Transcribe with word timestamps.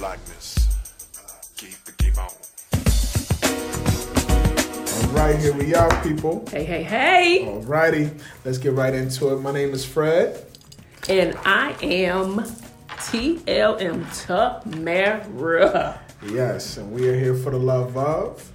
blackness. 0.00 0.56
Keep 1.58 1.84
the 1.84 1.92
game 2.02 2.14
on. 2.16 2.30
All 4.96 5.10
right, 5.12 5.38
here 5.38 5.52
we 5.52 5.74
are, 5.74 6.02
people. 6.02 6.42
Hey, 6.50 6.64
hey, 6.64 6.82
hey. 6.82 7.46
All 7.46 7.60
righty, 7.60 8.10
let's 8.46 8.56
get 8.56 8.72
right 8.72 8.94
into 8.94 9.34
it. 9.34 9.42
My 9.42 9.52
name 9.52 9.74
is 9.74 9.84
Fred. 9.84 10.42
And 11.10 11.36
I 11.44 11.76
am 11.82 12.38
TLM 12.88 14.06
Tamara. 14.26 16.00
Yes, 16.26 16.78
and 16.78 16.90
we 16.92 17.06
are 17.06 17.18
here 17.18 17.34
for 17.34 17.50
the 17.50 17.58
love 17.58 17.94
of. 17.98 18.50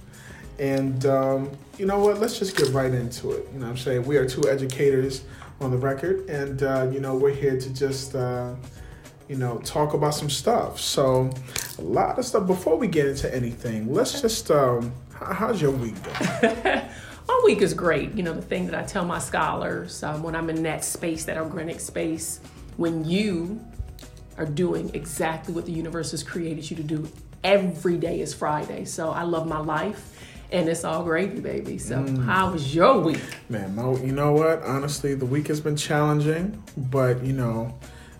And 0.58 1.06
um, 1.06 1.52
you 1.78 1.86
know 1.86 2.00
what? 2.00 2.18
Let's 2.18 2.40
just 2.40 2.56
get 2.56 2.70
right 2.70 2.92
into 2.92 3.30
it. 3.30 3.46
You 3.52 3.60
know 3.60 3.66
what 3.66 3.70
I'm 3.70 3.76
saying? 3.76 4.04
We 4.04 4.16
are 4.16 4.28
two 4.28 4.48
educators 4.48 5.22
on 5.60 5.70
the 5.70 5.78
record, 5.78 6.28
and 6.28 6.64
uh, 6.64 6.88
you 6.90 6.98
know, 6.98 7.14
we're 7.14 7.30
here 7.30 7.56
to 7.56 7.72
just 7.72 8.16
uh, 8.16 8.56
you 9.28 9.36
know, 9.36 9.58
talk 9.58 9.94
about 9.94 10.14
some 10.14 10.30
stuff. 10.30 10.80
So, 10.80 11.30
a 11.78 11.82
lot 11.82 12.18
of 12.18 12.24
stuff. 12.24 12.46
Before 12.46 12.76
we 12.76 12.86
get 12.86 13.06
into 13.06 13.32
anything, 13.34 13.92
let's 13.92 14.20
just 14.20 14.50
um, 14.50 14.92
how's 15.12 15.60
your 15.60 15.72
week 15.72 15.94
going? 16.02 16.82
My 17.28 17.42
week 17.44 17.60
is 17.60 17.74
great. 17.74 18.14
You 18.14 18.22
know, 18.22 18.32
the 18.32 18.42
thing 18.42 18.66
that 18.66 18.74
I 18.76 18.84
tell 18.84 19.04
my 19.04 19.18
scholars 19.18 20.02
um, 20.04 20.22
when 20.22 20.36
I'm 20.36 20.48
in 20.48 20.62
that 20.62 20.84
space, 20.84 21.24
that 21.24 21.36
organic 21.38 21.80
space, 21.80 22.38
when 22.76 23.04
you 23.04 23.60
are 24.38 24.46
doing 24.46 24.92
exactly 24.94 25.52
what 25.52 25.66
the 25.66 25.72
universe 25.72 26.12
has 26.12 26.22
created 26.22 26.70
you 26.70 26.76
to 26.76 26.84
do, 26.84 27.08
every 27.42 27.96
day 27.96 28.20
is 28.20 28.32
Friday. 28.32 28.84
So 28.84 29.10
I 29.10 29.22
love 29.22 29.48
my 29.48 29.58
life. 29.58 30.12
And 30.52 30.68
it's 30.68 30.84
all 30.84 31.02
gravy, 31.02 31.40
baby. 31.40 31.76
So, 31.76 32.06
how 32.20 32.52
was 32.52 32.72
your 32.72 33.00
week? 33.00 33.20
Man, 33.48 33.76
you 34.04 34.12
know 34.12 34.30
what? 34.30 34.62
Honestly, 34.62 35.16
the 35.16 35.26
week 35.26 35.48
has 35.48 35.60
been 35.60 35.76
challenging, 35.76 36.62
but 36.76 37.24
you 37.24 37.32
know, 37.32 37.76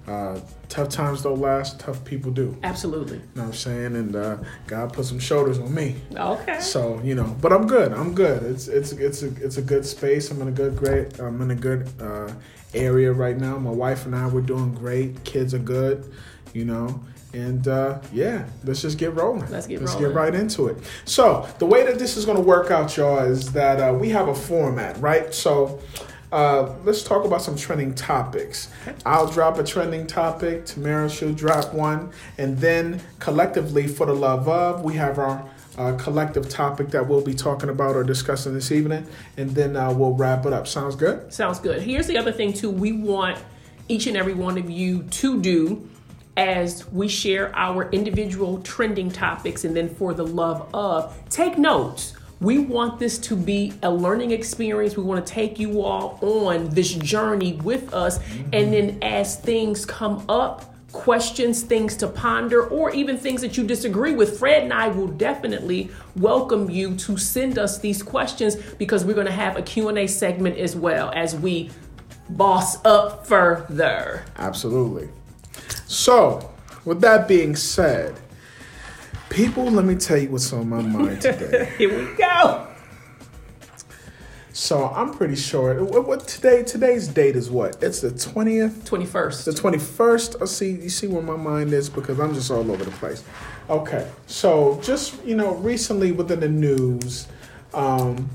uh, 0.06 0.38
tough 0.69 0.88
times 0.88 1.23
don't 1.23 1.41
last. 1.41 1.80
Tough 1.80 2.05
people 2.05 2.30
do. 2.30 2.56
Absolutely. 2.62 3.16
You 3.16 3.23
know 3.34 3.42
what 3.42 3.48
I'm 3.48 3.52
saying? 3.55 3.97
And 3.97 4.14
uh, 4.14 4.37
God 4.66 4.92
put 4.92 5.05
some 5.05 5.19
shoulders 5.19 5.59
on 5.59 5.74
me. 5.74 5.97
Okay. 6.14 6.61
So 6.61 7.00
you 7.03 7.14
know, 7.14 7.36
but 7.41 7.53
I'm 7.53 7.67
good. 7.67 7.92
I'm 7.92 8.14
good. 8.14 8.42
It's 8.45 8.69
it's 8.69 8.92
it's 8.92 9.22
a 9.22 9.28
it's 9.45 9.56
a 9.56 9.62
good 9.62 9.84
space. 9.84 10.30
I'm 10.30 10.41
in 10.42 10.48
a 10.48 10.53
good 10.53 10.77
great. 10.77 11.19
I'm 11.19 11.41
in 11.42 11.50
a 11.50 11.56
good 11.56 11.89
uh, 12.00 12.33
area 12.75 13.12
right 13.12 13.36
now. 13.36 13.58
My 13.58 13.70
wife 13.70 14.06
and 14.06 14.14
I 14.14 14.28
we're 14.28 14.42
doing 14.42 14.75
great. 14.75 15.25
Kids 15.25 15.55
are 15.55 15.58
good. 15.58 16.12
You 16.55 16.64
know. 16.64 17.00
And 17.33 17.69
uh, 17.69 17.98
yeah, 18.14 18.47
let's 18.64 18.80
just 18.80 18.97
get 18.97 19.14
rolling. 19.14 19.50
Let's 19.50 19.67
get 19.67 19.80
let's 19.80 19.92
rolling. 19.92 20.08
get 20.08 20.17
right 20.17 20.34
into 20.34 20.69
it. 20.69 20.78
So 21.05 21.47
the 21.58 21.67
way 21.67 21.84
that 21.84 21.98
this 21.98 22.17
is 22.17 22.25
going 22.25 22.39
to 22.39 22.42
work 22.42 22.70
out, 22.70 22.97
y'all, 22.97 23.19
is 23.19 23.52
that 23.52 23.78
uh, 23.78 23.92
we 23.92 24.08
have 24.11 24.28
a 24.28 24.34
format, 24.34 24.98
right? 25.00 25.34
So 25.34 25.80
uh, 26.32 26.74
let's 26.84 27.02
talk 27.02 27.24
about 27.24 27.42
some 27.42 27.56
trending 27.56 27.94
topics. 27.94 28.69
I'll 29.05 29.28
drop 29.28 29.58
a 29.58 29.64
trending 29.64 30.06
topic. 30.06 30.66
Tamara 30.66 31.08
she'll 31.08 31.33
drop 31.33 31.72
one, 31.72 32.10
and 32.38 32.58
then 32.58 33.00
collectively, 33.18 33.86
for 33.86 34.06
the 34.06 34.14
love 34.14 34.48
of, 34.48 34.83
we 34.83 34.94
have 34.94 35.18
our 35.18 35.48
uh, 35.78 35.96
collective 35.96 36.48
topic 36.48 36.88
that 36.88 37.06
we'll 37.06 37.20
be 37.20 37.34
talking 37.34 37.68
about 37.68 37.96
or 37.96 38.02
discussing 38.05 38.55
this 38.55 38.72
evening, 38.72 39.06
and 39.36 39.50
then 39.50 39.77
uh, 39.77 39.92
we'll 39.92 40.14
wrap 40.14 40.46
it 40.46 40.52
up. 40.52 40.66
Sounds 40.66 40.96
good? 40.96 41.33
Sounds 41.33 41.58
good. 41.58 41.83
Here's 41.83 42.06
the 42.06 42.18
other 42.18 42.33
thing, 42.33 42.52
too. 42.52 42.70
We 42.70 42.92
want 42.92 43.38
each 43.88 44.06
and 44.06 44.16
every 44.16 44.34
one 44.34 44.58
of 44.58 44.68
you 44.68 45.02
to 45.05 45.40
do 45.40 45.88
as 46.36 46.86
we 46.92 47.08
share 47.08 47.55
our 47.56 47.90
individual 47.90 48.61
trending 48.62 49.11
topics 49.11 49.64
and 49.64 49.74
then 49.74 49.88
for 49.88 50.12
the 50.12 50.27
love 50.27 50.68
of, 50.74 51.16
take 51.30 51.56
notes. 51.56 52.14
We 52.41 52.59
want 52.59 52.98
this 52.98 53.19
to 53.19 53.37
be 53.37 53.73
a 53.83 53.91
learning 53.91 54.31
experience. 54.31 54.97
We 54.97 55.03
want 55.03 55.27
to 55.27 55.33
take 55.33 55.59
you 55.59 55.83
all 55.83 56.19
on 56.23 56.69
this 56.69 56.92
journey 56.92 57.55
with 57.55 57.95
us. 57.95 58.19
And 58.19 58.53
mm-hmm. 58.53 58.70
then 58.70 58.98
as 59.03 59.37
things 59.37 59.87
come 59.87 60.25
up, 60.29 60.75
questions, 60.92 61.62
things 61.62 61.97
to 61.97 62.09
ponder, 62.09 62.67
or 62.67 62.91
even 62.91 63.17
things 63.17 63.41
that 63.41 63.57
you 63.57 63.64
disagree 63.64 64.12
with, 64.12 64.39
Fred 64.39 64.62
and 64.64 64.73
I 64.73 64.89
will 64.89 65.09
definitely 65.09 65.91
welcome 66.17 66.70
you 66.70 66.95
to 66.97 67.17
send 67.17 67.59
us 67.59 67.79
these 67.79 68.03
questions 68.03 68.57
because 68.79 69.05
we're 69.05 69.14
going 69.14 69.27
to 69.27 69.33
have 69.33 69.57
a 69.57 69.62
Q&A 69.62 70.07
segment 70.07 70.58
as 70.58 70.77
well 70.77 71.13
as 71.14 71.35
we 71.36 71.70
boss 72.30 72.85
up 72.85 73.27
further. 73.27 74.25
Absolutely. 74.36 75.08
So, 75.86 76.52
with 76.85 77.01
that 77.01 77.29
being 77.29 77.57
said, 77.57 78.14
people, 79.31 79.64
let 79.70 79.85
me 79.85 79.95
tell 79.95 80.17
you 80.17 80.31
what's 80.31 80.53
on 80.53 80.69
my 80.69 80.81
mind 80.83 81.20
today. 81.23 81.73
Here 81.79 81.89
we 82.11 82.14
go. 82.17 82.67
so 84.53 84.89
I'm 84.89 85.13
pretty 85.13 85.37
sure. 85.37 85.83
What, 85.85 86.07
what 86.07 86.27
today? 86.29 86.63
Today's 86.63 87.09
date 87.09 87.37
is 87.37 87.51
what? 87.51 87.83
It's 87.83 88.01
the 88.01 88.11
twentieth. 88.11 88.85
21st. 88.85 89.45
The 89.45 89.51
21st, 89.53 90.42
I 90.42 90.45
see 90.47 90.70
you 90.70 90.89
see 90.89 91.07
where 91.07 91.23
my 91.23 91.37
mind 91.37 91.73
is 91.73 91.89
because 91.91 92.19
I'm 92.19 92.35
just 92.35 92.51
all 92.51 92.70
over 92.70 92.85
the 92.85 92.91
place. 92.92 93.23
Okay. 93.69 94.09
So 94.27 94.81
just, 94.83 95.23
you 95.25 95.37
know, 95.37 95.55
recently 95.57 96.13
within 96.13 96.41
the 96.41 96.48
news, 96.48 97.27
um 97.75 98.31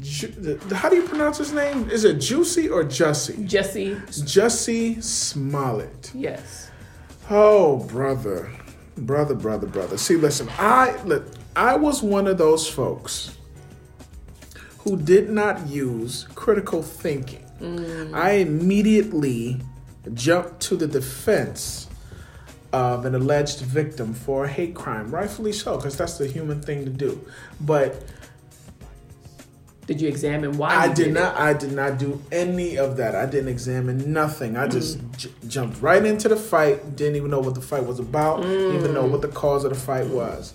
Ju- 0.00 0.26
the- 0.28 0.74
how 0.74 0.88
do 0.88 0.96
you 0.96 1.02
pronounce 1.06 1.38
his 1.38 1.52
name? 1.52 1.88
Is 1.90 2.04
it 2.04 2.14
Juicy 2.20 2.68
or 2.68 2.82
Jussie? 2.82 3.46
Jesse, 3.46 3.94
Jussie 4.08 5.00
Smollett. 5.02 6.10
yes. 6.14 6.70
Oh, 7.30 7.78
brother. 7.84 8.50
Brother, 8.96 9.34
brother, 9.34 9.66
brother. 9.66 9.98
See, 9.98 10.16
listen, 10.16 10.48
I 10.58 11.00
look, 11.02 11.26
I 11.56 11.76
was 11.76 12.02
one 12.02 12.26
of 12.26 12.38
those 12.38 12.68
folks 12.68 13.36
who 14.78 14.96
did 14.96 15.30
not 15.30 15.66
use 15.66 16.26
critical 16.34 16.82
thinking. 16.82 17.44
Mm. 17.60 18.14
I 18.14 18.32
immediately 18.32 19.60
jumped 20.12 20.60
to 20.60 20.76
the 20.76 20.86
defense 20.86 21.88
of 22.72 23.04
an 23.04 23.14
alleged 23.14 23.60
victim 23.60 24.12
for 24.12 24.44
a 24.44 24.48
hate 24.48 24.74
crime, 24.74 25.10
rightfully 25.10 25.52
so, 25.52 25.76
because 25.76 25.96
that's 25.96 26.18
the 26.18 26.26
human 26.26 26.60
thing 26.60 26.84
to 26.84 26.90
do. 26.90 27.24
But 27.60 28.02
Did 29.86 30.00
you 30.00 30.08
examine 30.08 30.56
why 30.56 30.74
I 30.74 30.92
did 30.92 31.08
it? 31.08 31.12
not. 31.12 31.36
I 31.36 31.52
did 31.52 31.72
not 31.72 31.98
do 31.98 32.22
any 32.32 32.76
of 32.76 32.96
that. 32.96 33.14
I 33.14 33.26
didn't 33.26 33.48
examine 33.48 34.12
nothing. 34.12 34.56
I 34.56 34.66
just 34.66 34.98
mm. 34.98 35.16
j- 35.16 35.30
jumped 35.46 35.82
right 35.82 36.04
into 36.04 36.28
the 36.28 36.36
fight. 36.36 36.96
Didn't 36.96 37.16
even 37.16 37.30
know 37.30 37.40
what 37.40 37.54
the 37.54 37.60
fight 37.60 37.84
was 37.84 37.98
about. 37.98 38.42
Didn't 38.42 38.76
even 38.76 38.94
know 38.94 39.04
mm. 39.04 39.10
what 39.10 39.20
the 39.20 39.28
cause 39.28 39.64
of 39.64 39.70
the 39.70 39.78
fight 39.78 40.06
was. 40.06 40.54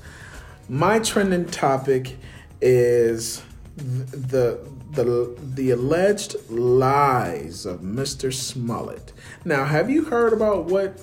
My 0.68 1.00
trending 1.00 1.46
topic 1.46 2.18
is 2.62 3.44
the 3.78 4.60
the 4.92 5.36
the 5.40 5.70
alleged 5.72 6.36
lies 6.50 7.66
of 7.66 7.82
Mr. 7.82 8.34
Smollett. 8.34 9.14
Now, 9.46 9.66
have 9.66 9.90
you 9.90 10.06
heard 10.06 10.34
about 10.34 10.66
what 10.66 11.00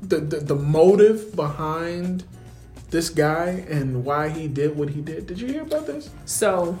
the 0.00 0.18
the, 0.18 0.36
the 0.38 0.54
motive 0.54 1.34
behind 1.34 2.24
this 2.90 3.10
guy 3.10 3.64
and 3.68 4.04
why 4.04 4.28
he 4.28 4.48
did 4.48 4.76
what 4.76 4.90
he 4.90 5.00
did? 5.00 5.26
Did 5.26 5.40
you 5.40 5.48
hear 5.48 5.62
about 5.62 5.86
this? 5.86 6.10
So, 6.24 6.78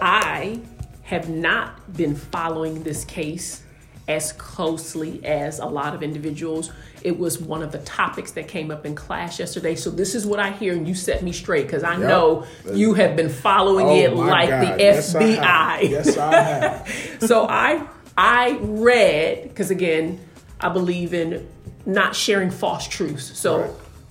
I 0.00 0.60
have 1.02 1.28
not 1.28 1.96
been 1.96 2.14
following 2.16 2.82
this 2.82 3.04
case 3.04 3.62
as 4.08 4.32
closely 4.32 5.24
as 5.24 5.58
a 5.58 5.66
lot 5.66 5.94
of 5.94 6.02
individuals. 6.02 6.70
It 7.02 7.18
was 7.18 7.40
one 7.40 7.62
of 7.62 7.72
the 7.72 7.78
topics 7.78 8.32
that 8.32 8.46
came 8.48 8.70
up 8.70 8.86
in 8.86 8.94
class 8.94 9.38
yesterday. 9.38 9.74
So, 9.74 9.90
this 9.90 10.14
is 10.14 10.24
what 10.26 10.38
I 10.40 10.50
hear, 10.52 10.72
and 10.74 10.86
you 10.86 10.94
set 10.94 11.22
me 11.22 11.32
straight 11.32 11.66
because 11.66 11.82
I 11.84 11.96
know 11.96 12.46
you 12.72 12.94
have 12.94 13.16
been 13.16 13.28
following 13.28 13.86
oh 13.86 13.96
it 13.96 14.10
Oh 14.12 14.16
my 14.24 14.30
like 14.30 14.48
God. 14.48 14.78
the 14.78 14.82
Yes, 14.82 15.14
FBI. 15.14 15.36
have. 15.44 15.82
Yes, 15.82 16.16
I 16.16 16.34
have. 16.34 17.16
so 17.26 17.46
I 17.48 17.86
I 18.16 18.58
read 18.60 19.44
because 19.48 19.70
again 19.70 20.20
I 20.60 20.68
believe 20.70 21.12
in 21.14 21.46
not 21.84 22.16
sharing 22.16 22.50
false 22.50 22.86
truths. 22.88 23.38
So 23.38 23.60
Right. 23.60 23.70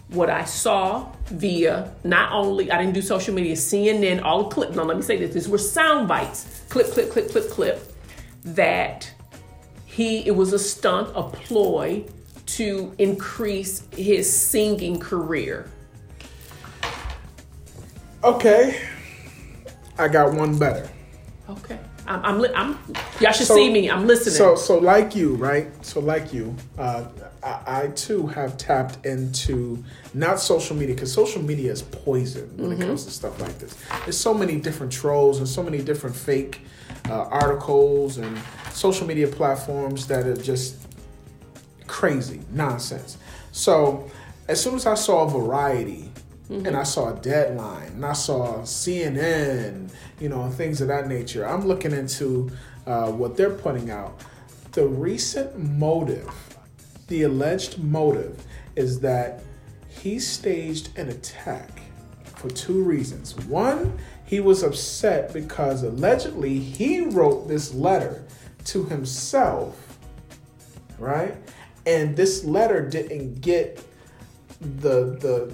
What 0.09 0.29
I 0.29 0.45
saw 0.45 1.11
via 1.25 1.93
not 2.03 2.31
only 2.31 2.71
I 2.71 2.77
didn't 2.79 2.93
do 2.93 3.01
social 3.01 3.33
media, 3.33 3.55
CNN, 3.55 4.21
all 4.23 4.43
the 4.43 4.49
clip. 4.49 4.75
No, 4.75 4.83
let 4.83 4.97
me 4.97 5.03
say 5.03 5.17
this: 5.17 5.33
these 5.33 5.49
were 5.49 5.57
sound 5.57 6.07
bites, 6.07 6.63
clip, 6.69 6.91
clip, 6.91 7.11
clip, 7.11 7.29
clip, 7.31 7.49
clip. 7.49 7.91
That 8.43 9.11
he 9.85 10.25
it 10.27 10.35
was 10.35 10.53
a 10.53 10.59
stunt, 10.59 11.09
a 11.15 11.23
ploy 11.23 12.05
to 12.45 12.93
increase 12.97 13.87
his 13.95 14.31
singing 14.31 14.99
career. 14.99 15.69
Okay, 18.23 18.81
I 19.97 20.07
got 20.07 20.33
one 20.33 20.57
better. 20.57 20.89
Okay, 21.49 21.79
I'm. 22.07 22.23
I'm, 22.25 22.39
li- 22.39 22.51
I'm 22.55 22.77
y'all 23.19 23.31
should 23.31 23.47
So- 23.47 23.55
see 23.55 23.71
me. 23.71 23.89
I'm 23.89 24.05
listening. 24.07 24.35
So, 24.35 24.55
so 24.55 24.77
like 24.77 25.15
you, 25.15 25.35
right? 25.35 25.67
So, 25.85 25.99
like 25.99 26.33
you, 26.33 26.55
uh, 26.77 27.05
I, 27.43 27.83
I 27.83 27.87
too 27.87 28.27
have 28.27 28.57
tapped 28.57 29.05
into 29.05 29.83
not 30.13 30.39
social 30.39 30.75
media 30.75 30.95
because 30.95 31.11
social 31.13 31.41
media 31.41 31.71
is 31.71 31.81
poison 31.81 32.49
when 32.57 32.71
Mm-hmm. 32.71 32.81
it 32.81 32.85
comes 32.87 33.05
to 33.05 33.11
stuff 33.11 33.39
like 33.41 33.57
this. 33.59 33.75
There's 34.03 34.17
so 34.17 34.33
many 34.33 34.57
different 34.59 34.91
trolls 34.91 35.39
and 35.39 35.47
so 35.47 35.61
many 35.63 35.79
different 35.81 36.15
fake 36.15 36.61
uh, 37.09 37.23
articles 37.29 38.17
and 38.17 38.37
social 38.71 39.05
media 39.07 39.27
platforms 39.27 40.07
that 40.07 40.25
are 40.25 40.35
just 40.35 40.77
crazy 41.87 42.41
nonsense. 42.51 43.17
So, 43.51 44.09
as 44.47 44.61
soon 44.61 44.75
as 44.75 44.85
I 44.85 44.95
saw 44.95 45.25
Variety. 45.25 46.11
And 46.47 46.77
I 46.77 46.83
saw 46.83 47.11
Deadline, 47.11 47.93
and 47.93 48.05
I 48.05 48.13
saw 48.13 48.59
CNN, 48.59 49.89
you 50.19 50.29
know, 50.29 50.49
things 50.49 50.81
of 50.81 50.87
that 50.87 51.07
nature. 51.07 51.47
I'm 51.47 51.67
looking 51.67 51.91
into 51.91 52.51
uh, 52.85 53.11
what 53.11 53.37
they're 53.37 53.49
putting 53.49 53.89
out. 53.89 54.21
The 54.71 54.87
recent 54.87 55.57
motive, 55.57 56.33
the 57.07 57.23
alleged 57.23 57.79
motive, 57.79 58.43
is 58.75 58.99
that 59.01 59.43
he 59.89 60.19
staged 60.19 60.97
an 60.97 61.09
attack 61.09 61.81
for 62.23 62.49
two 62.49 62.83
reasons. 62.83 63.35
One, 63.45 63.97
he 64.25 64.39
was 64.39 64.63
upset 64.63 65.33
because 65.33 65.83
allegedly 65.83 66.59
he 66.59 67.01
wrote 67.01 67.47
this 67.47 67.73
letter 67.73 68.25
to 68.65 68.83
himself, 68.85 69.97
right? 70.97 71.35
And 71.85 72.15
this 72.15 72.43
letter 72.43 72.87
didn't 72.87 73.41
get 73.41 73.83
the 74.59 75.17
the 75.19 75.53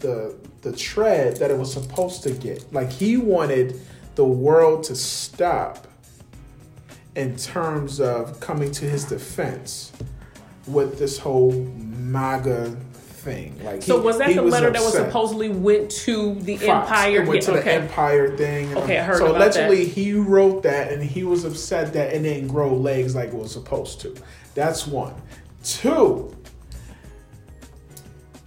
the 0.00 0.34
the 0.62 0.72
tread 0.76 1.36
that 1.36 1.50
it 1.50 1.58
was 1.58 1.72
supposed 1.72 2.22
to 2.24 2.30
get. 2.30 2.72
Like 2.72 2.90
he 2.90 3.16
wanted 3.16 3.80
the 4.18 4.24
world 4.24 4.82
to 4.82 4.96
stop 4.96 5.86
in 7.14 7.36
terms 7.36 8.00
of 8.00 8.40
coming 8.40 8.68
to 8.72 8.84
his 8.84 9.04
defense 9.04 9.92
with 10.66 10.98
this 10.98 11.16
whole 11.18 11.52
MAGA 11.52 12.76
thing. 12.94 13.56
Like, 13.64 13.80
So 13.80 14.00
he- 14.00 14.04
was 14.04 14.18
that 14.18 14.26
he 14.30 14.34
the 14.34 14.42
letter 14.42 14.70
that 14.72 14.82
was 14.82 14.92
supposedly 14.92 15.50
went 15.50 15.88
to 16.02 16.34
the 16.34 16.56
Fox. 16.56 16.90
Empire? 16.90 17.22
It 17.22 17.28
went 17.28 17.42
to 17.42 17.52
Yeah, 17.52 17.60
the 17.60 17.72
Empire 17.74 18.36
thing. 18.36 18.76
Okay, 18.78 18.98
I 18.98 19.04
heard 19.04 19.18
so 19.18 19.26
about 19.26 19.38
that. 19.38 19.56
allegedly 19.56 19.84
he 19.86 20.14
wrote 20.14 20.64
that, 20.64 20.90
and 20.92 21.00
he 21.00 21.22
was 21.22 21.44
upset 21.44 21.92
that 21.92 22.12
it 22.12 22.20
didn't 22.22 22.48
grow 22.48 22.74
legs 22.74 23.14
like 23.14 23.28
it 23.28 23.34
was 23.34 23.52
supposed 23.52 24.00
to. 24.00 24.16
That's 24.56 24.84
one. 24.84 25.14
Two. 25.62 26.34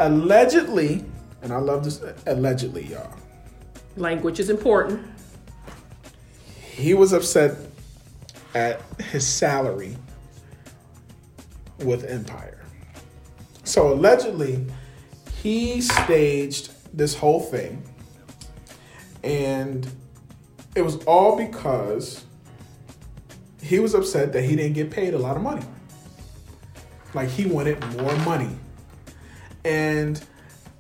Allegedly, 0.02 1.06
and 1.42 1.54
I 1.54 1.60
love 1.60 1.86
this. 1.86 2.02
Allegedly, 2.28 2.88
y'all. 2.88 3.08
Language 3.98 4.40
is 4.40 4.50
important. 4.50 5.06
He 6.72 6.94
was 6.94 7.12
upset 7.12 7.58
at 8.56 8.82
his 9.12 9.28
salary 9.28 9.98
with 11.80 12.06
Empire. 12.06 12.64
So 13.66 13.92
allegedly, 13.92 14.66
he 15.42 15.82
staged 15.82 16.72
this 16.96 17.16
whole 17.16 17.42
thing, 17.42 17.84
and 19.24 19.88
it 20.76 20.82
was 20.82 21.04
all 21.04 21.36
because 21.38 22.24
he 23.62 23.80
was 23.80 23.94
upset 23.94 24.32
that 24.34 24.44
he 24.44 24.56
didn't 24.56 24.74
get 24.74 24.92
paid 24.92 25.14
a 25.14 25.18
lot 25.18 25.36
of 25.36 25.44
money. 25.44 25.66
Like 27.14 27.30
he 27.30 27.46
wanted 27.46 27.84
more 27.98 28.16
money, 28.20 28.56
and 29.66 30.24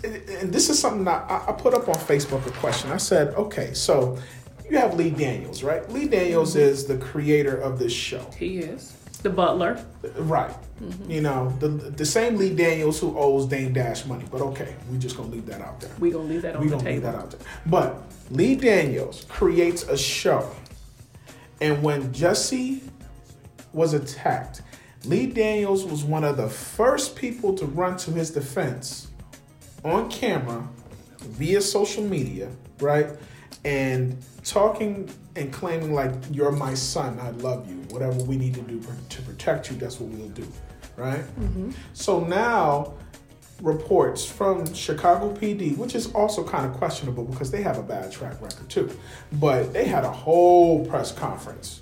and 0.04 0.52
this 0.54 0.70
is 0.70 0.80
something 0.80 1.04
that 1.04 1.30
I, 1.30 1.50
I 1.50 1.52
put 1.52 1.74
up 1.74 1.90
on 1.90 1.96
Facebook 1.96 2.46
a 2.48 2.52
question. 2.52 2.92
I 2.92 2.98
said, 2.98 3.36
okay, 3.36 3.74
so 3.74 4.18
you 4.72 4.78
have 4.78 4.96
Lee 4.96 5.10
Daniels, 5.10 5.64
right? 5.64 5.88
Lee 5.92 6.08
Daniels 6.08 6.52
mm-hmm. 6.52 6.62
is 6.62 6.86
the 6.86 6.98
creator 6.98 7.58
of 7.58 7.78
this 7.78 7.92
show. 7.92 8.26
He 8.38 8.60
is 8.60 8.94
the 9.22 9.30
butler. 9.30 9.84
Right. 10.16 10.56
Mm-hmm. 10.82 11.12
You 11.12 11.22
know, 11.22 11.50
the 11.60 11.68
the 11.68 12.06
same 12.06 12.38
Lee 12.38 12.56
Daniels 12.56 13.00
who 13.00 13.18
owes 13.18 13.46
Dame 13.46 13.74
Dash 13.74 14.06
money. 14.06 14.26
But 14.32 14.40
okay, 14.42 14.74
we're 14.90 14.98
just 14.98 15.18
gonna 15.18 15.30
leave 15.30 15.46
that 15.48 15.60
out 15.60 15.82
there. 15.82 15.92
We 16.00 16.10
gonna 16.10 16.24
leave 16.24 16.42
that 16.44 16.56
on 16.56 16.62
We 16.62 16.70
the 16.70 16.78
gonna 16.78 16.90
leave 16.90 17.02
table. 17.02 17.12
that 17.12 17.22
out 17.22 17.32
there. 17.32 17.42
But 17.66 18.02
Lee 18.32 18.56
Daniels 18.56 19.26
creates 19.28 19.84
a 19.84 19.98
show. 19.98 20.50
And 21.60 21.84
when 21.84 22.12
Jesse 22.14 22.82
was 23.74 23.94
attacked, 23.94 24.62
Lee 25.04 25.28
Daniels 25.28 25.86
was 25.86 26.04
one 26.06 26.24
of 26.24 26.38
the 26.38 26.50
first 26.50 27.16
people 27.18 27.54
to 27.56 27.66
run 27.66 27.98
to 27.98 28.12
his 28.12 28.32
defense 28.32 29.10
on 29.84 30.10
camera 30.10 30.68
via 31.20 31.62
social 31.62 32.04
media, 32.04 32.50
right? 32.80 33.10
And 33.64 34.18
talking 34.44 35.10
and 35.36 35.54
claiming 35.54 35.94
like 35.94 36.14
you're 36.32 36.52
my 36.52 36.74
son, 36.74 37.20
I 37.20 37.30
love 37.32 37.70
you. 37.70 37.78
Whatever 37.90 38.24
we 38.24 38.38
need 38.38 38.56
to 38.56 38.62
do 38.62 38.82
to 39.10 39.22
protect 39.22 39.70
you, 39.70 39.78
that's 39.78 40.00
what 40.00 40.10
we'll 40.10 40.30
do, 40.30 40.48
right? 40.98 41.22
Mm-hmm. 41.40 41.72
So 41.94 42.22
now 42.22 42.94
reports 43.62 44.26
from 44.26 44.72
Chicago 44.74 45.34
PD, 45.34 45.78
which 45.78 45.96
is 45.96 46.12
also 46.14 46.44
kind 46.44 46.66
of 46.66 46.74
questionable 46.74 47.24
because 47.24 47.52
they 47.52 47.62
have 47.62 47.78
a 47.78 47.84
bad 47.84 48.12
track 48.12 48.42
record 48.42 48.70
too. 48.70 48.90
But 49.34 49.74
they 49.74 49.86
had 49.86 50.04
a 50.04 50.12
whole 50.12 50.86
press 50.86 51.12
conference. 51.12 51.82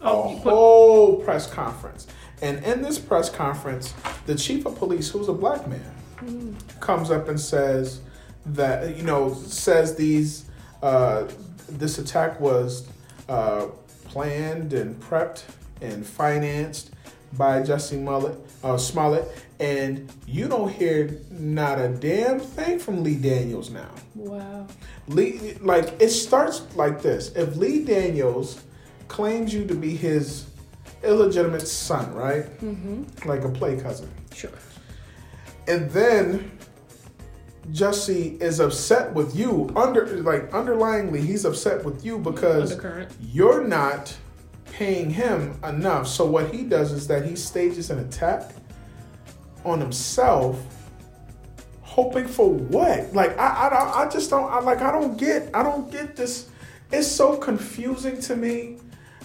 Oh, 0.00 0.36
a 0.36 0.40
put- 0.40 0.50
whole 0.50 1.16
press 1.22 1.46
conference. 1.46 2.06
And 2.42 2.62
in 2.64 2.82
this 2.82 2.98
press 2.98 3.30
conference, 3.30 3.94
the 4.26 4.34
chief 4.34 4.66
of 4.66 4.76
police, 4.76 5.08
who's 5.10 5.28
a 5.28 5.32
black 5.32 5.66
man, 5.66 5.80
mm-hmm. 6.16 6.80
comes 6.80 7.10
up 7.10 7.28
and 7.28 7.40
says 7.40 8.00
that, 8.46 8.96
you 8.96 9.02
know, 9.02 9.32
says 9.34 9.96
these, 9.96 10.44
uh, 10.82 11.26
this 11.68 11.98
attack 11.98 12.38
was 12.40 12.86
uh, 13.28 13.66
planned 14.04 14.72
and 14.72 15.00
prepped 15.00 15.42
and 15.80 16.06
financed 16.06 16.90
by 17.32 17.62
Jesse 17.62 17.96
Mullet, 17.96 18.38
uh, 18.64 18.78
Smollett, 18.78 19.26
and 19.60 20.10
you 20.26 20.48
don't 20.48 20.70
hear 20.72 21.20
not 21.30 21.78
a 21.78 21.88
damn 21.88 22.40
thing 22.40 22.78
from 22.78 23.02
Lee 23.02 23.16
Daniels 23.16 23.68
now. 23.70 23.90
Wow. 24.14 24.66
Lee, 25.08 25.54
like 25.60 26.00
it 26.00 26.10
starts 26.10 26.62
like 26.76 27.02
this: 27.02 27.32
if 27.34 27.56
Lee 27.56 27.84
Daniels 27.84 28.62
claims 29.08 29.52
you 29.52 29.66
to 29.66 29.74
be 29.74 29.94
his 29.96 30.46
illegitimate 31.02 31.66
son, 31.68 32.12
right? 32.14 32.44
Mm-hmm. 32.60 33.28
Like 33.28 33.44
a 33.44 33.48
play 33.50 33.78
cousin, 33.78 34.10
Sure. 34.34 34.50
and 35.68 35.90
then 35.90 36.55
Jesse 37.72 38.36
is 38.40 38.60
upset 38.60 39.12
with 39.12 39.34
you 39.34 39.70
under 39.74 40.06
like 40.22 40.50
underlyingly 40.50 41.20
he's 41.20 41.44
upset 41.44 41.84
with 41.84 42.04
you 42.04 42.18
because 42.18 42.80
you're 43.20 43.66
not 43.66 44.14
paying 44.72 45.10
him 45.10 45.58
enough. 45.64 46.06
So 46.06 46.26
what 46.26 46.54
he 46.54 46.62
does 46.64 46.92
is 46.92 47.06
that 47.08 47.24
he 47.24 47.34
stages 47.34 47.90
an 47.90 47.98
attack 47.98 48.52
on 49.64 49.80
himself, 49.80 50.62
hoping 51.82 52.28
for 52.28 52.50
what? 52.50 53.12
Like 53.12 53.36
I, 53.38 53.68
I, 53.68 54.02
I 54.04 54.08
just 54.08 54.30
don't. 54.30 54.50
I 54.50 54.60
like. 54.60 54.80
I 54.80 54.92
don't 54.92 55.16
get. 55.16 55.50
I 55.54 55.62
don't 55.62 55.90
get 55.90 56.16
this. 56.16 56.48
It's 56.92 57.08
so 57.08 57.36
confusing 57.36 58.20
to 58.22 58.36
me 58.36 58.78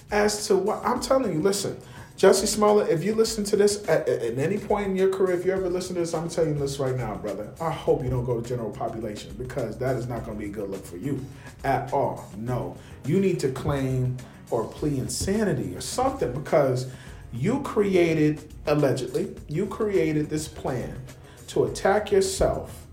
as 0.10 0.48
to 0.48 0.56
what 0.56 0.84
I'm 0.84 1.00
telling 1.00 1.34
you. 1.34 1.42
Listen, 1.42 1.78
Jesse 2.22 2.46
Smollett, 2.46 2.92
if 2.92 3.04
you 3.04 3.16
listen 3.16 3.44
to 3.46 3.56
this 3.56 3.84
at, 3.90 4.08
at, 4.08 4.38
any 4.38 4.60
point 4.60 4.86
in 4.86 4.96
your 4.96 5.10
career, 5.10 5.36
if 5.36 5.44
you 5.44 5.54
ever 5.54 5.68
listen 5.68 5.96
to 5.96 6.02
this, 6.02 6.14
I'm 6.14 6.30
telling 6.30 6.54
you 6.54 6.60
this 6.60 6.78
right 6.78 6.96
now, 6.96 7.16
brother. 7.16 7.52
I 7.60 7.72
hope 7.72 8.04
you 8.04 8.12
don't 8.12 8.26
go 8.26 8.40
to 8.40 8.48
general 8.48 8.70
population 8.70 9.34
because 9.40 9.76
that 9.80 9.96
is 9.96 10.08
not 10.08 10.24
going 10.24 10.38
to 10.38 10.40
be 10.40 10.52
a 10.52 10.54
good 10.54 10.70
look 10.70 10.86
for 10.86 10.98
you 10.98 11.20
at 11.64 11.92
all. 11.92 12.30
No, 12.38 12.78
you 13.08 13.20
need 13.20 13.40
to 13.40 13.50
claim 13.50 14.18
or 14.52 14.68
plea 14.68 15.00
insanity 15.00 15.76
or 15.76 15.82
something 15.82 16.32
because 16.32 16.92
you 17.34 17.60
created 17.62 18.54
allegedly 18.68 19.36
you 19.48 19.66
created 19.66 20.30
this 20.30 20.48
plan 20.48 21.02
to 21.48 21.64
attack 21.64 22.12
yourself 22.12 22.86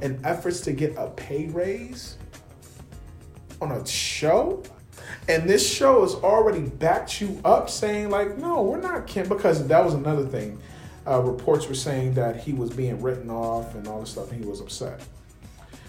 in 0.00 0.24
efforts 0.24 0.60
to 0.60 0.70
get 0.70 0.94
a 0.96 1.10
pay 1.10 1.46
raise 1.46 2.18
on 3.60 3.72
a 3.72 3.84
show 3.84 4.62
and 5.28 5.48
this 5.48 5.68
show 5.68 6.02
has 6.02 6.14
already 6.14 6.60
backed 6.60 7.20
you 7.20 7.40
up 7.44 7.68
saying 7.68 8.10
like 8.10 8.36
no 8.38 8.62
we're 8.62 8.80
not 8.80 9.06
Kim 9.06 9.28
because 9.28 9.66
that 9.66 9.84
was 9.84 9.94
another 9.94 10.24
thing 10.24 10.58
uh, 11.06 11.20
reports 11.20 11.68
were 11.68 11.74
saying 11.74 12.14
that 12.14 12.36
he 12.36 12.52
was 12.52 12.70
being 12.70 13.00
written 13.00 13.30
off 13.30 13.74
and 13.74 13.86
all 13.86 14.00
this 14.00 14.10
stuff 14.10 14.30
and 14.32 14.42
he 14.42 14.48
was 14.48 14.60
upset 14.60 15.00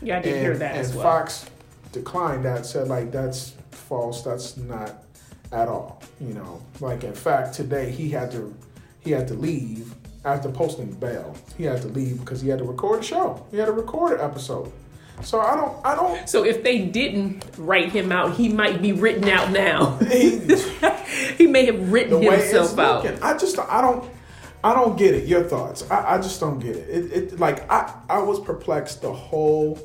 Yeah, 0.01 0.17
I 0.17 0.21
did 0.21 0.33
and, 0.33 0.41
hear 0.41 0.57
that 0.57 0.71
and 0.71 0.79
as 0.79 0.93
well. 0.93 1.03
Fox 1.03 1.49
declined 1.91 2.45
that, 2.45 2.65
said 2.65 2.87
like 2.87 3.11
that's 3.11 3.53
false, 3.71 4.21
that's 4.21 4.57
not 4.57 5.03
at 5.51 5.67
all. 5.67 6.01
You 6.19 6.33
know, 6.33 6.61
like 6.79 7.03
in 7.03 7.13
fact 7.13 7.53
today 7.55 7.91
he 7.91 8.09
had 8.09 8.31
to 8.31 8.55
he 8.99 9.11
had 9.11 9.27
to 9.29 9.33
leave 9.33 9.93
after 10.25 10.49
posting 10.49 10.91
bail. 10.93 11.35
He 11.57 11.63
had 11.63 11.81
to 11.83 11.87
leave 11.87 12.19
because 12.19 12.41
he 12.41 12.49
had 12.49 12.59
to 12.59 12.65
record 12.65 12.99
a 12.99 13.03
show. 13.03 13.45
He 13.51 13.57
had 13.57 13.67
to 13.67 13.71
record 13.71 14.19
an 14.19 14.25
episode. 14.25 14.71
So 15.23 15.39
I 15.41 15.55
don't 15.55 15.85
I 15.85 15.95
don't 15.95 16.29
So 16.29 16.43
if 16.45 16.63
they 16.63 16.79
didn't 16.79 17.43
write 17.57 17.91
him 17.91 18.11
out, 18.11 18.35
he 18.35 18.49
might 18.49 18.81
be 18.81 18.91
written 18.91 19.27
out 19.29 19.51
now. 19.51 19.97
he, 19.97 20.39
he 21.37 21.47
may 21.47 21.65
have 21.65 21.91
written 21.91 22.11
the 22.11 22.19
way 22.19 22.35
it's 22.35 22.51
himself 22.51 22.77
out. 22.79 23.03
looking. 23.03 23.21
I 23.23 23.37
just 23.37 23.57
I 23.59 23.81
don't 23.81 24.09
I 24.63 24.73
don't 24.73 24.97
get 24.97 25.13
it. 25.13 25.27
Your 25.27 25.43
thoughts? 25.43 25.89
I, 25.89 26.15
I 26.15 26.17
just 26.17 26.39
don't 26.39 26.59
get 26.59 26.75
it. 26.75 26.89
It, 26.89 27.11
it 27.33 27.39
like 27.39 27.69
I 27.71 27.93
I 28.09 28.19
was 28.19 28.39
perplexed 28.39 29.01
the 29.01 29.11
whole 29.11 29.79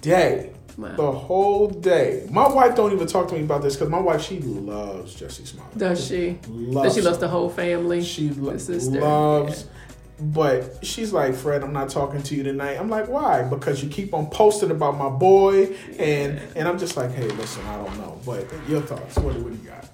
day. 0.00 0.52
Wow. 0.78 0.96
The 0.96 1.12
whole 1.12 1.68
day. 1.68 2.26
My 2.30 2.48
wife 2.48 2.74
don't 2.74 2.92
even 2.92 3.06
talk 3.06 3.28
to 3.28 3.34
me 3.34 3.42
about 3.42 3.62
this 3.62 3.74
because 3.76 3.90
my 3.90 4.00
wife 4.00 4.22
she 4.22 4.40
loves 4.40 5.14
Jesse 5.14 5.44
Smollett. 5.44 5.76
Does 5.76 6.06
she? 6.06 6.38
Loves 6.48 6.88
Does 6.88 6.94
she 6.94 7.02
loves 7.02 7.18
the 7.18 7.28
whole 7.28 7.50
family? 7.50 8.02
She 8.02 8.30
lo- 8.30 8.52
the 8.52 8.58
sister. 8.58 9.00
But 10.22 10.86
she's 10.86 11.12
like, 11.12 11.34
Fred, 11.34 11.64
I'm 11.64 11.72
not 11.72 11.88
talking 11.88 12.22
to 12.22 12.36
you 12.36 12.44
tonight. 12.44 12.78
I'm 12.78 12.88
like, 12.88 13.08
why? 13.08 13.42
Because 13.42 13.82
you 13.82 13.90
keep 13.90 14.14
on 14.14 14.26
posting 14.26 14.70
about 14.70 14.96
my 14.96 15.08
boy, 15.08 15.74
and 15.98 16.40
and 16.54 16.68
I'm 16.68 16.78
just 16.78 16.96
like, 16.96 17.10
hey, 17.10 17.28
listen, 17.28 17.64
I 17.66 17.76
don't 17.76 17.98
know, 17.98 18.20
but 18.24 18.46
your 18.68 18.82
thoughts? 18.82 19.16
What, 19.16 19.34
what 19.34 19.52
do 19.52 19.58
you 19.58 19.68
got? 19.68 19.88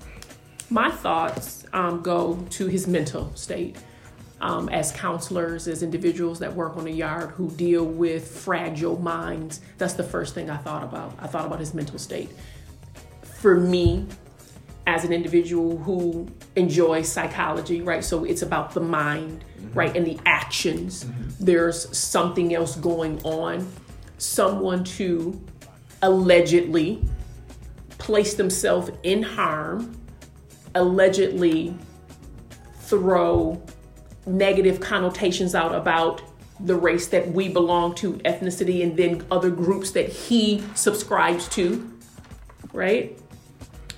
My 0.69 0.91
thoughts 0.91 1.65
um, 1.73 2.03
go 2.03 2.45
to 2.51 2.67
his 2.67 2.87
mental 2.87 3.35
state. 3.37 3.77
Um, 4.41 4.69
as 4.69 4.93
counselors, 4.93 5.67
as 5.67 5.83
individuals 5.83 6.39
that 6.39 6.55
work 6.55 6.77
on 6.77 6.85
the 6.85 6.93
yard 6.93 7.31
who 7.31 7.51
deal 7.51 7.85
with 7.85 8.29
fragile 8.29 8.97
minds, 8.97 9.61
that's 9.79 9.95
the 9.95 10.05
first 10.05 10.33
thing 10.33 10.49
I 10.49 10.57
thought 10.59 10.85
about. 10.85 11.13
I 11.19 11.27
thought 11.27 11.45
about 11.45 11.59
his 11.59 11.75
mental 11.75 11.99
state. 11.99 12.31
For 13.23 13.57
me, 13.59 14.07
as 14.89 15.05
an 15.05 15.13
individual 15.13 15.77
who 15.77 16.27
enjoys 16.57 17.13
psychology, 17.13 17.83
right? 17.83 18.03
So 18.03 18.25
it's 18.25 18.41
about 18.41 18.73
the 18.73 18.81
mind, 18.81 19.45
mm-hmm. 19.61 19.79
right, 19.79 19.95
and 19.95 20.07
the 20.07 20.19
actions. 20.25 21.05
Mm-hmm. 21.05 21.45
There's 21.45 21.97
something 21.97 22.55
else 22.55 22.75
going 22.77 23.23
on. 23.23 23.71
Someone 24.17 24.85
to 24.85 25.39
allegedly 26.01 27.05
place 27.99 28.33
themselves 28.33 28.91
in 29.03 29.23
harm, 29.23 29.95
allegedly 30.75 31.77
throw 32.81 33.63
negative 34.25 34.81
connotations 34.81 35.55
out 35.55 35.75
about 35.75 36.23
the 36.61 36.75
race 36.75 37.09
that 37.09 37.31
we 37.31 37.51
belong 37.51 37.95
to, 37.97 38.15
ethnicity, 38.25 38.83
and 38.83 38.97
then 38.97 39.23
other 39.31 39.51
groups 39.51 39.91
that 39.91 40.09
he 40.09 40.65
subscribes 40.75 41.47
to, 41.51 41.93
right? 42.73 43.19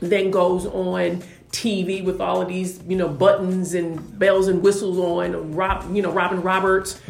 Then 0.00 0.30
goes 0.30 0.66
on 0.66 1.22
TV 1.52 2.04
with 2.04 2.20
all 2.20 2.40
of 2.40 2.48
these, 2.48 2.80
you 2.86 2.96
know, 2.96 3.08
buttons 3.08 3.74
and 3.74 4.18
bells 4.18 4.48
and 4.48 4.62
whistles 4.62 4.98
on, 4.98 5.54
Rob, 5.54 5.94
you 5.94 6.00
know, 6.00 6.12
Robin 6.12 6.42
Roberts 6.42 7.00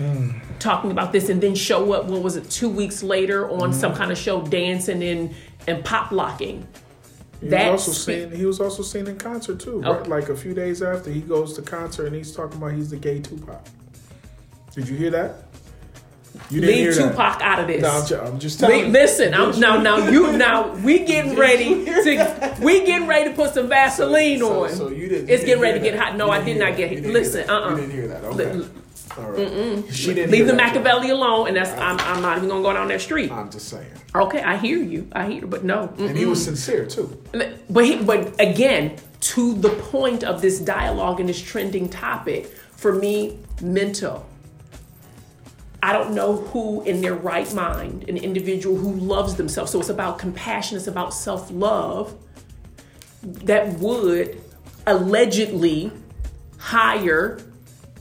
talking 0.59 0.91
about 0.91 1.13
this, 1.13 1.29
and 1.29 1.41
then 1.41 1.55
show 1.55 1.93
up. 1.93 2.07
What 2.07 2.23
was 2.23 2.37
it? 2.37 2.51
Two 2.51 2.69
weeks 2.69 3.03
later 3.03 3.49
on 3.51 3.71
mm-hmm. 3.71 3.73
some 3.73 3.95
kind 3.95 4.11
of 4.11 4.19
show, 4.19 4.43
dancing 4.43 5.03
and 5.03 5.35
and 5.67 5.85
pop 5.85 6.11
locking. 6.11 6.67
He 7.41 7.49
was 7.49 7.89
also 7.89 7.93
seen. 7.93 8.31
He 8.31 8.45
was 8.45 8.61
also 8.61 8.83
seen 8.83 9.07
in 9.07 9.19
concert 9.19 9.61
too. 9.61 9.83
Oh. 9.85 9.99
Right? 9.99 10.07
Like 10.09 10.29
a 10.29 10.37
few 10.37 10.55
days 10.55 10.83
after 10.83 11.11
he 11.11 11.21
goes 11.21 11.55
to 11.55 11.63
concert 11.63 12.07
and 12.07 12.17
he's 12.17 12.35
talking 12.35 12.59
about 12.59 12.73
he's 12.73 12.91
the 12.91 12.97
gay 12.97 13.21
Tupac. 13.21 13.65
Did 14.75 14.89
you 14.89 14.97
hear 14.97 15.11
that? 15.11 15.50
You 16.51 16.61
didn't 16.61 16.67
Leave 16.77 16.77
hear 16.79 16.95
that. 16.95 17.11
Tupac 17.13 17.41
out 17.43 17.59
of 17.61 17.67
this. 17.69 17.83
No, 17.83 17.91
I'm, 17.91 18.07
ju- 18.07 18.17
I'm 18.19 18.39
just 18.41 18.59
telling. 18.61 18.87
you. 18.87 18.87
listen, 18.87 19.35
I'm, 19.35 19.59
now, 19.61 19.81
now 19.81 20.09
you, 20.09 20.37
now 20.37 20.75
we 20.77 21.01
getting 21.05 21.37
ready 21.37 21.85
to, 21.85 22.57
we 22.61 22.85
getting 22.85 23.07
ready 23.09 23.31
to 23.31 23.37
put 23.37 23.55
some 23.55 23.69
Vaseline 23.69 24.39
So- 24.41 24.65
on. 24.65 24.71
so 24.71 24.89
you 24.89 25.09
didn't- 25.09 25.29
It's 25.31 25.45
getting 25.45 25.63
ready 25.63 25.79
to 25.79 25.85
get 25.85 25.99
hot. 25.99 26.17
No, 26.17 26.31
I 26.31 26.43
did 26.43 26.59
not 26.59 26.77
get. 26.77 26.91
Didn't 26.91 27.13
Listen, 27.13 27.49
uh, 27.49 27.61
that. 27.61 27.67
uh 27.67 27.71
You 27.71 27.77
didn't 27.77 27.91
hear 27.93 28.09
that. 28.09 28.25
Okay. 28.25 28.53
Li- 28.55 28.69
All 29.19 29.25
right. 29.31 29.95
She 29.95 30.15
didn't 30.15 30.31
Leave 30.31 30.47
the. 30.47 30.53
Makaveli 30.53 31.11
alone, 31.11 31.49
and 31.49 31.57
that's 31.57 31.71
I'm, 31.73 31.99
I'm 32.01 32.23
not 32.23 32.37
even 32.39 32.49
gonna 32.49 32.63
go 32.63 32.73
down 32.73 32.89
that 32.89 33.01
street. 33.01 33.31
I'm 33.33 33.51
just 33.51 33.69
saying. 33.69 33.87
Okay, 34.15 34.41
I 34.43 34.57
hear 34.57 34.79
you. 34.79 35.09
I 35.13 35.27
hear, 35.31 35.41
you, 35.43 35.47
but 35.47 35.65
no. 35.65 35.93
And 35.99 36.17
he 36.17 36.27
was 36.27 36.43
sincere 36.45 36.87
too. 36.87 37.21
But 37.69 37.85
he, 37.85 38.03
but 38.03 38.41
again, 38.41 38.97
to 39.33 39.55
the 39.55 39.71
point 39.71 40.25
of 40.25 40.41
this 40.43 40.59
dialogue 40.61 41.21
and 41.21 41.29
this 41.29 41.41
trending 41.41 41.89
topic, 41.89 42.47
for 42.77 42.93
me, 42.93 43.39
mental. 43.61 44.27
I 45.83 45.93
don't 45.93 46.15
know 46.15 46.37
who 46.37 46.83
in 46.83 47.01
their 47.01 47.15
right 47.15 47.53
mind, 47.55 48.09
an 48.09 48.17
individual 48.17 48.77
who 48.77 48.93
loves 48.93 49.37
themselves. 49.37 49.73
So 49.73 49.81
it's 49.81 49.89
about 49.89 50.19
compassion, 50.19 50.77
it's 50.77 50.87
about 50.87 51.15
self 51.15 51.51
love, 51.51 52.15
that 53.23 53.79
would 53.79 54.41
allegedly 54.87 55.93
hire 56.59 57.41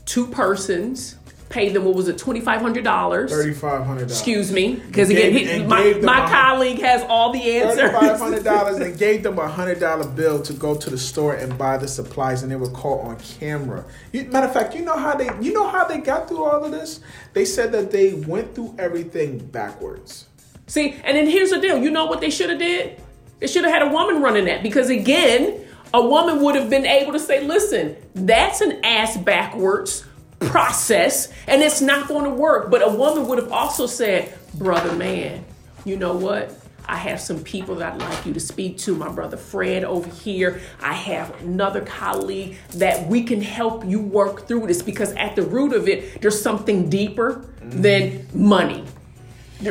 two 0.04 0.26
persons, 0.26 1.16
pay 1.50 1.68
them, 1.68 1.84
what 1.84 1.96
was 1.96 2.08
it, 2.08 2.16
$2,500? 2.16 3.28
Thirty 3.28 3.52
five 3.52 3.84
hundred 3.84 4.02
dollars. 4.02 4.12
Excuse 4.12 4.52
me, 4.52 4.76
because 4.76 5.10
again, 5.10 5.32
he, 5.32 5.64
my, 5.64 5.94
my 6.00 6.26
colleague 6.28 6.78
has 6.78 7.02
all 7.08 7.32
the 7.32 7.42
answers. 7.42 7.90
Thirty-five 7.90 8.18
hundred 8.18 8.44
dollars 8.44 8.78
and 8.78 8.96
gave 8.96 9.24
them 9.24 9.38
a 9.38 9.48
hundred 9.48 9.80
dollar 9.80 10.06
bill 10.08 10.40
to 10.42 10.52
go 10.52 10.74
to 10.76 10.88
the 10.88 10.96
store 10.96 11.34
and 11.34 11.58
buy 11.58 11.76
the 11.76 11.88
supplies, 11.88 12.42
and 12.42 12.50
they 12.50 12.56
were 12.56 12.70
caught 12.70 13.04
on 13.04 13.18
camera. 13.18 13.84
You, 14.12 14.24
matter 14.26 14.46
of 14.46 14.54
fact, 14.54 14.74
you 14.74 14.82
know 14.82 14.96
how 14.96 15.14
they 15.16 15.28
you 15.40 15.52
know 15.52 15.68
how 15.68 15.84
they 15.84 15.98
got 15.98 16.28
through 16.28 16.44
all 16.44 16.64
of 16.64 16.70
this? 16.70 17.00
They 17.34 17.44
said 17.44 17.72
that 17.72 17.90
they 17.90 18.14
went 18.14 18.54
through 18.54 18.76
everything 18.78 19.38
backwards. 19.38 20.26
See, 20.68 20.92
and 21.04 21.16
then 21.16 21.26
here's 21.26 21.50
the 21.50 21.60
deal. 21.60 21.82
You 21.82 21.90
know 21.90 22.06
what 22.06 22.20
they 22.20 22.30
should 22.30 22.50
have 22.50 22.60
did? 22.60 23.02
They 23.40 23.48
should 23.48 23.64
have 23.64 23.72
had 23.72 23.82
a 23.82 23.90
woman 23.90 24.22
running 24.22 24.44
that 24.44 24.62
because 24.62 24.88
again, 24.88 25.66
a 25.92 26.00
woman 26.00 26.42
would 26.42 26.54
have 26.54 26.70
been 26.70 26.86
able 26.86 27.12
to 27.12 27.18
say, 27.18 27.44
"Listen, 27.44 27.96
that's 28.14 28.60
an 28.60 28.84
ass 28.84 29.16
backwards 29.16 30.04
process, 30.40 31.28
and 31.46 31.62
it's 31.62 31.80
not 31.80 32.08
going 32.08 32.24
to 32.24 32.30
work." 32.30 32.70
But 32.70 32.82
a 32.82 32.90
woman 32.90 33.26
would 33.28 33.38
have 33.38 33.52
also 33.52 33.86
said, 33.86 34.32
"Brother, 34.54 34.94
man, 34.94 35.44
you 35.84 35.96
know 35.96 36.14
what?" 36.14 36.56
I 36.88 36.96
have 36.96 37.20
some 37.20 37.44
people 37.44 37.76
that 37.76 37.92
I'd 37.92 38.00
like 38.00 38.26
you 38.26 38.32
to 38.32 38.40
speak 38.40 38.78
to. 38.78 38.96
My 38.96 39.08
brother 39.08 39.36
Fred 39.36 39.84
over 39.84 40.10
here. 40.10 40.60
I 40.82 40.92
have 40.92 41.40
another 41.40 41.82
colleague 41.82 42.56
that 42.74 43.06
we 43.06 43.22
can 43.22 43.40
help 43.40 43.84
you 43.84 44.00
work 44.00 44.48
through 44.48 44.66
this 44.66 44.82
because 44.82 45.12
at 45.12 45.36
the 45.36 45.42
root 45.42 45.72
of 45.72 45.88
it, 45.88 46.20
there's 46.20 46.42
something 46.42 46.90
deeper 46.90 47.44
than 47.60 48.26
money 48.34 48.84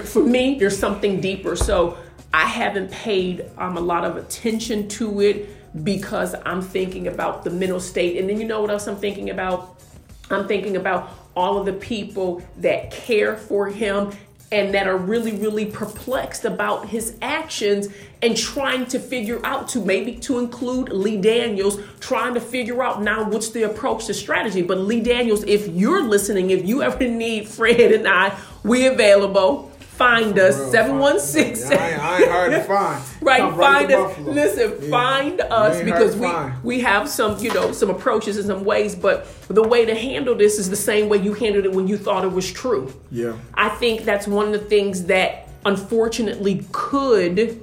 for 0.04 0.24
me, 0.24 0.58
there's 0.60 0.78
something 0.78 1.20
deeper. 1.20 1.56
So 1.56 1.98
I 2.34 2.46
haven't 2.46 2.92
paid 2.92 3.50
um, 3.58 3.78
a 3.78 3.82
lot 3.82 4.06
of 4.06 4.18
attention 4.18 4.88
to 4.90 5.22
it 5.22 5.84
because 5.84 6.36
I'm 6.46 6.62
thinking 6.62 7.08
about 7.08 7.44
the 7.44 7.50
mental 7.50 7.80
state. 7.80 8.18
And 8.18 8.30
then 8.30 8.40
you 8.40 8.48
know 8.48 8.62
what 8.62 8.70
else 8.70 8.88
I'm 8.88 8.98
thinking 8.98 9.30
about? 9.30 9.82
I'm 10.30 10.48
thinking 10.48 10.76
about 10.76 11.10
all 11.36 11.58
of 11.58 11.66
the 11.66 11.74
people 11.74 12.42
that 12.58 12.92
care 12.92 13.38
for 13.38 13.68
him 13.68 14.12
and 14.52 14.74
that 14.74 14.88
are 14.88 14.98
really, 14.98 15.34
really 15.34 15.66
perplexed 15.66 16.44
about 16.44 16.88
his 16.90 17.16
actions 17.22 17.88
and 18.22 18.36
trying 18.36 18.86
to 18.88 19.00
figure 19.00 19.40
out 19.46 19.68
to 19.70 19.80
maybe 19.80 20.16
to 20.16 20.40
include 20.40 20.90
Lee 20.90 21.18
Daniels, 21.18 21.80
trying 22.00 22.34
to 22.34 22.42
figure 22.42 22.82
out 22.82 23.02
now 23.04 23.30
what's 23.30 23.52
the 23.52 23.64
approach 23.64 24.08
to 24.08 24.14
strategy. 24.14 24.64
But 24.64 24.80
Lee 24.80 25.02
Daniels, 25.02 25.44
if 25.44 25.68
you're 25.68 26.04
listening, 26.04 26.50
if 26.50 26.66
you 26.66 26.82
ever 26.82 27.08
need 27.08 27.48
Fred 27.48 27.92
and 27.92 28.08
I, 28.08 28.38
we 28.64 28.88
available. 28.88 29.69
Find 30.00 30.39
us 30.39 30.58
Real 30.58 30.72
seven 30.72 31.00
one 31.00 31.18
Yeah, 31.18 32.00
I, 32.01 32.22
ain't, 32.22 32.32
hard 32.32 32.51
to 32.53 32.63
find. 32.63 33.03
Right, 33.22 33.41
Come 33.41 33.58
find 33.58 33.91
us. 33.91 34.08
Buffalo. 34.15 34.32
Listen, 34.32 34.77
Yeah. 34.82 34.89
find 34.89 35.41
us 35.41 35.84
because 35.84 36.15
we 36.15 36.27
find. 36.27 36.63
we 36.63 36.79
have 36.79 37.10
some, 37.10 37.38
you 37.39 37.53
know, 37.53 37.74
some 37.74 37.89
approaches 37.89 38.38
and 38.38 38.48
some 38.48 38.63
ways. 38.63 38.96
But 38.96 39.27
the 39.50 39.62
way 39.62 39.84
to 39.84 39.94
handle 39.94 40.36
this 40.36 40.58
is 40.58 40.70
the 40.70 40.77
same 40.77 41.10
way 41.10 41.18
you 41.18 41.34
handled 41.34 41.65
it 41.65 41.74
when 41.74 41.89
you 41.89 41.98
thought 41.98 42.24
it 42.24 42.32
was 42.32 42.50
true. 42.50 42.94
Yeah. 43.12 43.36
I 43.53 43.68
think 43.68 44.06
that's 44.06 44.25
one 44.25 44.46
of 44.46 44.53
the 44.53 44.60
things 44.70 45.03
that 45.08 45.50
unfortunately 45.65 46.65
could 46.72 47.60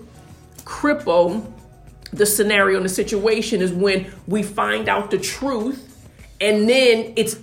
cripple 0.58 1.50
the 2.12 2.26
scenario 2.26 2.76
and 2.76 2.84
the 2.84 2.90
situation 2.90 3.62
is 3.62 3.72
when 3.72 4.12
we 4.26 4.42
find 4.42 4.90
out 4.90 5.10
the 5.10 5.18
truth 5.18 6.06
and 6.40 6.68
then 6.68 7.14
it's 7.16 7.38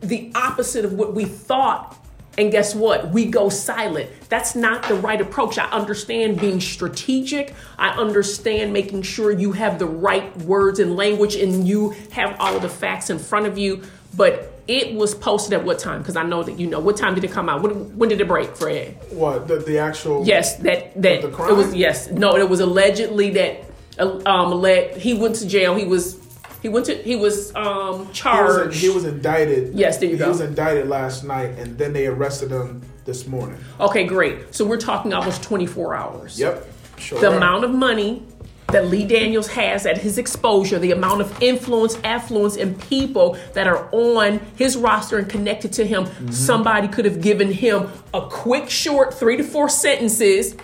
the 0.00 0.32
opposite 0.34 0.86
of 0.86 0.94
what 0.94 1.12
we 1.14 1.26
thought 1.26 1.94
and 2.38 2.52
guess 2.52 2.74
what? 2.74 3.10
We 3.10 3.26
go 3.26 3.48
silent. 3.48 4.08
That's 4.28 4.54
not 4.54 4.84
the 4.84 4.94
right 4.94 5.20
approach. 5.20 5.58
I 5.58 5.68
understand 5.70 6.40
being 6.40 6.60
strategic. 6.60 7.52
I 7.76 7.88
understand 7.88 8.72
making 8.72 9.02
sure 9.02 9.32
you 9.32 9.52
have 9.52 9.80
the 9.80 9.86
right 9.86 10.34
words 10.38 10.78
and 10.78 10.96
language 10.96 11.34
and 11.34 11.66
you 11.66 11.90
have 12.12 12.36
all 12.38 12.54
of 12.54 12.62
the 12.62 12.68
facts 12.68 13.10
in 13.10 13.18
front 13.18 13.46
of 13.46 13.58
you. 13.58 13.82
But 14.16 14.54
it 14.68 14.94
was 14.94 15.14
posted 15.14 15.54
at 15.54 15.64
what 15.64 15.80
time? 15.80 16.00
Because 16.00 16.16
i 16.16 16.22
know 16.22 16.42
that 16.44 16.60
you 16.60 16.68
know. 16.68 16.78
What 16.78 16.96
time 16.96 17.14
did 17.14 17.24
it 17.24 17.32
come 17.32 17.48
out? 17.48 17.60
When, 17.60 17.96
when 17.98 18.08
did 18.08 18.20
it 18.20 18.28
break 18.28 18.54
fred? 18.56 18.96
What 19.10 19.48
the, 19.48 19.56
the 19.56 19.78
actual? 19.78 20.24
Yes, 20.24 20.56
that 20.58 20.94
that 21.02 21.22
The 21.22 21.28
it 21.28 21.56
was 21.56 21.74
yes. 21.74 22.08
No, 22.10 22.36
it 22.36 22.48
was 22.48 22.60
allegedly 22.60 23.30
that 23.30 23.64
uh, 23.98 24.20
um 24.26 24.52
let 24.52 24.96
he 24.96 25.14
went 25.14 25.36
to 25.36 25.48
jail. 25.48 25.74
He 25.74 25.84
was 25.84 26.14
he 26.62 26.68
went 26.68 26.86
to 26.86 26.94
he 27.02 27.16
was 27.16 27.54
um 27.54 28.00
He 28.00 28.06
was, 28.08 28.16
charged. 28.16 28.80
he 28.80 28.88
was 28.88 29.04
indicted. 29.04 29.74
Yes, 29.74 29.98
there 29.98 30.08
you 30.08 30.16
he 30.16 30.18
go. 30.18 30.28
was 30.28 30.40
indicted 30.40 30.88
last 30.88 31.24
night, 31.24 31.50
and 31.58 31.76
then 31.78 31.92
they 31.92 32.06
arrested 32.06 32.50
him 32.50 32.82
this 33.04 33.26
morning. 33.26 33.58
okay, 33.80 34.04
great. 34.04 34.54
So 34.54 34.64
we're 34.64 34.76
talking 34.80 35.12
almost 35.14 35.42
24 35.42 35.94
hours. 35.94 36.38
Yep. 36.38 36.66
Sure. 36.98 37.20
The 37.20 37.36
amount 37.36 37.64
of 37.64 37.70
money 37.70 38.22
that 38.70 38.88
Lee 38.88 39.06
Daniels 39.06 39.46
has 39.48 39.86
at 39.86 39.96
his 39.96 40.18
exposure, 40.18 40.78
the 40.78 40.90
amount 40.90 41.22
of 41.22 41.42
influence, 41.42 41.96
affluence, 42.04 42.58
and 42.58 42.78
people 42.82 43.38
that 43.54 43.66
are 43.66 43.88
on 43.92 44.40
his 44.56 44.76
roster 44.76 45.16
and 45.16 45.26
connected 45.26 45.72
to 45.74 45.86
him, 45.86 46.04
Mm-hmm. 46.04 46.30
somebody 46.32 46.86
could 46.88 47.06
have 47.06 47.22
given 47.22 47.50
him 47.50 47.88
a 48.12 48.20
quick, 48.20 48.68
short 48.68 49.14
three 49.14 49.38
to 49.38 49.42
four 49.44 49.70
sentences 49.70 50.54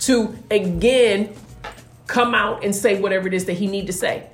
to 0.00 0.32
again 0.50 1.34
come 2.06 2.34
out 2.34 2.62
and 2.64 2.72
say 2.74 3.00
whatever 3.00 3.26
it 3.26 3.34
is 3.34 3.46
that 3.46 3.54
he 3.54 3.66
need 3.66 3.86
to 3.88 3.92
say. 3.92 4.28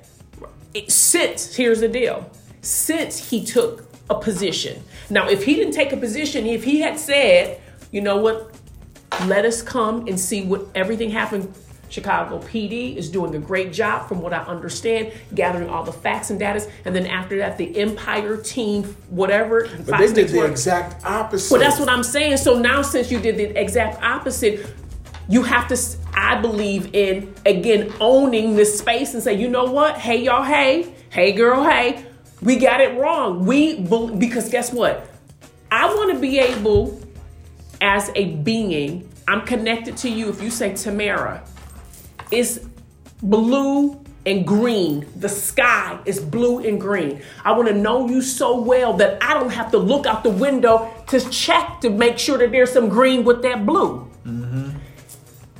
It- 0.73 0.91
since 0.91 1.55
here's 1.55 1.79
the 1.79 1.87
deal, 1.87 2.29
since 2.61 3.29
he 3.29 3.43
took 3.43 3.85
a 4.09 4.15
position. 4.15 4.83
Now, 5.09 5.27
if 5.27 5.43
he 5.43 5.55
didn't 5.55 5.73
take 5.73 5.91
a 5.93 5.97
position, 5.97 6.45
if 6.45 6.63
he 6.63 6.79
had 6.81 6.99
said, 6.99 7.59
you 7.91 8.01
know 8.01 8.17
what, 8.17 8.51
let 9.25 9.45
us 9.45 9.61
come 9.61 10.07
and 10.07 10.19
see 10.19 10.43
what 10.43 10.65
everything 10.75 11.09
happened. 11.09 11.53
Chicago 11.89 12.39
PD 12.39 12.97
is 12.97 13.09
doing 13.09 13.33
a 13.35 13.39
great 13.39 13.71
job, 13.71 14.09
from 14.09 14.21
what 14.21 14.33
I 14.33 14.39
understand, 14.39 15.13
gathering 15.33 15.69
all 15.69 15.83
the 15.83 15.93
facts 15.93 16.29
and 16.29 16.37
data. 16.37 16.67
And 16.83 16.93
then 16.93 17.07
after 17.07 17.37
that, 17.37 17.57
the 17.57 17.79
Empire 17.79 18.35
team, 18.35 18.83
whatever. 19.09 19.69
But 19.85 19.99
they 19.99 20.11
did 20.11 20.27
the 20.29 20.43
exact 20.45 21.05
opposite. 21.05 21.49
Well, 21.49 21.61
that's 21.61 21.79
what 21.79 21.87
I'm 21.87 22.03
saying. 22.03 22.37
So 22.37 22.59
now, 22.59 22.81
since 22.81 23.09
you 23.09 23.19
did 23.21 23.37
the 23.37 23.57
exact 23.57 24.03
opposite, 24.03 24.65
you 25.29 25.43
have 25.43 25.69
to, 25.69 25.77
I 26.19 26.41
believe, 26.41 26.95
in 26.95 27.33
again 27.45 27.93
owning 27.99 28.55
this 28.55 28.79
space 28.79 29.13
and 29.13 29.21
say, 29.21 29.35
you 29.35 29.47
know 29.47 29.65
what? 29.65 29.99
Hey, 29.99 30.23
y'all, 30.23 30.43
hey, 30.43 30.91
hey, 31.11 31.31
girl, 31.31 31.63
hey, 31.63 32.03
we 32.41 32.57
got 32.57 32.81
it 32.81 32.97
wrong. 32.97 33.45
We, 33.45 33.79
because 33.79 34.49
guess 34.49 34.73
what? 34.73 35.07
I 35.71 35.93
want 35.93 36.11
to 36.13 36.19
be 36.19 36.39
able, 36.39 36.99
as 37.81 38.09
a 38.15 38.33
being, 38.37 39.07
I'm 39.27 39.41
connected 39.41 39.95
to 39.97 40.09
you. 40.09 40.29
If 40.29 40.41
you 40.41 40.49
say 40.49 40.73
Tamara, 40.73 41.43
it's 42.31 42.59
blue 43.21 44.03
and 44.25 44.45
green. 44.45 45.05
The 45.17 45.29
sky 45.29 45.99
is 46.05 46.19
blue 46.19 46.65
and 46.65 46.81
green. 46.81 47.21
I 47.45 47.51
want 47.51 47.67
to 47.67 47.75
know 47.75 48.09
you 48.09 48.23
so 48.23 48.59
well 48.59 48.93
that 48.93 49.21
I 49.21 49.35
don't 49.35 49.51
have 49.51 49.69
to 49.71 49.77
look 49.77 50.07
out 50.07 50.23
the 50.23 50.31
window 50.31 50.91
to 51.09 51.19
check 51.29 51.79
to 51.81 51.91
make 51.91 52.17
sure 52.17 52.39
that 52.39 52.51
there's 52.51 52.71
some 52.71 52.89
green 52.89 53.23
with 53.23 53.43
that 53.43 53.67
blue. 53.67 54.09
Mm-hmm. 54.25 54.76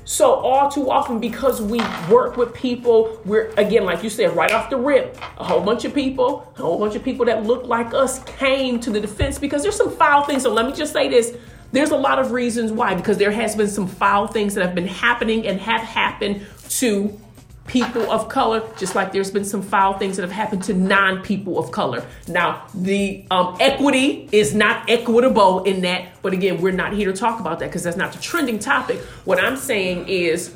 So 0.08 0.36
all 0.36 0.72
too 0.72 0.90
often, 0.90 1.20
because 1.20 1.62
we 1.62 1.82
work 2.10 2.38
with 2.38 2.54
people, 2.54 3.20
we're 3.26 3.50
again, 3.58 3.84
like 3.84 4.04
you 4.04 4.10
said, 4.10 4.34
right 4.38 4.54
off 4.54 4.70
the 4.70 4.78
rip, 4.78 5.18
a 5.38 5.44
whole 5.44 5.60
bunch 5.60 5.84
of 5.84 5.94
people, 5.94 6.50
a 6.56 6.62
whole 6.62 6.80
bunch 6.80 6.96
of 6.96 7.04
people 7.04 7.26
that 7.26 7.44
look 7.44 7.66
like 7.66 7.94
us 7.94 8.24
came 8.24 8.80
to 8.80 8.90
the 8.90 9.02
defense 9.02 9.38
because 9.38 9.64
there's 9.64 9.76
some 9.76 9.92
foul 9.92 10.24
things. 10.24 10.44
So 10.44 10.54
let 10.54 10.66
me 10.66 10.72
just 10.72 10.94
say 10.94 11.10
this. 11.10 11.36
There's 11.74 11.92
a 11.92 11.98
lot 11.98 12.20
of 12.20 12.32
reasons 12.32 12.72
why, 12.72 12.96
because 12.96 13.18
there 13.18 13.32
has 13.32 13.58
been 13.58 13.68
some 13.68 13.86
foul 13.86 14.28
things 14.28 14.56
that 14.56 14.66
have 14.66 14.74
been 14.74 14.88
happening 14.88 15.46
and 15.46 15.60
have 15.60 15.82
happened 15.82 16.48
to 16.70 17.20
people 17.68 18.10
of 18.12 18.30
color, 18.30 18.64
just 18.78 18.96
like 18.96 19.12
there's 19.12 19.30
been 19.30 19.46
some 19.46 19.62
foul 19.62 19.98
things 19.98 20.16
that 20.16 20.24
have 20.24 20.32
happened 20.32 20.64
to 20.64 20.74
non-people 20.74 21.60
of 21.60 21.72
color. 21.72 22.06
Now, 22.28 22.66
the 22.74 23.26
um, 23.30 23.58
equity 23.60 24.28
is 24.32 24.56
not 24.56 24.90
equitable 24.90 25.64
in 25.66 25.82
that, 25.82 26.08
but 26.22 26.34
again, 26.34 26.62
we're 26.62 26.72
not 26.72 26.94
here 26.94 27.12
to 27.12 27.18
talk 27.18 27.40
about 27.40 27.60
that 27.60 27.66
because 27.68 27.84
that's 27.84 27.98
not 27.98 28.14
the 28.14 28.20
trending 28.20 28.58
topic. 28.60 29.00
What 29.26 29.40
I'm 29.40 29.58
saying 29.58 30.08
is, 30.08 30.56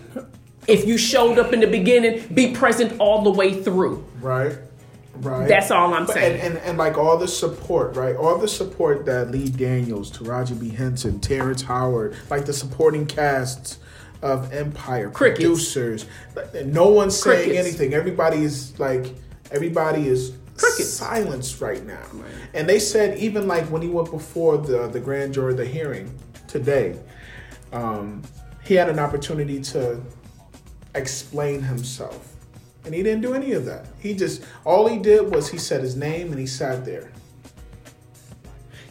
if 0.68 0.86
you 0.88 0.98
showed 0.98 1.38
up 1.38 1.54
in 1.54 1.60
the 1.60 1.68
beginning, 1.68 2.28
be 2.34 2.54
present 2.54 3.00
all 3.00 3.24
the 3.24 3.32
way 3.32 3.62
through. 3.62 4.06
Right. 4.22 4.58
Right. 5.16 5.48
That's 5.48 5.70
all 5.70 5.94
I'm 5.94 6.06
But- 6.06 6.16
saying. 6.16 6.40
And, 6.40 6.58
and 6.58 6.66
and 6.66 6.78
like 6.78 6.98
all 6.98 7.18
the 7.18 7.28
support, 7.28 7.96
right? 7.96 8.16
All 8.16 8.38
the 8.38 8.48
support 8.48 9.06
that 9.06 9.30
Lee 9.30 9.50
Daniels, 9.50 10.10
Taraji 10.10 10.60
P. 10.60 10.70
Henson, 10.70 11.20
Terrence 11.20 11.62
Howard, 11.64 12.16
like 12.30 12.46
the 12.46 12.54
supporting 12.54 13.06
casts 13.06 13.78
of 14.22 14.52
Empire, 14.54 15.10
Crickets. 15.10 15.40
producers. 15.40 16.06
No 16.66 16.90
one's 16.90 17.18
saying 17.18 17.46
Crickets. 17.50 17.68
anything. 17.68 17.94
Everybody 17.94 18.44
is 18.44 18.78
like 18.80 19.14
everybody 19.52 20.08
is 20.08 20.34
Crickets. 20.58 20.90
silenced 20.90 21.60
right 21.62 21.84
now. 21.86 22.06
And 22.54 22.68
they 22.70 22.80
said 22.80 23.18
even 23.18 23.48
like 23.48 23.66
when 23.66 23.82
he 23.82 23.90
went 23.90 24.12
before 24.12 24.58
the 24.58 24.88
the 24.88 25.00
grand 25.00 25.34
jury, 25.34 25.54
the 25.54 25.66
hearing 25.66 26.14
today, 26.48 26.98
um, 27.74 28.22
he 28.64 28.76
had 28.76 28.90
an 28.90 29.00
opportunity 29.00 29.62
to 29.62 30.02
explain 30.96 31.62
himself. 31.62 32.36
And 32.86 32.94
he 32.96 33.04
didn't 33.04 33.22
do 33.22 33.34
any 33.34 33.52
of 33.54 33.66
that. 33.66 33.86
He 34.00 34.14
just 34.14 34.44
all 34.66 34.88
he 34.88 34.98
did 35.00 35.34
was 35.34 35.50
he 35.50 35.58
said 35.58 35.82
his 35.82 35.96
name 35.96 36.32
and 36.32 36.40
he 36.40 36.48
sat 36.48 36.84
there. 36.86 37.12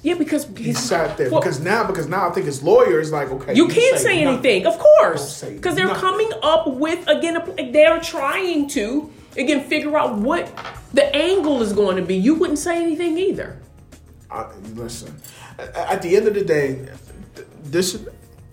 Yeah, 0.03 0.15
because 0.15 0.47
He 0.57 0.73
sat 0.73 1.17
there 1.19 1.31
Well, 1.31 1.41
because 1.41 1.61
now 1.61 1.87
because 1.87 2.07
now 2.09 2.29
I 2.29 2.33
think 2.33 2.47
his 2.47 2.63
lawyer 2.63 3.01
is 3.01 3.13
like 3.13 3.29
okay 3.31 3.55
You 3.55 3.67
can 3.67 3.75
can't 3.77 3.99
say 3.99 4.25
nothing. 4.25 4.51
anything, 4.51 4.67
of 4.67 4.79
course, 4.79 5.43
because 5.43 5.75
they're 5.75 5.87
nothing. 5.87 6.01
coming 6.01 6.31
up 6.43 6.67
with 6.67 7.07
again. 7.09 7.37
They're 7.73 8.01
trying 8.01 8.69
to 8.69 9.11
again 9.37 9.65
figure 9.69 9.97
out 9.99 10.17
what 10.19 10.51
the 10.95 11.05
angle 11.15 11.63
is 11.63 11.73
going 11.73 11.97
to 11.97 12.03
be. 12.03 12.17
You 12.17 12.35
wouldn't 12.35 12.59
say 12.59 12.83
anything 12.83 13.17
either. 13.19 13.59
I, 14.31 14.47
listen, 14.75 15.21
at 15.59 16.03
the 16.03 16.17
end 16.17 16.27
of 16.29 16.35
the 16.35 16.45
day, 16.45 16.89
this 17.65 18.05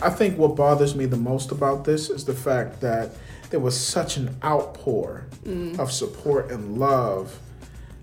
I 0.01 0.09
think 0.09 0.37
what 0.37 0.55
bothers 0.55 0.95
me 0.95 1.05
the 1.05 1.17
most 1.17 1.51
about 1.51 1.85
this 1.85 2.09
is 2.09 2.25
the 2.25 2.33
fact 2.33 2.81
that 2.81 3.11
there 3.49 3.59
was 3.59 3.79
such 3.79 4.17
an 4.17 4.35
outpour 4.43 5.25
Mm. 5.45 5.79
of 5.79 5.91
support 5.93 6.51
and 6.51 6.77
love 6.77 7.39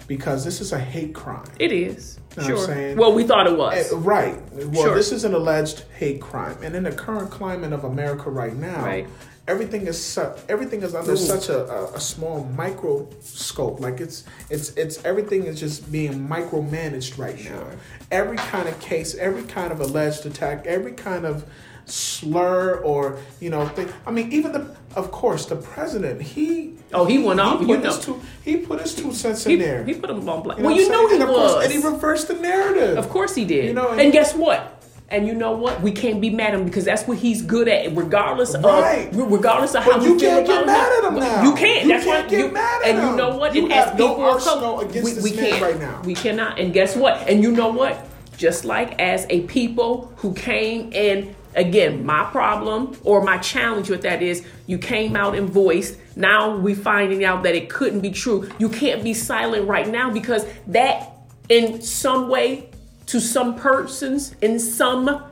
because 0.07 0.45
this 0.45 0.61
is 0.61 0.73
a 0.73 0.79
hate 0.79 1.15
crime. 1.15 1.45
It 1.59 1.73
is 1.73 2.19
Know 2.37 2.43
what 2.43 2.51
I'm 2.51 2.57
sure. 2.57 2.67
saying? 2.67 2.97
Well, 2.97 3.13
we 3.15 3.25
thought 3.25 3.47
it 3.47 3.57
was. 3.57 3.93
Uh, 3.93 3.97
Right. 3.99 4.37
Well, 4.53 4.85
Sure. 4.87 4.95
this 4.95 5.13
is 5.13 5.25
an 5.25 5.35
alleged 5.35 5.85
hate 5.99 6.21
crime, 6.21 6.57
and 6.63 6.75
in 6.75 6.83
the 6.85 6.93
current 6.93 7.31
climate 7.31 7.73
of 7.73 7.85
America 7.85 8.29
right 8.31 8.57
now, 8.57 8.85
Right. 8.85 9.07
everything 9.47 9.87
is 9.87 10.03
su- 10.03 10.33
everything 10.49 10.83
is 10.83 10.95
under 10.95 11.17
such 11.17 11.49
a, 11.49 11.65
a, 11.71 11.93
a 11.95 12.01
small 12.01 12.45
microscope. 12.57 13.81
Like 13.81 14.01
it's 14.01 14.25
it's 14.51 14.71
it's 14.71 15.05
everything 15.05 15.45
is 15.45 15.59
just 15.61 15.91
being 15.93 16.29
micromanaged 16.29 17.19
right 17.19 17.43
now. 17.45 17.65
Every 18.11 18.37
kind 18.37 18.69
of 18.69 18.79
case, 18.81 19.15
every 19.15 19.43
kind 19.45 19.73
of 19.73 19.81
alleged 19.81 20.27
attack, 20.27 20.67
every 20.67 20.93
kind 20.93 21.25
of 21.25 21.45
slur 21.87 22.77
or 22.77 23.19
you 23.41 23.51
know 23.51 23.67
thing. 23.69 23.89
I 24.07 24.11
mean, 24.11 24.33
even 24.33 24.53
the 24.53 24.75
of 24.97 25.11
course 25.11 25.47
the 25.47 25.57
president 25.57 26.23
he. 26.23 26.75
Oh, 26.93 27.05
he 27.07 27.19
went 27.19 27.41
off, 27.41 27.59
He 27.59 27.67
put, 27.67 27.85
his 27.85 27.97
know. 28.07 28.15
two, 28.15 28.23
he 28.45 28.57
put 28.59 28.81
his 28.81 28.95
two 28.95 29.13
cents 29.13 29.43
he, 29.43 29.55
in 29.55 29.59
there. 29.59 29.83
he 29.85 29.95
put 29.95 30.11
him 30.11 30.29
on 30.29 30.43
black. 30.45 30.59
You 30.59 30.63
know 30.63 30.69
well, 30.69 30.79
you 30.79 30.89
know 30.89 31.09
he 31.09 31.15
and 31.15 31.23
of 31.25 31.29
was. 31.31 31.53
Course, 31.53 31.65
and 31.65 31.73
he 31.73 31.79
reversed 31.85 32.29
the 32.29 32.35
narrative. 32.35 32.97
Of 32.99 33.09
course 33.09 33.35
he 33.35 33.45
did. 33.45 33.65
You 33.65 33.73
know, 33.75 33.91
and, 33.91 34.01
and- 34.01 34.13
guess 34.13 34.33
what? 34.35 34.71
And 35.09 35.27
you 35.27 35.35
know 35.35 35.53
what? 35.53 35.81
We 35.83 35.93
can't 35.93 36.21
be 36.21 36.31
mad 36.31 36.55
at 36.55 36.61
him 36.61 36.65
because 36.65 36.85
that's 36.85 37.07
what 37.07 37.19
he's 37.19 37.43
good 37.43 37.69
at, 37.69 37.95
regardless 37.95 38.57
Right. 38.57 39.09
of 39.13 39.17
regardless 39.31 39.75
of 39.75 39.85
But 39.85 39.95
how 39.97 40.03
you 40.03 40.19
feel 40.19 40.31
can't 40.31 40.47
get 40.47 40.63
about 40.63 40.67
mad 40.67 41.05
at 41.05 41.13
him 41.13 41.19
now. 41.21 41.43
You 41.43 41.55
can't. 41.55 41.83
You 41.83 41.89
that's 41.89 42.05
can't 42.05 42.25
why 42.25 42.31
get 42.31 42.39
you, 42.47 42.53
mad 42.53 42.83
at 42.83 42.89
And 42.89 43.11
you 43.11 43.17
know 43.17 43.37
what? 43.37 43.55
You 43.55 43.65
and 43.65 43.73
have 43.73 43.99
no 43.99 44.21
arsenal 44.23 44.81
against 44.81 45.05
we, 45.05 45.11
this 45.13 45.25
we 45.25 45.37
man 45.37 45.51
can't. 45.51 45.63
right 45.63 45.79
now. 45.79 46.01
We 46.05 46.15
cannot. 46.15 46.59
And 46.59 46.73
guess 46.73 46.97
what? 46.97 47.29
And 47.29 47.43
you 47.43 47.51
know 47.53 47.69
what? 47.69 48.07
Just 48.39 48.65
like 48.65 48.99
as 49.01 49.27
a 49.31 49.41
people 49.43 50.13
who 50.17 50.33
came 50.33 50.91
and 50.95 51.35
again, 51.55 52.05
my 52.05 52.25
problem 52.25 52.97
or 53.05 53.23
my 53.23 53.39
challenge 53.39 53.91
with 53.91 54.03
that 54.03 54.23
is 54.23 54.45
you 54.67 54.79
came 54.79 55.17
out 55.17 55.35
and 55.35 55.49
voiced. 55.49 55.99
Now 56.17 56.57
we 56.57 56.75
finding 56.75 57.25
out 57.25 57.43
that 57.45 57.55
it 57.55 57.69
couldn't 57.69 58.01
be 58.01 58.11
true. 58.11 58.49
You 58.59 58.69
can't 58.69 59.03
be 59.03 59.15
silent 59.15 59.69
right 59.69 59.89
now 59.89 60.11
because 60.11 60.47
that 60.69 61.11
in 61.49 61.81
some 61.83 62.29
way 62.29 62.71
to 63.07 63.21
some 63.21 63.57
persons 63.57 64.35
in 64.41 64.59
some 64.59 65.23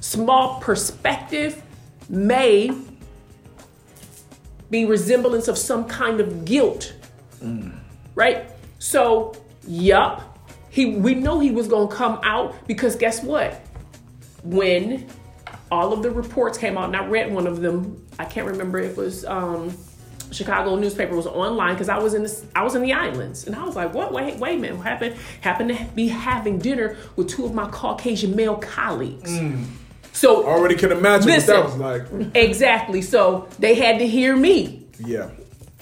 small 0.00 0.60
perspective 0.60 1.62
may 2.08 2.70
be 4.70 4.84
resemblance 4.84 5.48
of 5.48 5.56
some 5.56 5.86
kind 5.86 6.20
of 6.20 6.44
guilt. 6.44 6.94
Mm. 7.40 7.78
Right? 8.14 8.46
So 8.78 9.34
yup. 9.66 10.28
He 10.70 10.96
we 10.96 11.14
know 11.14 11.38
he 11.38 11.50
was 11.50 11.68
going 11.68 11.88
to 11.88 11.94
come 11.94 12.18
out 12.22 12.66
because 12.66 12.96
guess 12.96 13.22
what 13.22 13.60
when 14.42 15.06
all 15.70 15.92
of 15.92 16.02
the 16.02 16.10
reports 16.10 16.58
came 16.58 16.76
out 16.76 16.84
and 16.84 16.96
i 16.96 17.06
read 17.06 17.32
one 17.32 17.46
of 17.46 17.60
them 17.60 18.04
i 18.18 18.24
can't 18.24 18.46
remember 18.46 18.78
if 18.78 18.92
it 18.92 18.96
was 18.96 19.24
um 19.24 19.72
Chicago 20.32 20.76
newspaper 20.76 21.14
was 21.14 21.26
online 21.26 21.74
because 21.74 21.88
I 21.88 21.98
was 21.98 22.14
in 22.14 22.22
the 22.22 22.44
I 22.54 22.62
was 22.62 22.74
in 22.74 22.82
the 22.82 22.92
islands 22.94 23.46
and 23.46 23.54
I 23.54 23.64
was 23.64 23.76
like, 23.76 23.92
what? 23.92 24.12
Wait, 24.12 24.38
wait 24.38 24.56
a 24.56 24.60
minute! 24.60 24.78
What 24.78 24.86
happened? 24.86 25.16
Happened 25.42 25.76
to 25.76 25.84
be 25.94 26.08
having 26.08 26.58
dinner 26.58 26.96
with 27.16 27.28
two 27.28 27.44
of 27.44 27.54
my 27.54 27.68
Caucasian 27.68 28.34
male 28.34 28.56
colleagues. 28.56 29.38
So 30.12 30.46
Already 30.46 30.74
can 30.74 30.92
imagine 30.92 31.26
Listen. 31.28 31.54
what 31.54 31.78
that 31.78 32.10
was 32.10 32.10
like. 32.12 32.34
exactly. 32.36 33.02
So 33.02 33.48
they 33.58 33.74
had 33.74 33.98
to 33.98 34.06
hear 34.06 34.34
me. 34.36 34.86
Yeah. 34.98 35.30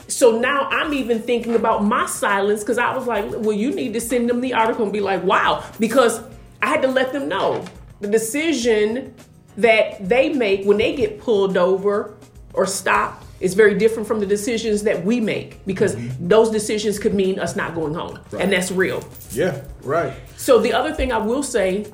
So 0.08 0.38
now 0.40 0.68
I'm 0.70 0.92
even 0.94 1.20
thinking 1.22 1.54
about 1.54 1.84
my 1.84 2.06
silence 2.06 2.60
because 2.60 2.78
I 2.78 2.96
was 2.96 3.06
like, 3.06 3.26
well, 3.28 3.52
you 3.52 3.72
need 3.72 3.92
to 3.92 4.00
send 4.00 4.28
them 4.28 4.40
the 4.40 4.54
article 4.54 4.82
and 4.82 4.92
be 4.92 5.00
like, 5.00 5.22
wow, 5.22 5.64
because 5.78 6.20
I 6.60 6.66
had 6.66 6.82
to 6.82 6.88
let 6.88 7.12
them 7.12 7.28
know 7.28 7.64
the 8.00 8.08
decision 8.08 9.14
that 9.56 10.08
they 10.08 10.32
make 10.32 10.64
when 10.64 10.78
they 10.78 10.94
get 10.94 11.20
pulled 11.20 11.56
over 11.56 12.16
or 12.54 12.66
stopped 12.66 13.26
is 13.40 13.54
very 13.54 13.74
different 13.78 14.06
from 14.06 14.20
the 14.20 14.26
decisions 14.26 14.82
that 14.82 15.04
we 15.04 15.18
make 15.18 15.64
because 15.66 15.96
mm-hmm. 15.96 16.28
those 16.28 16.50
decisions 16.50 16.98
could 16.98 17.14
mean 17.14 17.38
us 17.38 17.56
not 17.56 17.74
going 17.74 17.94
home. 17.94 18.18
And 18.38 18.52
that's 18.52 18.70
real. 18.70 19.02
Yeah. 19.30 19.62
Right. 19.82 20.12
So 20.36 20.60
the 20.60 20.72
other 20.72 20.92
thing 20.92 21.10
I 21.10 21.18
will 21.18 21.42
say 21.42 21.86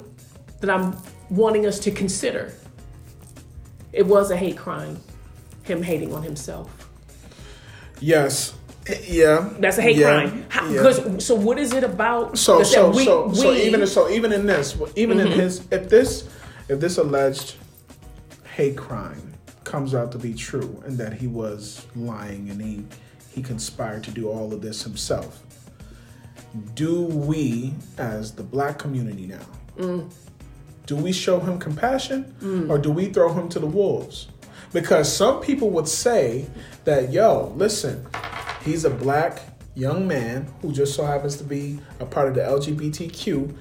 that 0.61 0.71
I'm 0.71 0.97
wanting 1.31 1.67
us 1.67 1.79
to 1.81 1.91
consider, 1.91 2.53
it 3.93 4.05
was 4.05 4.31
a 4.31 4.37
hate 4.37 4.57
crime, 4.57 5.01
him 5.63 5.83
hating 5.83 6.13
on 6.13 6.23
himself. 6.23 6.71
Yes. 8.01 8.56
Yeah. 9.09 9.51
That's 9.59 9.79
a 9.79 9.83
hate 9.83 9.97
Yeah. 9.97 10.21
crime. 10.23 10.45
How, 10.49 10.67
Yeah. 10.69 10.83
Because 10.83 11.25
so 11.25 11.35
what 11.35 11.59
is 11.59 11.73
it 11.73 11.83
about? 11.85 12.39
So 12.39 12.59
that 12.59 12.67
so 12.67 12.91
we- 12.91 13.05
so 13.05 13.33
so 13.33 13.53
even 13.53 13.87
so 13.87 14.09
even 14.11 14.33
in 14.33 14.47
this 14.47 14.77
even 14.95 15.19
Mm-hmm. 15.19 15.33
in 15.33 15.41
his 15.41 15.61
if 15.71 15.89
this 15.89 16.25
if 16.69 16.79
this 16.81 16.99
alleged 16.99 17.57
hate 18.55 18.77
crime 18.77 19.35
comes 19.65 19.95
out 19.95 20.13
to 20.13 20.19
be 20.19 20.33
true 20.35 20.83
and 20.87 20.97
that 20.99 21.13
he 21.13 21.27
was 21.27 21.87
lying 21.97 22.49
and 22.51 22.61
he 22.63 22.85
he 23.35 23.43
conspired 23.43 24.03
to 24.05 24.11
do 24.13 24.29
all 24.29 24.53
of 24.53 24.63
this 24.63 24.83
himself 24.83 25.43
do 26.75 27.03
we 27.03 27.75
as 27.99 28.33
the 28.33 28.43
black 28.43 28.79
community 28.79 29.27
now 29.27 29.47
Mm. 29.79 30.09
do 30.87 30.97
we 30.97 31.13
show 31.13 31.39
him 31.41 31.59
compassion 31.59 32.67
or 32.71 32.79
do 32.79 32.91
we 32.91 33.07
throw 33.07 33.31
him 33.33 33.49
to 33.51 33.59
the 33.59 33.67
wolves 33.67 34.29
because 34.73 35.13
some 35.13 35.41
people 35.41 35.69
would 35.71 35.87
say 35.89 36.47
that 36.85 37.13
yo 37.13 37.53
listen 37.57 38.07
he's 38.67 38.85
a 38.85 38.91
black 38.91 39.41
young 39.75 40.07
man 40.07 40.47
who 40.61 40.73
just 40.73 40.95
so 40.95 41.05
happens 41.05 41.37
to 41.37 41.45
be 41.45 41.79
a 42.01 42.07
part 42.07 42.29
of 42.29 42.35
the 42.35 42.41
lgbtq 42.41 43.55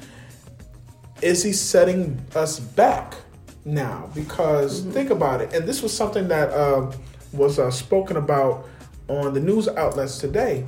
is 1.21 1.43
he 1.43 1.53
setting 1.53 2.19
us 2.35 2.59
back 2.59 3.15
now? 3.63 4.09
Because 4.13 4.81
think 4.81 5.09
about 5.09 5.41
it. 5.41 5.53
And 5.53 5.67
this 5.67 5.81
was 5.81 5.95
something 5.95 6.27
that 6.27 6.49
uh, 6.51 6.91
was 7.33 7.59
uh, 7.59 7.71
spoken 7.71 8.17
about 8.17 8.67
on 9.07 9.33
the 9.33 9.39
news 9.39 9.67
outlets 9.67 10.17
today. 10.17 10.65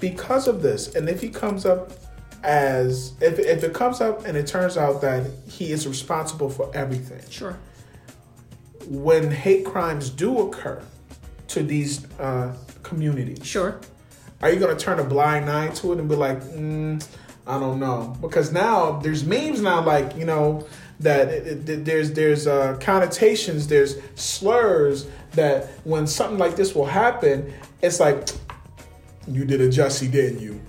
Because 0.00 0.48
of 0.48 0.62
this 0.62 0.94
and 0.94 1.08
if 1.08 1.20
he 1.20 1.28
comes 1.28 1.64
up 1.64 1.92
as 2.42 3.14
if, 3.20 3.38
if 3.38 3.64
it 3.64 3.72
comes 3.72 4.00
up 4.00 4.26
and 4.26 4.36
it 4.36 4.46
turns 4.46 4.76
out 4.76 5.00
that 5.00 5.30
he 5.48 5.72
is 5.72 5.86
responsible 5.86 6.50
for 6.50 6.70
everything. 6.74 7.22
Sure. 7.30 7.58
when 8.86 9.30
hate 9.30 9.64
crimes 9.64 10.10
do 10.10 10.46
occur 10.46 10.82
to 11.48 11.62
these 11.62 12.04
uh, 12.20 12.54
community? 12.84 13.42
Sure. 13.42 13.80
Are 14.40 14.50
you 14.52 14.60
going 14.60 14.76
to 14.76 14.82
turn 14.82 15.00
a 15.00 15.04
blind 15.04 15.50
eye 15.50 15.68
to 15.68 15.92
it 15.92 15.98
and 15.98 16.08
be 16.08 16.14
like, 16.14 16.40
mm, 16.42 17.04
I 17.46 17.58
don't 17.58 17.80
know? 17.80 18.16
Because 18.20 18.52
now 18.52 18.98
there's 19.00 19.24
memes 19.24 19.60
now, 19.60 19.82
like 19.82 20.16
you 20.16 20.24
know 20.24 20.66
that 21.00 21.28
it, 21.28 21.68
it, 21.68 21.84
there's 21.84 22.12
there's 22.12 22.46
uh, 22.46 22.76
connotations, 22.80 23.66
there's 23.66 23.96
slurs 24.14 25.06
that 25.32 25.66
when 25.84 26.06
something 26.06 26.38
like 26.38 26.56
this 26.56 26.74
will 26.74 26.86
happen, 26.86 27.52
it's 27.82 28.00
like 28.00 28.28
you 29.26 29.44
did 29.44 29.60
a 29.60 29.68
Jussie, 29.68 30.10
didn't 30.10 30.40
you? 30.40 30.60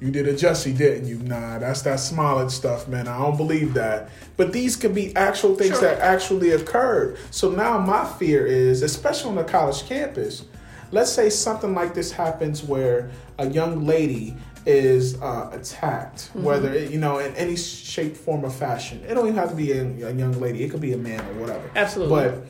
You 0.00 0.10
did 0.10 0.28
a 0.28 0.34
Jussie, 0.34 0.76
didn't 0.76 1.08
you? 1.08 1.18
Nah, 1.20 1.58
that's 1.58 1.82
that 1.82 2.00
Smollett 2.00 2.50
stuff, 2.50 2.86
man. 2.86 3.08
I 3.08 3.18
don't 3.18 3.36
believe 3.36 3.74
that. 3.74 4.10
But 4.36 4.52
these 4.52 4.76
could 4.76 4.94
be 4.94 5.16
actual 5.16 5.54
things 5.54 5.78
Sure. 5.78 5.88
that 5.88 6.00
actually 6.00 6.50
occurred. 6.50 7.16
So 7.30 7.50
now 7.50 7.78
my 7.78 8.04
fear 8.04 8.46
is, 8.46 8.82
especially 8.82 9.30
on 9.30 9.36
the 9.36 9.44
college 9.44 9.84
campus, 9.86 10.44
let's 10.92 11.12
say 11.12 11.30
something 11.30 11.74
like 11.74 11.94
this 11.94 12.12
happens 12.12 12.62
where 12.62 13.10
a 13.38 13.48
young 13.48 13.86
lady 13.86 14.36
is 14.64 15.20
uh, 15.22 15.50
attacked, 15.52 16.30
Mm-hmm. 16.30 16.42
whether 16.42 16.72
it, 16.72 16.90
you 16.90 16.98
know 16.98 17.18
in 17.18 17.34
any 17.36 17.56
shape, 17.56 18.16
form, 18.16 18.44
or 18.44 18.50
fashion. 18.50 19.02
It 19.08 19.14
don't 19.14 19.26
even 19.26 19.36
have 19.38 19.50
to 19.50 19.54
be 19.56 19.72
a, 19.72 19.82
a 19.82 20.12
young 20.12 20.40
lady. 20.40 20.64
It 20.64 20.70
could 20.70 20.80
be 20.80 20.92
a 20.92 20.96
man 20.98 21.20
or 21.20 21.40
whatever. 21.40 21.70
Absolutely. 21.76 22.14
But 22.14 22.46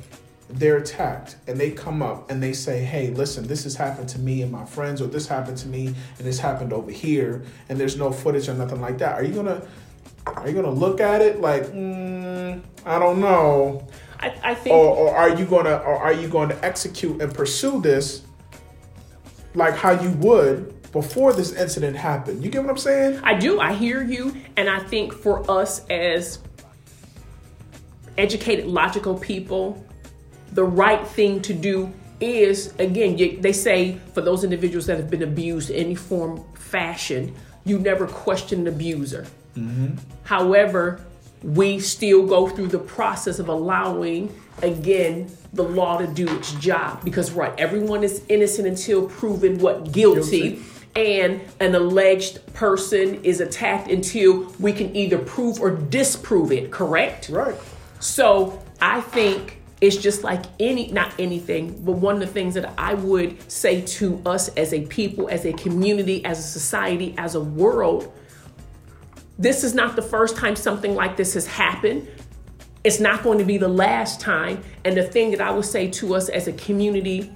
they're 0.48 0.76
attacked 0.76 1.34
and 1.48 1.58
they 1.58 1.72
come 1.72 2.02
up 2.02 2.30
and 2.30 2.40
they 2.42 2.52
say, 2.52 2.84
Hey, 2.84 3.08
listen, 3.10 3.46
this 3.48 3.64
has 3.64 3.74
happened 3.74 4.08
to 4.10 4.18
me 4.20 4.42
and 4.42 4.50
my 4.52 4.64
friends, 4.64 5.02
or 5.02 5.08
this 5.08 5.26
happened 5.26 5.58
to 5.58 5.68
me 5.68 5.88
and 5.88 6.26
this 6.26 6.38
happened 6.38 6.72
over 6.72 6.90
here, 6.90 7.42
and 7.68 7.78
there's 7.78 7.96
no 7.98 8.10
footage 8.12 8.48
or 8.48 8.54
nothing 8.54 8.80
like 8.80 8.98
that. 8.98 9.14
Are 9.14 9.24
you 9.24 9.34
gonna 9.34 9.60
are 10.26 10.48
you 10.48 10.54
gonna 10.54 10.70
look 10.70 11.00
at 11.00 11.20
it 11.20 11.40
like, 11.40 11.64
mm, 11.66 12.60
I 12.84 12.98
don't 12.98 13.20
know? 13.20 13.86
I, 14.20 14.34
I 14.42 14.54
think 14.54 14.74
Or, 14.74 14.96
or 14.96 15.16
are 15.16 15.36
you 15.36 15.44
gonna 15.44 15.76
or 15.76 15.96
are 15.96 16.12
you 16.12 16.28
going 16.28 16.48
to 16.48 16.64
execute 16.64 17.20
and 17.20 17.32
pursue 17.32 17.80
this 17.80 18.22
like 19.54 19.74
how 19.74 20.00
you 20.00 20.10
would 20.12 20.90
before 20.92 21.32
this 21.32 21.52
incident 21.52 21.96
happened? 21.96 22.42
You 22.44 22.50
get 22.50 22.62
what 22.62 22.70
I'm 22.70 22.78
saying? 22.78 23.20
I 23.22 23.34
do. 23.34 23.60
I 23.60 23.72
hear 23.74 24.02
you. 24.02 24.34
And 24.56 24.68
I 24.68 24.78
think 24.78 25.12
for 25.12 25.48
us 25.50 25.86
as 25.88 26.38
educated, 28.18 28.66
logical 28.66 29.18
people, 29.18 29.84
the 30.52 30.64
right 30.64 31.06
thing 31.06 31.42
to 31.42 31.52
do 31.52 31.92
is, 32.20 32.74
again, 32.78 33.18
you, 33.18 33.38
they 33.40 33.52
say 33.52 33.98
for 34.14 34.22
those 34.22 34.42
individuals 34.42 34.86
that 34.86 34.96
have 34.96 35.10
been 35.10 35.22
abused 35.22 35.70
in 35.70 35.76
any 35.76 35.94
form, 35.94 36.42
fashion, 36.54 37.34
you 37.64 37.78
never 37.78 38.06
question 38.06 38.60
an 38.60 38.68
abuser. 38.68 39.26
Mm-hmm. 39.56 39.96
However, 40.24 41.00
we 41.42 41.78
still 41.78 42.26
go 42.26 42.48
through 42.48 42.68
the 42.68 42.78
process 42.78 43.38
of 43.38 43.48
allowing, 43.48 44.34
again, 44.62 45.30
the 45.52 45.62
law 45.62 45.98
to 45.98 46.06
do 46.06 46.28
its 46.36 46.52
job. 46.54 47.04
Because, 47.04 47.32
right, 47.32 47.52
everyone 47.58 48.02
is 48.02 48.22
innocent 48.28 48.66
until 48.66 49.08
proven 49.08 49.58
what 49.58 49.92
guilty. 49.92 50.50
Guilty. 50.50 50.62
And 50.96 51.42
an 51.60 51.74
alleged 51.74 52.54
person 52.54 53.22
is 53.22 53.40
attacked 53.40 53.90
until 53.90 54.50
we 54.58 54.72
can 54.72 54.96
either 54.96 55.18
prove 55.18 55.60
or 55.60 55.70
disprove 55.70 56.52
it, 56.52 56.70
correct? 56.70 57.28
Right. 57.28 57.54
So 58.00 58.62
I 58.80 59.02
think 59.02 59.60
it's 59.82 59.98
just 59.98 60.24
like 60.24 60.42
any, 60.58 60.90
not 60.90 61.12
anything, 61.18 61.84
but 61.84 61.92
one 61.92 62.14
of 62.14 62.20
the 62.20 62.26
things 62.26 62.54
that 62.54 62.72
I 62.78 62.94
would 62.94 63.52
say 63.52 63.82
to 63.82 64.22
us 64.24 64.48
as 64.56 64.72
a 64.72 64.86
people, 64.86 65.28
as 65.28 65.44
a 65.44 65.52
community, 65.52 66.24
as 66.24 66.38
a 66.38 66.42
society, 66.42 67.14
as 67.18 67.34
a 67.34 67.42
world, 67.42 68.10
this 69.38 69.64
is 69.64 69.74
not 69.74 69.96
the 69.96 70.02
first 70.02 70.36
time 70.36 70.56
something 70.56 70.94
like 70.94 71.16
this 71.16 71.34
has 71.34 71.46
happened. 71.46 72.08
It's 72.84 73.00
not 73.00 73.22
going 73.22 73.38
to 73.38 73.44
be 73.44 73.58
the 73.58 73.68
last 73.68 74.20
time. 74.20 74.62
And 74.84 74.96
the 74.96 75.02
thing 75.02 75.30
that 75.32 75.40
I 75.40 75.50
would 75.50 75.64
say 75.64 75.90
to 75.92 76.14
us 76.14 76.28
as 76.28 76.48
a 76.48 76.52
community 76.52 77.32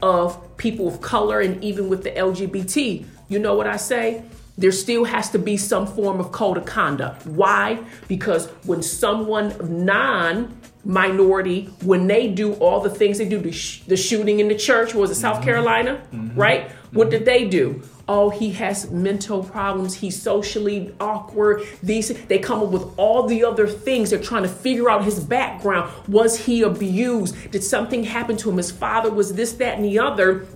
of 0.00 0.56
people 0.56 0.88
of 0.88 1.00
color 1.00 1.40
and 1.40 1.62
even 1.62 1.88
with 1.88 2.04
the 2.04 2.10
LGBT, 2.10 3.04
you 3.28 3.38
know 3.38 3.54
what 3.54 3.66
I 3.66 3.76
say? 3.76 4.22
There 4.56 4.72
still 4.72 5.04
has 5.04 5.30
to 5.30 5.38
be 5.38 5.56
some 5.56 5.86
form 5.86 6.18
of 6.18 6.32
code 6.32 6.56
of 6.56 6.64
conduct. 6.64 7.26
Why? 7.26 7.78
Because 8.08 8.48
when 8.64 8.82
someone 8.82 9.84
non 9.84 10.58
minority, 10.84 11.66
when 11.82 12.06
they 12.06 12.28
do 12.28 12.54
all 12.54 12.80
the 12.80 12.90
things 12.90 13.18
they 13.18 13.28
do, 13.28 13.38
the, 13.38 13.52
sh- 13.52 13.82
the 13.82 13.96
shooting 13.96 14.40
in 14.40 14.48
the 14.48 14.56
church, 14.56 14.94
was 14.94 15.10
it 15.10 15.16
South 15.16 15.36
mm-hmm. 15.36 15.44
Carolina? 15.44 16.02
Mm-hmm. 16.12 16.38
Right? 16.38 16.70
What 16.92 17.10
did 17.10 17.18
mm-hmm. 17.18 17.26
they 17.26 17.48
do? 17.48 17.82
Oh, 18.10 18.30
he 18.30 18.52
has 18.52 18.90
mental 18.90 19.44
problems. 19.44 19.94
He's 19.94 20.20
socially 20.20 20.94
awkward. 20.98 21.62
These 21.82 22.08
they 22.26 22.38
come 22.38 22.62
up 22.62 22.70
with 22.70 22.98
all 22.98 23.26
the 23.26 23.44
other 23.44 23.66
things. 23.66 24.10
They're 24.10 24.18
trying 24.18 24.44
to 24.44 24.48
figure 24.48 24.88
out 24.88 25.04
his 25.04 25.20
background. 25.20 25.92
Was 26.08 26.38
he 26.46 26.62
abused? 26.62 27.50
Did 27.50 27.62
something 27.62 28.04
happen 28.04 28.38
to 28.38 28.50
him? 28.50 28.56
His 28.56 28.70
father 28.70 29.10
was 29.10 29.34
this, 29.34 29.52
that, 29.54 29.76
and 29.76 29.84
the 29.84 29.98
other. 29.98 30.46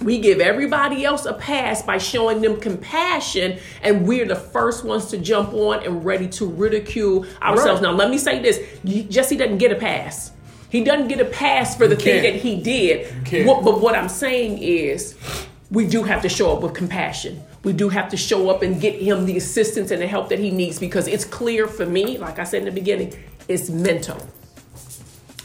We 0.00 0.18
give 0.18 0.40
everybody 0.40 1.04
else 1.04 1.26
a 1.26 1.34
pass 1.34 1.82
by 1.82 1.98
showing 1.98 2.40
them 2.40 2.58
compassion, 2.58 3.58
and 3.82 4.06
we're 4.08 4.26
the 4.26 4.34
first 4.34 4.82
ones 4.82 5.06
to 5.08 5.18
jump 5.18 5.52
on 5.52 5.84
and 5.84 6.04
ready 6.04 6.28
to 6.28 6.46
ridicule 6.46 7.26
ourselves. 7.40 7.82
Right. 7.82 7.90
Now, 7.90 7.96
let 7.96 8.10
me 8.10 8.18
say 8.18 8.40
this 8.40 8.58
Jesse 9.10 9.36
doesn't 9.36 9.58
get 9.58 9.70
a 9.70 9.76
pass. 9.76 10.32
He 10.70 10.82
doesn't 10.82 11.08
get 11.08 11.20
a 11.20 11.26
pass 11.26 11.76
for 11.76 11.86
the 11.86 11.94
thing 11.94 12.22
that 12.22 12.36
he 12.36 12.60
did. 12.60 13.14
But 13.44 13.80
what 13.80 13.94
I'm 13.94 14.08
saying 14.08 14.58
is, 14.62 15.14
we 15.72 15.86
do 15.86 16.02
have 16.02 16.20
to 16.20 16.28
show 16.28 16.54
up 16.54 16.62
with 16.62 16.74
compassion. 16.74 17.42
We 17.64 17.72
do 17.72 17.88
have 17.88 18.10
to 18.10 18.16
show 18.16 18.50
up 18.50 18.62
and 18.62 18.78
get 18.78 19.00
him 19.00 19.24
the 19.24 19.38
assistance 19.38 19.90
and 19.90 20.02
the 20.02 20.06
help 20.06 20.28
that 20.28 20.38
he 20.38 20.50
needs 20.50 20.78
because 20.78 21.08
it's 21.08 21.24
clear 21.24 21.66
for 21.66 21.86
me, 21.86 22.18
like 22.18 22.38
I 22.38 22.44
said 22.44 22.58
in 22.58 22.66
the 22.66 22.72
beginning, 22.72 23.14
it's 23.48 23.70
mental. 23.70 24.18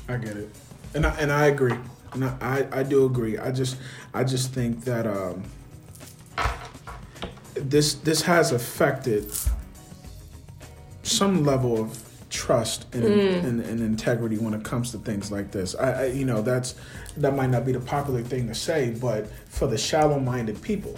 I 0.09 0.17
get 0.17 0.35
it, 0.35 0.49
and 0.93 1.05
I 1.05 1.15
and 1.15 1.31
I 1.31 1.47
agree, 1.47 1.77
and 2.13 2.25
I, 2.25 2.67
I, 2.71 2.83
do 2.83 3.05
agree. 3.05 3.37
I 3.37 3.51
just 3.51 3.77
I 4.13 4.23
just 4.23 4.53
think 4.53 4.83
that 4.83 5.07
um, 5.07 5.43
this 7.55 7.95
this 7.95 8.21
has 8.21 8.51
affected 8.51 9.31
some 11.03 11.43
level 11.43 11.81
of 11.81 12.06
trust 12.38 12.86
and, 12.93 13.04
and, 13.04 13.60
and 13.62 13.80
integrity 13.82 14.38
when 14.38 14.54
it 14.54 14.63
comes 14.63 14.91
to 14.91 15.00
things 15.00 15.32
like 15.32 15.52
this. 15.52 15.76
I, 15.76 16.04
I 16.04 16.06
you 16.06 16.23
know 16.23 16.41
that's 16.43 16.76
that 17.17 17.36
might 17.36 17.50
not 17.50 17.65
be 17.65 17.71
the 17.71 17.80
popular 17.80 18.21
thing 18.21 18.47
to 18.47 18.54
say, 18.54 18.95
but 19.02 19.28
for 19.50 19.65
the 19.67 19.78
shallow-minded 19.78 20.62
people, 20.62 20.95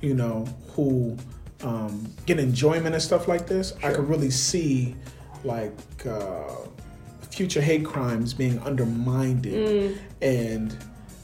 you 0.00 0.14
know, 0.14 0.46
who 0.74 1.16
um, 1.62 2.06
get 2.24 2.38
enjoyment 2.38 2.94
and 2.94 3.02
stuff 3.02 3.26
like 3.26 3.48
this, 3.48 3.74
I 3.82 3.92
could 3.92 4.08
really 4.08 4.30
see 4.30 4.94
like 5.42 5.72
uh, 6.06 6.54
future 7.30 7.60
hate 7.60 7.84
crimes 7.84 8.32
being 8.32 8.60
undermined, 8.60 9.46
and 10.22 10.76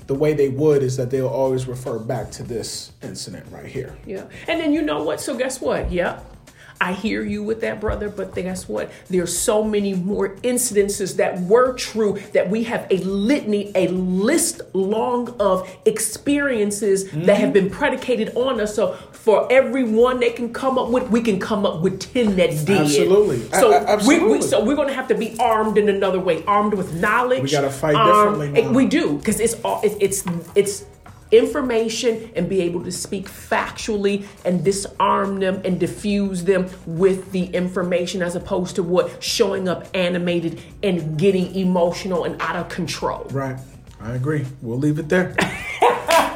the 0.09 0.15
way 0.15 0.35
they 0.35 0.49
would 0.49 0.83
is 0.83 0.97
that 0.97 1.11
they'll 1.11 1.29
always 1.29 1.67
refer 1.67 1.99
back 1.99 2.31
to 2.33 2.43
this 2.43 2.93
incident 3.03 3.47
right 3.51 3.67
here. 3.67 3.97
Yeah. 4.07 4.27
And 4.49 4.61
then 4.61 4.73
you 4.73 4.83
know 4.83 5.03
what? 5.05 5.21
So 5.21 5.37
guess 5.37 5.61
what? 5.61 5.91
Yep. 5.91 6.36
I 6.81 6.93
hear 6.93 7.23
you 7.23 7.43
with 7.43 7.61
that, 7.63 7.81
brother, 7.81 8.09
but 8.09 8.35
guess 8.35 8.69
what? 8.69 8.91
There's 9.09 9.37
so 9.37 9.65
many 9.65 9.95
more 9.95 10.37
incidences 10.37 11.17
that 11.17 11.41
were 11.41 11.73
true 11.75 12.19
that 12.33 12.51
we 12.51 12.65
have 12.65 12.87
a 12.91 12.99
litany, 12.99 13.73
a 13.75 13.89
list 13.89 14.61
long 14.75 15.35
of 15.41 15.69
experiences 15.85 17.11
that 17.11 17.37
have 17.37 17.51
mm-hmm. 17.51 17.53
been 17.53 17.71
predicated 17.71 18.37
on 18.37 18.61
us. 18.61 18.75
So 18.75 18.95
for 19.13 19.51
every 19.51 19.85
one 19.85 20.21
they 20.21 20.31
can 20.31 20.53
come 20.53 20.79
up 20.79 20.91
with, 20.91 21.11
we 21.11 21.23
can 21.23 21.41
come 21.41 21.65
up 21.67 21.81
with 21.81 22.01
10 22.13 22.37
that 22.37 22.51
did. 22.67 22.71
Absolutely. 22.71 23.41
So, 23.51 23.73
A- 23.73 23.97
a- 23.97 24.07
We, 24.07 24.19
we, 24.21 24.43
so 24.43 24.65
we're 24.65 24.77
going 24.77 24.89
to 24.89 24.95
have 24.95 25.09
to 25.09 25.15
be 25.15 25.37
armed 25.41 25.79
in 25.79 25.89
another 25.89 26.21
way, 26.21 26.45
armed 26.45 26.75
with 26.75 26.95
knowledge. 26.95 27.43
We 27.43 27.51
gotta 27.51 27.71
fight 27.71 27.95
armed- 27.95 28.41
differently 28.41 28.63
um, 28.63 28.73
now. 28.73 28.77
We 28.77 28.87
do, 28.87 29.17
because 29.17 29.41
it's 29.41 29.55
all, 29.65 29.81
it, 29.83 29.97
it's, 30.01 30.25
it's, 30.55 30.85
information 31.33 32.31
and 32.37 32.49
be 32.49 32.61
able 32.63 32.85
to 32.85 32.93
speak 32.93 33.29
factually 33.29 34.25
and 34.45 34.65
disarm 34.65 35.41
them 35.41 35.61
and 35.65 35.81
diffuse 35.81 36.45
them 36.45 36.69
with 36.87 37.33
the 37.33 37.47
information 37.47 38.23
as 38.23 38.37
opposed 38.37 38.77
to 38.77 38.83
what 38.83 39.23
showing 39.23 39.69
up 39.69 39.87
animated 39.95 40.61
and 40.83 41.19
getting 41.19 41.55
emotional 41.55 42.25
and 42.25 42.41
out 42.41 42.57
of 42.57 42.69
control. 42.69 43.25
Right. 43.31 43.59
I 44.01 44.15
agree. 44.15 44.45
We'll 44.63 44.79
leave 44.79 44.99
it 44.99 45.09
there. 45.09 45.35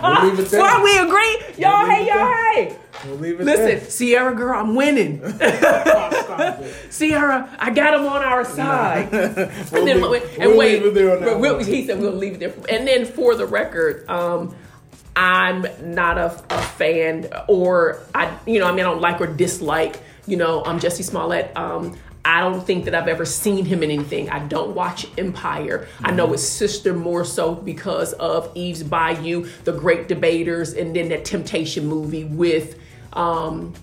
we'll 0.02 0.24
leave 0.30 0.38
it 0.40 0.48
there. 0.50 0.60
Why 0.60 0.82
we 0.82 0.98
agree? 0.98 1.62
Y'all, 1.62 1.86
leave 1.86 1.92
hey, 1.98 2.06
y'all, 2.06 2.16
there. 2.18 2.52
hey. 2.54 2.76
We'll 3.06 3.16
leave 3.16 3.40
it 3.40 3.44
there. 3.44 3.66
Listen, 3.68 3.90
Sierra 3.90 4.34
girl, 4.34 4.58
I'm 4.58 4.74
winning. 4.74 5.20
there. 5.38 6.58
It. 6.60 6.74
Sierra, 6.92 7.54
I 7.58 7.70
got 7.70 7.94
him 7.94 8.06
on 8.06 8.22
our 8.22 8.44
side. 8.44 9.10
We'll 9.12 9.22
and 9.22 9.88
then 9.88 10.00
leave- 10.00 10.10
wait, 10.10 10.22
and 10.38 10.48
we'll 10.50 10.56
wait, 10.58 10.82
leave 10.82 10.86
it 10.86 10.94
there 10.94 11.16
on 11.16 11.22
that 11.24 11.38
we'll- 11.38 11.58
he 11.62 11.86
said 11.86 12.00
we'll 12.00 12.12
leave 12.12 12.34
it 12.34 12.40
there. 12.40 12.54
And 12.76 12.86
then 12.88 13.04
for 13.04 13.34
the 13.34 13.46
record, 13.46 14.08
um, 14.08 14.54
I'm 15.20 15.66
not 15.82 16.16
a, 16.16 16.42
a 16.48 16.62
fan, 16.62 17.28
or 17.46 18.00
I, 18.14 18.34
you 18.46 18.58
know, 18.58 18.66
I 18.66 18.70
mean, 18.70 18.80
I 18.80 18.88
don't 18.88 19.02
like 19.02 19.20
or 19.20 19.26
dislike, 19.26 20.00
you 20.26 20.38
know, 20.38 20.64
um, 20.64 20.80
Jesse 20.80 21.02
Smollett. 21.02 21.54
Um, 21.54 21.98
I 22.24 22.40
don't 22.40 22.66
think 22.66 22.86
that 22.86 22.94
I've 22.94 23.06
ever 23.06 23.26
seen 23.26 23.66
him 23.66 23.82
in 23.82 23.90
anything. 23.90 24.30
I 24.30 24.38
don't 24.38 24.74
watch 24.74 25.06
Empire. 25.18 25.86
I 26.02 26.12
know 26.12 26.28
his 26.28 26.48
sister 26.48 26.94
more 26.94 27.26
so 27.26 27.54
because 27.54 28.14
of 28.14 28.50
Eve's 28.54 28.82
Bayou, 28.82 29.46
The 29.64 29.72
Great 29.72 30.08
Debaters, 30.08 30.72
and 30.72 30.96
then 30.96 31.10
that 31.10 31.26
Temptation 31.26 31.86
movie 31.86 32.24
with. 32.24 32.78
Um, 33.12 33.74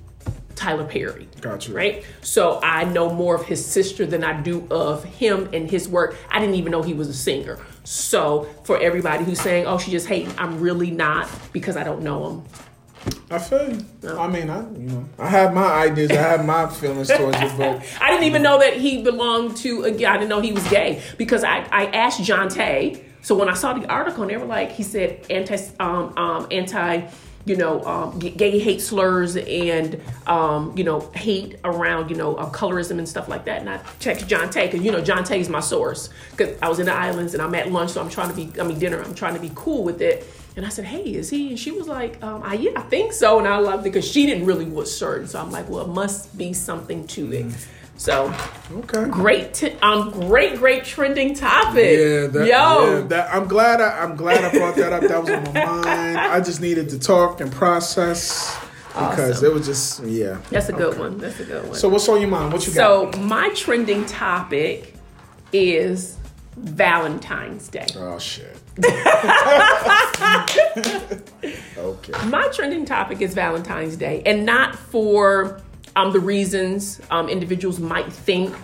Tyler 0.57 0.85
Perry. 0.85 1.29
Gotcha. 1.39 1.71
Right? 1.71 2.03
So 2.21 2.59
I 2.61 2.83
know 2.83 3.13
more 3.13 3.35
of 3.35 3.45
his 3.45 3.65
sister 3.65 4.05
than 4.05 4.23
I 4.23 4.41
do 4.41 4.67
of 4.69 5.03
him 5.03 5.49
and 5.53 5.69
his 5.69 5.87
work. 5.87 6.15
I 6.29 6.39
didn't 6.39 6.55
even 6.55 6.71
know 6.71 6.81
he 6.81 6.93
was 6.93 7.07
a 7.07 7.13
singer. 7.13 7.59
So 7.83 8.49
for 8.63 8.77
everybody 8.79 9.23
who's 9.23 9.39
saying, 9.39 9.65
oh, 9.67 9.77
she 9.77 9.91
just 9.91 10.07
hating, 10.07 10.33
I'm 10.37 10.59
really 10.59 10.91
not 10.91 11.29
because 11.53 11.77
I 11.77 11.83
don't 11.83 12.01
know 12.01 12.29
him. 12.29 12.43
I 13.29 13.39
feel 13.39 13.73
you. 13.73 13.85
I 14.09 14.27
mean, 14.27 14.49
I 14.49 14.61
you 14.71 14.89
know, 14.89 15.09
I 15.17 15.29
have 15.29 15.53
my 15.53 15.65
ideas, 15.65 16.11
I 16.11 16.15
have 16.15 16.45
my 16.45 16.67
feelings 16.67 17.07
towards 17.07 17.37
it, 17.39 17.57
but 17.57 17.85
I 18.01 18.11
didn't 18.11 18.25
even 18.25 18.41
know 18.41 18.59
that 18.59 18.75
he 18.75 19.01
belonged 19.03 19.55
to 19.57 19.83
a 19.83 19.91
guy. 19.91 20.13
I 20.13 20.17
didn't 20.17 20.29
know 20.29 20.41
he 20.41 20.51
was 20.51 20.67
gay 20.69 21.01
because 21.17 21.43
I, 21.43 21.59
I 21.71 21.85
asked 21.87 22.21
John 22.23 22.49
Tay. 22.49 23.03
So 23.21 23.35
when 23.35 23.49
I 23.49 23.53
saw 23.53 23.73
the 23.73 23.87
article 23.87 24.23
and 24.23 24.31
they 24.31 24.37
were 24.37 24.45
like, 24.45 24.71
he 24.71 24.83
said 24.83 25.25
anti 25.29 25.57
um, 25.79 26.17
um, 26.17 26.47
anti 26.51 27.07
you 27.47 27.55
know 27.55 27.83
um, 27.85 28.19
gay 28.19 28.59
hate 28.59 28.81
slurs 28.81 29.37
and 29.37 30.01
um, 30.27 30.77
you 30.77 30.83
know 30.83 30.99
hate 31.15 31.57
around 31.63 32.09
you 32.09 32.15
know 32.15 32.35
uh, 32.35 32.49
colorism 32.51 32.97
and 32.97 33.07
stuff 33.07 33.27
like 33.27 33.45
that. 33.45 33.61
And 33.61 33.69
I 33.69 33.79
checked 33.99 34.27
John 34.27 34.49
Tay 34.49 34.67
because 34.67 34.83
you 34.83 34.91
know 34.91 35.01
John 35.01 35.23
Tay 35.23 35.39
is 35.39 35.49
my 35.49 35.61
source 35.61 36.09
because 36.31 36.57
I 36.61 36.69
was 36.69 36.79
in 36.79 36.85
the 36.85 36.93
islands 36.93 37.33
and 37.33 37.41
I'm 37.41 37.55
at 37.55 37.71
lunch, 37.71 37.91
so 37.91 38.01
I'm 38.01 38.09
trying 38.09 38.29
to 38.29 38.35
be 38.35 38.59
I 38.59 38.63
mean 38.63 38.79
dinner. 38.79 39.01
I'm 39.01 39.15
trying 39.15 39.35
to 39.35 39.41
be 39.41 39.51
cool 39.55 39.83
with 39.83 40.01
it. 40.01 40.27
And 40.55 40.65
I 40.65 40.69
said, 40.69 40.85
"Hey, 40.85 41.03
is 41.13 41.29
he?" 41.29 41.49
And 41.49 41.59
she 41.59 41.71
was 41.71 41.87
like, 41.87 42.21
um, 42.23 42.41
I, 42.43 42.55
"Yeah, 42.55 42.71
I 42.75 42.81
think 42.81 43.13
so." 43.13 43.37
And 43.37 43.47
I 43.47 43.59
loved 43.59 43.85
it 43.85 43.93
because 43.93 44.09
she 44.09 44.25
didn't 44.25 44.45
really 44.45 44.65
was 44.65 44.95
certain. 44.95 45.27
So 45.27 45.39
I'm 45.39 45.51
like, 45.51 45.69
"Well, 45.69 45.81
it 45.85 45.89
must 45.89 46.35
be 46.37 46.51
something 46.53 47.05
to 47.07 47.31
it." 47.31 47.45
So 47.97 48.33
okay. 48.71 49.05
great, 49.09 49.55
t- 49.55 49.73
um, 49.81 50.11
great, 50.11 50.57
great 50.57 50.85
trending 50.85 51.33
topic. 51.33 51.97
Yeah, 51.97 52.27
that, 52.27 52.47
yo, 52.47 52.99
yeah, 52.99 53.01
that, 53.07 53.33
I'm 53.33 53.47
glad 53.47 53.81
I, 53.81 54.03
I'm 54.03 54.15
glad 54.15 54.43
I 54.43 54.51
brought 54.55 54.75
that 54.75 54.93
up. 54.93 55.01
That 55.01 55.21
was 55.21 55.29
on 55.31 55.43
my 55.53 55.65
mind. 55.65 56.17
I 56.19 56.39
just 56.39 56.61
needed 56.61 56.89
to 56.89 56.99
talk 56.99 57.41
and 57.41 57.51
process 57.51 58.55
because 58.89 59.37
Awesome. 59.37 59.45
it 59.45 59.53
was 59.53 59.65
just 59.65 60.03
yeah. 60.03 60.39
that's 60.51 60.69
a 60.69 60.73
good 60.73 60.99
one. 60.99 61.17
That's 61.17 61.39
a 61.39 61.43
good 61.43 61.63
one. 61.65 61.75
So 61.75 61.89
what's 61.89 62.07
on 62.07 62.21
your 62.21 62.29
mind? 62.29 62.53
What 62.53 62.67
you 62.67 62.73
got? 62.73 63.13
So 63.13 63.19
my 63.19 63.49
trending 63.49 64.05
topic 64.05 64.93
is 65.51 66.17
Valentine's 66.55 67.67
Day. 67.67 67.87
Oh 67.95 68.19
shit. 68.19 68.57
okay. 71.77 72.13
My 72.27 72.47
trending 72.53 72.85
topic 72.85 73.21
is 73.21 73.33
Valentine's 73.33 73.95
Day, 73.97 74.21
and 74.23 74.45
not 74.45 74.75
for 74.75 75.61
um, 75.97 76.13
the 76.13 76.19
reasons 76.19 77.01
um, 77.09 77.27
individuals 77.27 77.79
might 77.79 78.13
think. 78.13 78.55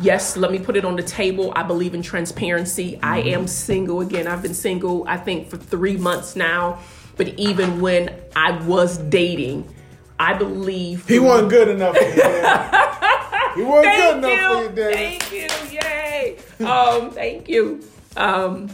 Yes, 0.00 0.36
let 0.36 0.52
me 0.52 0.58
put 0.58 0.76
it 0.76 0.84
on 0.84 0.94
the 0.96 1.02
table. 1.02 1.52
I 1.56 1.62
believe 1.62 1.94
in 1.94 2.02
transparency. 2.02 2.98
I 3.02 3.18
am 3.20 3.46
single 3.46 4.00
again. 4.00 4.26
I've 4.26 4.42
been 4.42 4.54
single, 4.54 5.04
I 5.08 5.16
think, 5.16 5.48
for 5.48 5.56
three 5.56 5.96
months 5.96 6.36
now. 6.36 6.78
But 7.16 7.28
even 7.38 7.80
when 7.80 8.14
I 8.36 8.52
was 8.64 8.98
dating, 8.98 9.74
I 10.18 10.34
believe 10.34 11.08
He 11.08 11.18
wasn't 11.18 11.50
good 11.50 11.68
enough 11.68 11.96
for 11.96 12.04
you. 12.04 12.22
He 13.54 13.62
wasn't 13.62 13.94
good 13.96 14.22
Thank 14.22 14.24
enough 14.24 14.72
for 14.72 14.80
you. 14.80 14.86
you, 14.86 14.92
Thank 14.94 15.32
you. 15.32 15.78
Yay. 15.78 16.38
Um, 16.64 17.10
thank 17.10 17.48
you. 17.50 17.84
Um, 18.16 18.70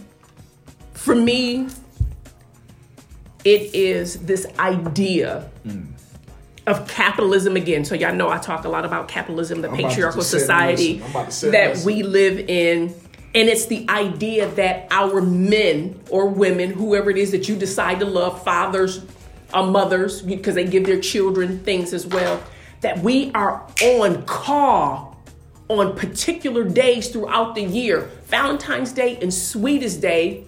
for 0.92 1.16
me, 1.16 1.66
it 3.44 3.74
is 3.74 4.20
this 4.20 4.46
idea 4.60 5.50
of 6.68 6.86
capitalism 6.88 7.56
again. 7.56 7.84
So 7.84 7.94
y'all 7.94 8.14
know 8.14 8.28
I 8.28 8.38
talk 8.38 8.64
a 8.64 8.68
lot 8.68 8.84
about 8.84 9.08
capitalism, 9.08 9.62
the 9.62 9.68
to 9.68 9.74
patriarchal 9.74 10.20
just 10.20 10.30
sit 10.30 10.38
and 10.38 10.42
society 10.42 10.94
listen. 10.94 11.02
I'm 11.02 11.10
about 11.10 11.24
to 11.26 11.32
sit 11.32 11.54
and 11.54 11.54
that 11.54 11.84
we 11.84 12.02
live 12.02 12.38
in. 12.38 12.94
And 13.34 13.48
it's 13.48 13.66
the 13.66 13.86
idea 13.88 14.48
that 14.52 14.88
our 14.90 15.20
men 15.20 16.00
or 16.10 16.28
women, 16.28 16.70
whoever 16.70 17.10
it 17.10 17.18
is 17.18 17.30
that 17.32 17.48
you 17.48 17.56
decide 17.56 18.00
to 18.00 18.06
love, 18.06 18.42
fathers 18.42 19.04
or 19.52 19.66
mothers, 19.66 20.22
because 20.22 20.54
they 20.54 20.64
give 20.64 20.86
their 20.86 21.00
children 21.00 21.58
things 21.60 21.92
as 21.92 22.06
well, 22.06 22.42
that 22.80 22.98
we 23.00 23.30
are 23.32 23.66
on 23.82 24.22
call 24.24 25.22
on 25.68 25.94
particular 25.94 26.64
days 26.64 27.10
throughout 27.10 27.54
the 27.54 27.62
year, 27.62 28.10
Valentine's 28.24 28.92
Day 28.92 29.18
and 29.20 29.32
Sweetest 29.32 30.00
Day, 30.00 30.44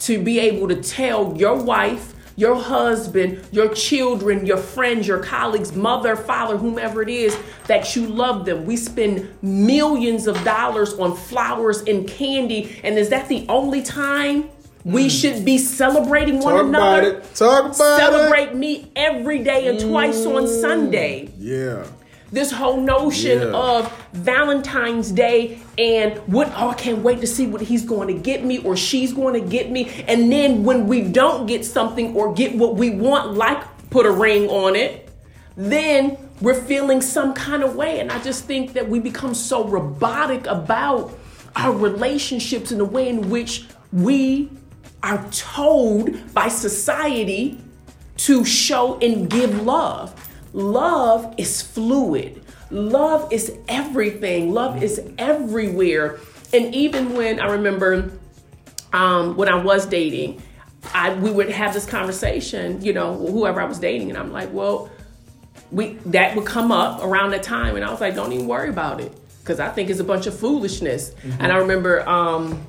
to 0.00 0.22
be 0.22 0.38
able 0.40 0.68
to 0.68 0.82
tell 0.82 1.36
your 1.36 1.62
wife, 1.62 2.13
your 2.36 2.56
husband, 2.56 3.44
your 3.52 3.72
children, 3.74 4.46
your 4.46 4.56
friends, 4.56 5.06
your 5.06 5.22
colleagues, 5.22 5.74
mother, 5.74 6.16
father, 6.16 6.56
whomever 6.56 7.02
it 7.02 7.08
is, 7.08 7.36
that 7.66 7.94
you 7.94 8.06
love 8.06 8.44
them. 8.44 8.64
We 8.64 8.76
spend 8.76 9.28
millions 9.42 10.26
of 10.26 10.42
dollars 10.44 10.94
on 10.94 11.16
flowers 11.16 11.82
and 11.82 12.08
candy, 12.08 12.80
and 12.82 12.98
is 12.98 13.10
that 13.10 13.28
the 13.28 13.46
only 13.48 13.82
time 13.82 14.50
we 14.84 15.08
should 15.08 15.44
be 15.44 15.56
celebrating 15.58 16.40
one 16.40 16.54
Mm. 16.54 16.58
Talk 16.58 16.68
about 16.68 16.98
another? 16.98 17.18
it. 17.18 17.34
Talk 17.34 17.64
about 17.74 17.98
Celebrate 17.98 18.54
me 18.54 18.90
every 18.94 19.38
day 19.38 19.66
and 19.68 19.80
twice 19.80 20.26
on 20.26 20.46
Sunday. 20.46 21.30
Yeah. 21.38 21.84
This 22.32 22.50
whole 22.50 22.80
notion 22.80 23.38
Yeah. 23.40 23.46
of 23.56 23.92
Valentine's 24.12 25.10
Day 25.12 25.60
and 25.78 26.18
what 26.26 26.52
oh 26.56 26.70
I 26.70 26.74
can't 26.74 26.98
wait 27.02 27.20
to 27.20 27.26
see 27.26 27.46
what 27.46 27.60
he's 27.60 27.84
going 27.84 28.08
to 28.08 28.14
get 28.20 28.44
me 28.44 28.58
or 28.58 28.76
she's 28.76 29.12
going 29.12 29.34
to 29.34 29.48
get 29.48 29.70
me 29.70 30.04
and 30.08 30.30
then 30.32 30.64
when 30.64 30.86
we 30.86 31.02
don't 31.02 31.46
get 31.46 31.64
something 31.64 32.14
or 32.16 32.32
get 32.34 32.54
what 32.56 32.74
we 32.76 32.90
want 32.90 33.34
like 33.34 33.62
put 33.90 34.06
a 34.06 34.10
ring 34.10 34.48
on 34.48 34.74
it 34.74 35.08
then 35.56 36.16
we're 36.40 36.60
feeling 36.60 37.00
some 37.00 37.32
kind 37.34 37.62
of 37.62 37.76
way 37.76 38.00
and 38.00 38.10
I 38.10 38.20
just 38.22 38.44
think 38.44 38.72
that 38.72 38.88
we 38.88 38.98
become 38.98 39.34
so 39.34 39.68
robotic 39.68 40.46
about 40.46 41.12
our 41.54 41.72
relationships 41.72 42.72
in 42.72 42.78
the 42.78 42.84
way 42.84 43.08
in 43.08 43.30
which 43.30 43.66
we 43.92 44.50
are 45.04 45.24
told 45.30 46.10
by 46.34 46.48
society 46.48 47.60
to 48.16 48.44
show 48.44 48.98
and 49.00 49.28
give 49.30 49.62
love. 49.64 50.12
Love 50.54 51.34
is 51.36 51.60
fluid. 51.60 52.42
Love 52.70 53.30
is 53.32 53.58
everything. 53.68 54.52
Love 54.52 54.82
is 54.82 55.02
everywhere. 55.18 56.20
And 56.52 56.72
even 56.74 57.14
when 57.14 57.40
I 57.40 57.46
remember 57.46 58.12
um, 58.92 59.36
when 59.36 59.48
I 59.48 59.56
was 59.56 59.84
dating, 59.84 60.40
I 60.94 61.12
we 61.14 61.30
would 61.30 61.50
have 61.50 61.74
this 61.74 61.86
conversation, 61.86 62.82
you 62.84 62.92
know, 62.92 63.16
whoever 63.16 63.60
I 63.60 63.64
was 63.64 63.80
dating, 63.80 64.10
and 64.10 64.18
I'm 64.18 64.32
like, 64.32 64.52
well, 64.52 64.90
we 65.72 65.94
that 66.06 66.36
would 66.36 66.46
come 66.46 66.70
up 66.70 67.02
around 67.02 67.30
that 67.30 67.42
time, 67.42 67.74
and 67.74 67.84
I 67.84 67.90
was 67.90 68.00
like, 68.00 68.14
don't 68.14 68.32
even 68.32 68.46
worry 68.46 68.68
about 68.68 69.00
it, 69.00 69.12
because 69.40 69.58
I 69.58 69.70
think 69.70 69.90
it's 69.90 70.00
a 70.00 70.04
bunch 70.04 70.26
of 70.28 70.38
foolishness. 70.38 71.12
And 71.40 71.50
I 71.50 71.56
remember 71.56 72.08
um, 72.08 72.64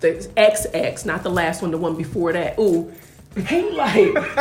the 0.00 0.12
XX, 0.36 1.04
not 1.04 1.22
the 1.22 1.30
last 1.30 1.60
one, 1.60 1.70
the 1.70 1.78
one 1.78 1.96
before 1.96 2.32
that. 2.32 2.58
Ooh, 2.58 2.92
he 3.36 3.70
like, 3.70 4.14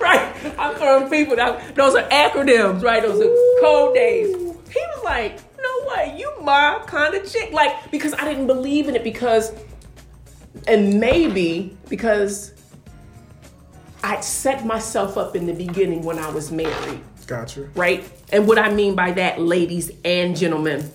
right? 0.00 0.34
I'm 0.58 0.74
throwing 0.76 1.10
people. 1.10 1.36
Down. 1.36 1.60
Those 1.74 1.94
are 1.94 2.08
acronyms, 2.08 2.82
right? 2.82 3.02
Those 3.02 3.20
are 3.20 3.60
code 3.60 3.94
days. 3.94 4.34
He 4.34 4.80
was 4.94 5.04
like, 5.04 5.38
no 5.60 5.88
way, 5.88 6.14
you 6.18 6.32
my 6.42 6.82
kind 6.86 7.14
of 7.14 7.30
chick, 7.30 7.52
like 7.52 7.90
because 7.90 8.14
I 8.14 8.24
didn't 8.24 8.46
believe 8.46 8.88
in 8.88 8.96
it 8.96 9.04
because, 9.04 9.52
and 10.66 10.98
maybe 10.98 11.76
because 11.88 12.54
I'd 14.02 14.24
set 14.24 14.64
myself 14.64 15.18
up 15.18 15.36
in 15.36 15.46
the 15.46 15.52
beginning 15.52 16.02
when 16.02 16.18
I 16.18 16.30
was 16.30 16.50
married 16.50 17.00
Gotcha. 17.26 17.68
right? 17.74 18.10
And 18.32 18.46
what 18.48 18.58
I 18.58 18.72
mean 18.72 18.94
by 18.94 19.12
that, 19.12 19.40
ladies 19.40 19.90
and 20.04 20.36
gentlemen, 20.36 20.90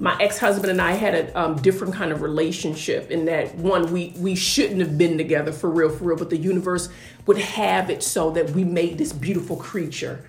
my 0.00 0.16
ex-husband 0.20 0.70
and 0.70 0.80
I 0.80 0.92
had 0.92 1.14
a 1.14 1.38
um, 1.38 1.56
different 1.56 1.94
kind 1.94 2.12
of 2.12 2.22
relationship 2.22 3.10
in 3.10 3.24
that 3.24 3.54
one 3.56 3.92
we 3.92 4.14
we 4.16 4.34
shouldn't 4.34 4.80
have 4.80 4.96
been 4.96 5.18
together 5.18 5.52
for 5.52 5.68
real 5.70 5.90
for 5.90 6.04
real, 6.04 6.16
but 6.16 6.30
the 6.30 6.36
universe 6.36 6.88
would 7.26 7.38
have 7.38 7.90
it 7.90 8.02
so 8.02 8.30
that 8.30 8.50
we 8.50 8.64
made 8.64 8.96
this 8.96 9.12
beautiful 9.12 9.56
creature, 9.56 10.24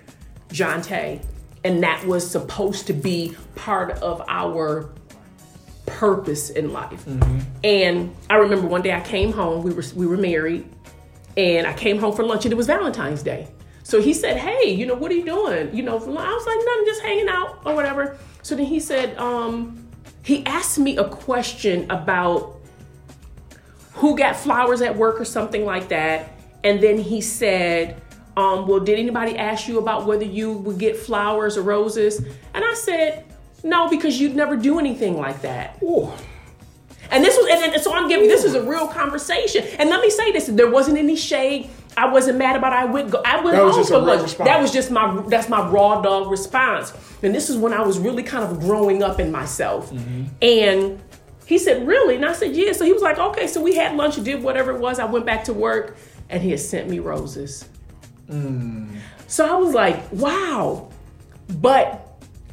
John 0.50 0.82
Tay, 0.82 1.20
and 1.64 1.82
that 1.82 2.04
was 2.04 2.28
supposed 2.28 2.86
to 2.88 2.92
be 2.92 3.36
part 3.54 3.92
of 3.98 4.22
our 4.26 4.90
purpose 5.86 6.50
in 6.50 6.72
life. 6.72 7.06
And 7.62 8.14
I 8.28 8.36
remember 8.36 8.66
one 8.66 8.82
day 8.82 8.92
I 8.92 9.00
came 9.00 9.32
home. 9.32 9.62
We 9.62 9.72
were 9.72 9.84
we 9.94 10.06
were 10.06 10.16
married, 10.16 10.68
and 11.36 11.66
I 11.66 11.74
came 11.74 11.98
home 11.98 12.14
for 12.16 12.24
lunch, 12.24 12.44
and 12.44 12.52
it 12.52 12.56
was 12.56 12.66
Valentine's 12.66 13.22
Day. 13.22 13.46
So 13.84 14.00
he 14.00 14.14
said, 14.14 14.36
"Hey, 14.36 14.72
you 14.72 14.84
know, 14.84 14.94
what 14.94 15.12
are 15.12 15.14
you 15.14 15.24
doing? 15.24 15.74
You 15.74 15.84
know. 15.84 15.92
I 15.92 15.94
was 15.94 16.06
like, 16.08 16.58
"Nothing, 16.58 16.84
just 16.86 17.02
hanging 17.02 17.28
out 17.28 17.60
or 17.64 17.76
whatever." 17.76 18.18
So 18.42 18.54
then 18.54 18.66
he 18.66 18.80
said, 18.80 19.16
um, 19.18 19.86
he 20.22 20.44
asked 20.46 20.78
me 20.78 20.96
a 20.96 21.04
question 21.04 21.90
about 21.90 22.56
who 23.94 24.16
got 24.16 24.36
flowers 24.36 24.80
at 24.80 24.96
work 24.96 25.20
or 25.20 25.24
something 25.24 25.64
like 25.64 25.88
that, 25.88 26.32
and 26.64 26.80
then 26.80 26.98
he 26.98 27.20
said, 27.20 28.00
um, 28.36 28.66
"Well, 28.66 28.80
did 28.80 28.98
anybody 28.98 29.36
ask 29.36 29.68
you 29.68 29.78
about 29.78 30.06
whether 30.06 30.24
you 30.24 30.52
would 30.52 30.78
get 30.78 30.96
flowers 30.96 31.56
or 31.56 31.62
roses?" 31.62 32.18
And 32.54 32.64
I 32.64 32.74
said, 32.74 33.24
"No, 33.62 33.88
because 33.88 34.20
you'd 34.20 34.36
never 34.36 34.56
do 34.56 34.78
anything 34.78 35.18
like 35.18 35.42
that." 35.42 35.78
Ooh. 35.82 36.10
And 37.10 37.24
this 37.24 37.36
was, 37.36 37.48
and, 37.50 37.74
and 37.74 37.82
so 37.82 37.92
I'm 37.92 38.08
giving 38.08 38.28
this 38.28 38.44
is 38.44 38.54
a 38.54 38.62
real 38.62 38.86
conversation. 38.86 39.64
And 39.78 39.90
let 39.90 40.00
me 40.00 40.10
say 40.10 40.32
this: 40.32 40.46
there 40.46 40.70
wasn't 40.70 40.98
any 40.98 41.16
shade. 41.16 41.68
I 42.00 42.06
wasn't 42.10 42.38
mad 42.38 42.56
about. 42.56 42.72
It. 42.72 42.76
I 42.76 42.84
went. 42.86 43.10
Go, 43.10 43.20
I 43.24 43.42
went 43.44 43.56
That 43.56 43.70
home 43.70 43.84
for 43.84 43.98
lunch. 43.98 44.22
response. 44.22 44.48
That 44.48 44.60
was 44.62 44.72
just 44.72 44.90
my. 44.90 45.22
That's 45.28 45.48
my 45.50 45.68
raw 45.68 46.00
dog 46.00 46.30
response. 46.30 46.94
And 47.22 47.34
this 47.34 47.50
is 47.50 47.56
when 47.58 47.74
I 47.74 47.82
was 47.82 47.98
really 47.98 48.22
kind 48.22 48.42
of 48.42 48.60
growing 48.60 49.02
up 49.02 49.20
in 49.20 49.30
myself. 49.30 49.92
Mm-hmm. 49.92 50.24
And 50.40 51.00
he 51.44 51.58
said, 51.58 51.86
"Really?" 51.86 52.16
And 52.16 52.24
I 52.24 52.32
said, 52.32 52.56
"Yeah." 52.56 52.72
So 52.72 52.84
he 52.86 52.92
was 52.92 53.02
like, 53.02 53.18
"Okay." 53.18 53.46
So 53.46 53.60
we 53.62 53.74
had 53.74 53.96
lunch, 53.96 54.22
did 54.22 54.42
whatever 54.42 54.70
it 54.74 54.80
was. 54.80 54.98
I 54.98 55.04
went 55.04 55.26
back 55.26 55.44
to 55.44 55.52
work, 55.52 55.96
and 56.30 56.42
he 56.42 56.50
had 56.50 56.60
sent 56.60 56.88
me 56.88 57.00
roses. 57.00 57.66
So 59.26 59.46
I 59.46 59.56
was 59.58 59.74
like, 59.74 60.12
wow. 60.12 60.88
But 61.60 62.06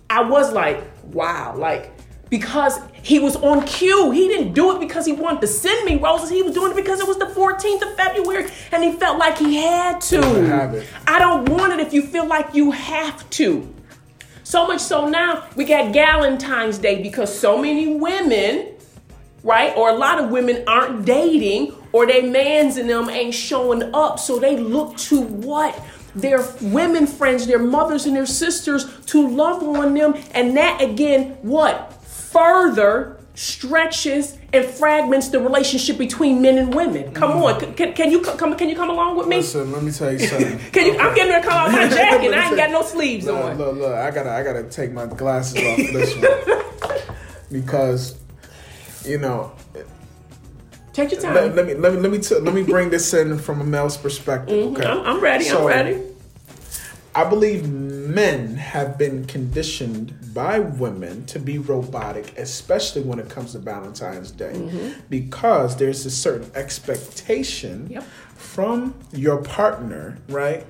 I 0.10 0.24
was 0.24 0.52
like, 0.52 0.84
wow, 1.06 1.56
like 1.56 1.92
because 2.30 2.80
he 3.08 3.20
was 3.20 3.38
on 3.38 3.66
cue. 3.66 4.12
He 4.12 4.28
didn't 4.28 4.52
do 4.52 4.76
it 4.76 4.82
because 4.82 5.06
he 5.06 5.14
wanted 5.14 5.40
to 5.40 5.48
send 5.48 5.86
me 5.86 5.96
roses. 5.96 6.30
He 6.30 6.42
was 6.42 6.54
doing 6.54 6.74
it 6.74 6.76
because 6.76 7.00
it 7.00 7.08
was 7.08 7.18
the 7.18 7.28
14th 7.28 7.82
of 7.82 7.96
February 7.96 8.52
and 8.74 8.84
he 8.84 8.92
felt 8.92 9.18
like 9.18 9.38
he 9.38 9.56
had 9.56 10.02
to. 10.02 10.20
I 11.08 11.18
don't 11.18 11.48
want 11.48 11.72
it 11.72 11.80
if 11.80 11.94
you 11.94 12.02
feel 12.02 12.26
like 12.26 12.54
you 12.54 12.72
have 12.72 13.28
to. 13.30 13.74
So 14.44 14.68
much 14.68 14.82
so 14.82 15.08
now 15.08 15.48
we 15.56 15.64
got 15.64 15.94
Galentine's 15.94 16.80
Day 16.80 17.02
because 17.02 17.34
so 17.34 17.58
many 17.58 17.96
women, 17.96 18.74
right, 19.42 19.74
or 19.78 19.90
a 19.90 19.96
lot 19.96 20.22
of 20.22 20.30
women 20.30 20.66
aren't 20.68 21.06
dating 21.06 21.74
or 21.94 22.08
they 22.08 22.30
mans 22.30 22.76
in 22.76 22.88
them 22.88 23.10
ain't 23.10 23.34
showing 23.34 23.84
up. 23.96 24.20
So 24.20 24.38
they 24.38 24.58
look 24.58 24.98
to 24.98 25.22
what? 25.22 25.82
Their 26.14 26.46
women 26.62 27.08
friends, 27.08 27.48
their 27.48 27.58
mothers 27.58 28.06
and 28.06 28.14
their 28.14 28.26
sisters 28.26 28.86
to 29.06 29.30
love 29.30 29.64
on 29.64 29.94
them. 29.94 30.16
And 30.32 30.58
that 30.58 30.82
again, 30.82 31.38
what? 31.42 31.97
Further 32.32 33.18
stretches 33.38 34.36
and 34.52 34.66
fragments 34.66 35.28
the 35.30 35.40
relationship 35.40 35.98
between 35.98 36.42
men 36.42 36.58
and 36.58 36.74
women. 36.74 37.14
Come 37.14 37.34
mm. 37.34 37.44
on, 37.44 37.60
can, 37.60 37.74
can, 37.76 37.94
can 37.94 38.12
you 38.12 38.22
come? 38.22 38.58
Can 38.58 38.68
you 38.68 38.76
come 38.76 38.90
along 38.90 39.16
with 39.16 39.28
me? 39.28 39.38
Listen, 39.38 39.72
let 39.72 39.84
me 39.84 39.92
tell 39.92 40.12
you 40.12 40.20
something. 40.20 40.58
Can 40.72 40.88
you? 40.88 41.00
I'm 41.00 41.14
getting 41.14 41.32
ready 41.32 41.44
to 41.44 41.48
come 41.48 41.58
out 41.58 41.72
my 41.72 41.88
jacket. 41.88 42.34
I 42.34 42.48
ain't 42.48 42.58
got 42.58 42.72
no 42.72 42.82
sleeves 42.82 43.28
Look, 43.28 43.44
on. 43.44 43.58
look, 43.58 43.78
look, 43.78 43.94
I 43.94 44.10
gotta, 44.12 44.32
I 44.32 44.44
gotta 44.44 44.64
take 44.64 44.92
my 44.92 45.06
glasses 45.06 45.58
off 45.58 45.76
for 45.88 45.94
this 45.94 46.16
one 46.16 47.16
because, 47.52 48.18
you 49.06 49.20
know, 49.20 49.54
Take 50.94 51.12
your 51.12 51.22
time. 51.22 51.36
let, 51.36 51.56
let 51.56 51.68
me, 51.68 51.76
let 51.76 51.94
me, 51.94 52.00
let 52.00 52.12
me, 52.12 52.18
t- 52.18 52.40
let 52.40 52.56
me 52.56 52.64
bring 52.64 52.90
this 52.90 53.14
in 53.14 53.38
from 53.38 53.62
a 53.62 53.64
male's 53.64 53.98
perspective. 53.98 54.58
Mm-hmm. 54.58 54.78
Okay, 54.78 54.86
I'm, 54.88 55.06
I'm 55.06 55.22
ready. 55.22 55.46
So, 55.46 55.60
I'm 55.60 55.68
ready. 55.68 56.02
I 57.18 57.24
believe 57.28 57.68
men 57.68 58.56
have 58.58 58.96
been 59.00 59.26
conditioned 59.26 60.14
by 60.36 60.60
women 60.60 61.26
to 61.26 61.40
be 61.40 61.58
robotic, 61.58 62.38
especially 62.38 63.02
when 63.02 63.18
it 63.18 63.28
comes 63.28 63.54
to 63.54 63.60
Valentine's 63.60 64.30
Day, 64.30 64.54
Mm-hmm. 64.54 65.00
because 65.10 65.76
there's 65.78 66.06
a 66.06 66.12
certain 66.12 66.52
expectation 66.54 67.88
Yep. 67.90 68.04
from 68.36 68.94
your 69.14 69.42
partner, 69.42 70.20
right, 70.30 70.64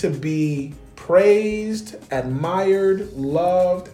to 0.00 0.10
be 0.10 0.74
praised, 0.96 1.94
admired, 2.10 3.12
loved, 3.12 3.88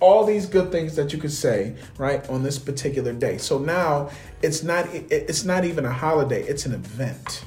all 0.00 0.24
these 0.26 0.46
good 0.46 0.72
things 0.72 0.96
that 0.96 1.12
you 1.12 1.18
could 1.20 1.32
say, 1.32 1.76
right, 1.98 2.28
on 2.28 2.42
this 2.42 2.58
particular 2.58 3.12
day. 3.12 3.38
So 3.38 3.58
now 3.58 4.10
it's 4.42 4.62
not 4.64 4.86
it's 4.92 5.44
not 5.44 5.64
even 5.64 5.84
a 5.86 5.92
holiday; 5.92 6.42
it's 6.42 6.66
an 6.66 6.74
event 6.74 7.44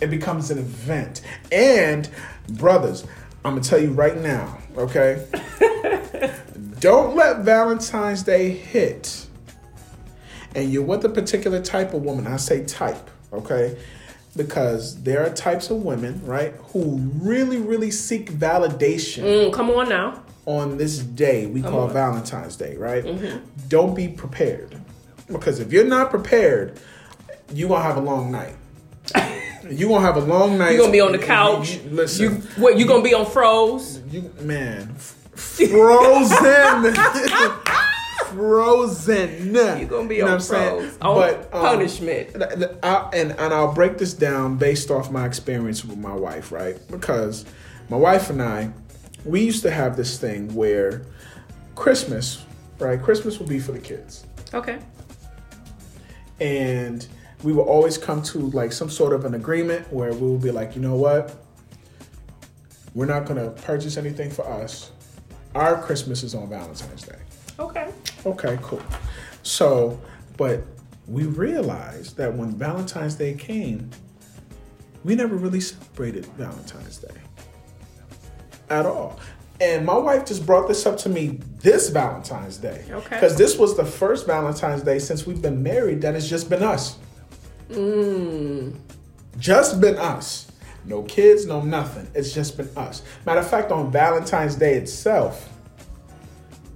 it 0.00 0.10
becomes 0.10 0.50
an 0.50 0.58
event. 0.58 1.22
And 1.52 2.08
brothers, 2.50 3.04
I'm 3.44 3.52
gonna 3.54 3.62
tell 3.62 3.80
you 3.80 3.90
right 3.92 4.16
now, 4.20 4.58
okay? 4.76 5.26
Don't 6.80 7.14
let 7.16 7.40
Valentine's 7.40 8.22
Day 8.22 8.50
hit. 8.50 9.26
And 10.54 10.72
you're 10.72 10.82
with 10.82 11.04
a 11.04 11.08
particular 11.08 11.60
type 11.62 11.94
of 11.94 12.02
woman. 12.02 12.26
I 12.26 12.36
say 12.36 12.64
type, 12.64 13.08
okay? 13.32 13.78
Because 14.36 15.02
there 15.02 15.24
are 15.24 15.30
types 15.30 15.70
of 15.70 15.78
women, 15.84 16.20
right, 16.24 16.54
who 16.72 16.96
really, 17.20 17.58
really 17.58 17.90
seek 17.90 18.32
validation 18.32 19.22
Mm, 19.22 19.52
come 19.52 19.70
on 19.70 19.88
now. 19.88 20.22
on 20.46 20.76
this 20.78 20.98
day 20.98 21.46
we 21.46 21.62
call 21.62 21.80
on. 21.82 21.92
Valentine's 21.92 22.56
Day, 22.56 22.76
right? 22.76 23.04
Mm-hmm. 23.04 23.38
Don't 23.68 23.94
be 23.94 24.08
prepared. 24.08 24.76
Because 25.28 25.60
if 25.60 25.72
you're 25.72 25.84
not 25.84 26.10
prepared, 26.10 26.80
you're 27.52 27.68
gonna 27.68 27.82
have 27.84 27.96
a 27.96 28.00
long 28.00 28.32
night. 28.32 28.54
You're 29.68 29.88
gonna 29.88 30.04
have 30.06 30.16
a 30.16 30.20
long 30.20 30.56
night. 30.58 30.72
You 30.72 30.78
gonna 30.78 30.92
be 30.92 31.00
on 31.00 31.12
the 31.12 31.18
couch. 31.18 31.74
you- 31.74 31.90
listen, 31.90 32.24
You 32.24 32.30
what? 32.62 32.78
You 32.78 32.86
gonna 32.86 33.02
be 33.02 33.14
on 33.14 33.26
froze? 33.26 34.00
you 34.10 34.30
man, 34.40 34.94
frozen, 35.34 36.94
frozen. 38.26 39.54
You 39.54 39.86
gonna 39.86 40.08
be 40.08 40.22
on 40.22 40.40
froze? 40.40 40.96
On 41.00 41.34
um, 41.34 41.44
punishment. 41.50 42.34
th- 42.34 42.54
th- 42.56 42.70
I- 42.82 43.08
and 43.12 43.32
and 43.32 43.52
I'll 43.54 43.72
break 43.72 43.98
this 43.98 44.14
down 44.14 44.56
based 44.56 44.90
off 44.90 45.10
my 45.10 45.26
experience 45.26 45.84
with 45.84 45.98
my 45.98 46.14
wife, 46.14 46.52
right? 46.52 46.76
Because 46.90 47.44
my 47.88 47.96
wife 47.96 48.30
and 48.30 48.40
I, 48.42 48.70
we 49.24 49.40
used 49.42 49.62
to 49.62 49.70
have 49.70 49.96
this 49.96 50.18
thing 50.18 50.54
where 50.54 51.02
Christmas, 51.74 52.44
right? 52.78 53.00
Christmas 53.02 53.38
would 53.38 53.48
be 53.48 53.58
for 53.58 53.72
the 53.72 53.78
kids, 53.80 54.24
Okay. 54.54 54.78
and 56.40 57.06
we 57.42 57.52
would 57.52 57.62
always 57.62 57.96
come 57.96 58.22
to 58.22 58.38
like 58.50 58.72
some 58.72 58.90
sort 58.90 59.12
of 59.12 59.24
an 59.24 59.34
agreement 59.34 59.90
where 59.92 60.12
we 60.12 60.30
would 60.30 60.42
be 60.42 60.50
like, 60.50 60.74
you 60.74 60.82
know 60.82 60.96
what? 60.96 61.36
We're 62.94 63.06
not 63.06 63.26
gonna 63.26 63.50
purchase 63.50 63.96
anything 63.96 64.30
for 64.30 64.46
us. 64.46 64.90
Our 65.54 65.80
Christmas 65.82 66.22
is 66.22 66.34
on 66.34 66.48
Valentine's 66.48 67.02
Day. 67.02 67.18
Okay. 67.58 67.90
Okay, 68.26 68.58
cool. 68.62 68.82
So, 69.42 70.00
but 70.36 70.62
we 71.06 71.24
realized 71.24 72.16
that 72.16 72.34
when 72.34 72.52
Valentine's 72.52 73.14
Day 73.14 73.34
came, 73.34 73.90
we 75.04 75.14
never 75.14 75.34
really 75.34 75.60
celebrated 75.60 76.26
Valentine's 76.36 76.98
Day 76.98 77.14
at 78.68 78.86
all. 78.86 79.18
And 79.60 79.84
my 79.84 79.96
wife 79.96 80.24
just 80.24 80.46
brought 80.46 80.68
this 80.68 80.86
up 80.86 80.96
to 80.98 81.08
me 81.08 81.40
this 81.58 81.90
Valentine's 81.90 82.56
Day. 82.56 82.84
Okay. 82.90 83.08
Because 83.10 83.36
this 83.36 83.58
was 83.58 83.76
the 83.76 83.84
first 83.84 84.26
Valentine's 84.26 84.82
Day 84.82 84.98
since 84.98 85.26
we've 85.26 85.42
been 85.42 85.62
married 85.62 86.00
that 86.02 86.14
it's 86.14 86.28
just 86.28 86.48
been 86.48 86.62
us. 86.62 86.96
Just 89.38 89.80
been 89.80 89.96
us. 89.96 90.50
No 90.84 91.02
kids, 91.02 91.46
no 91.46 91.60
nothing. 91.60 92.08
It's 92.14 92.32
just 92.32 92.56
been 92.56 92.70
us. 92.76 93.02
Matter 93.26 93.40
of 93.40 93.48
fact, 93.48 93.70
on 93.70 93.92
Valentine's 93.92 94.56
Day 94.56 94.74
itself, 94.74 95.48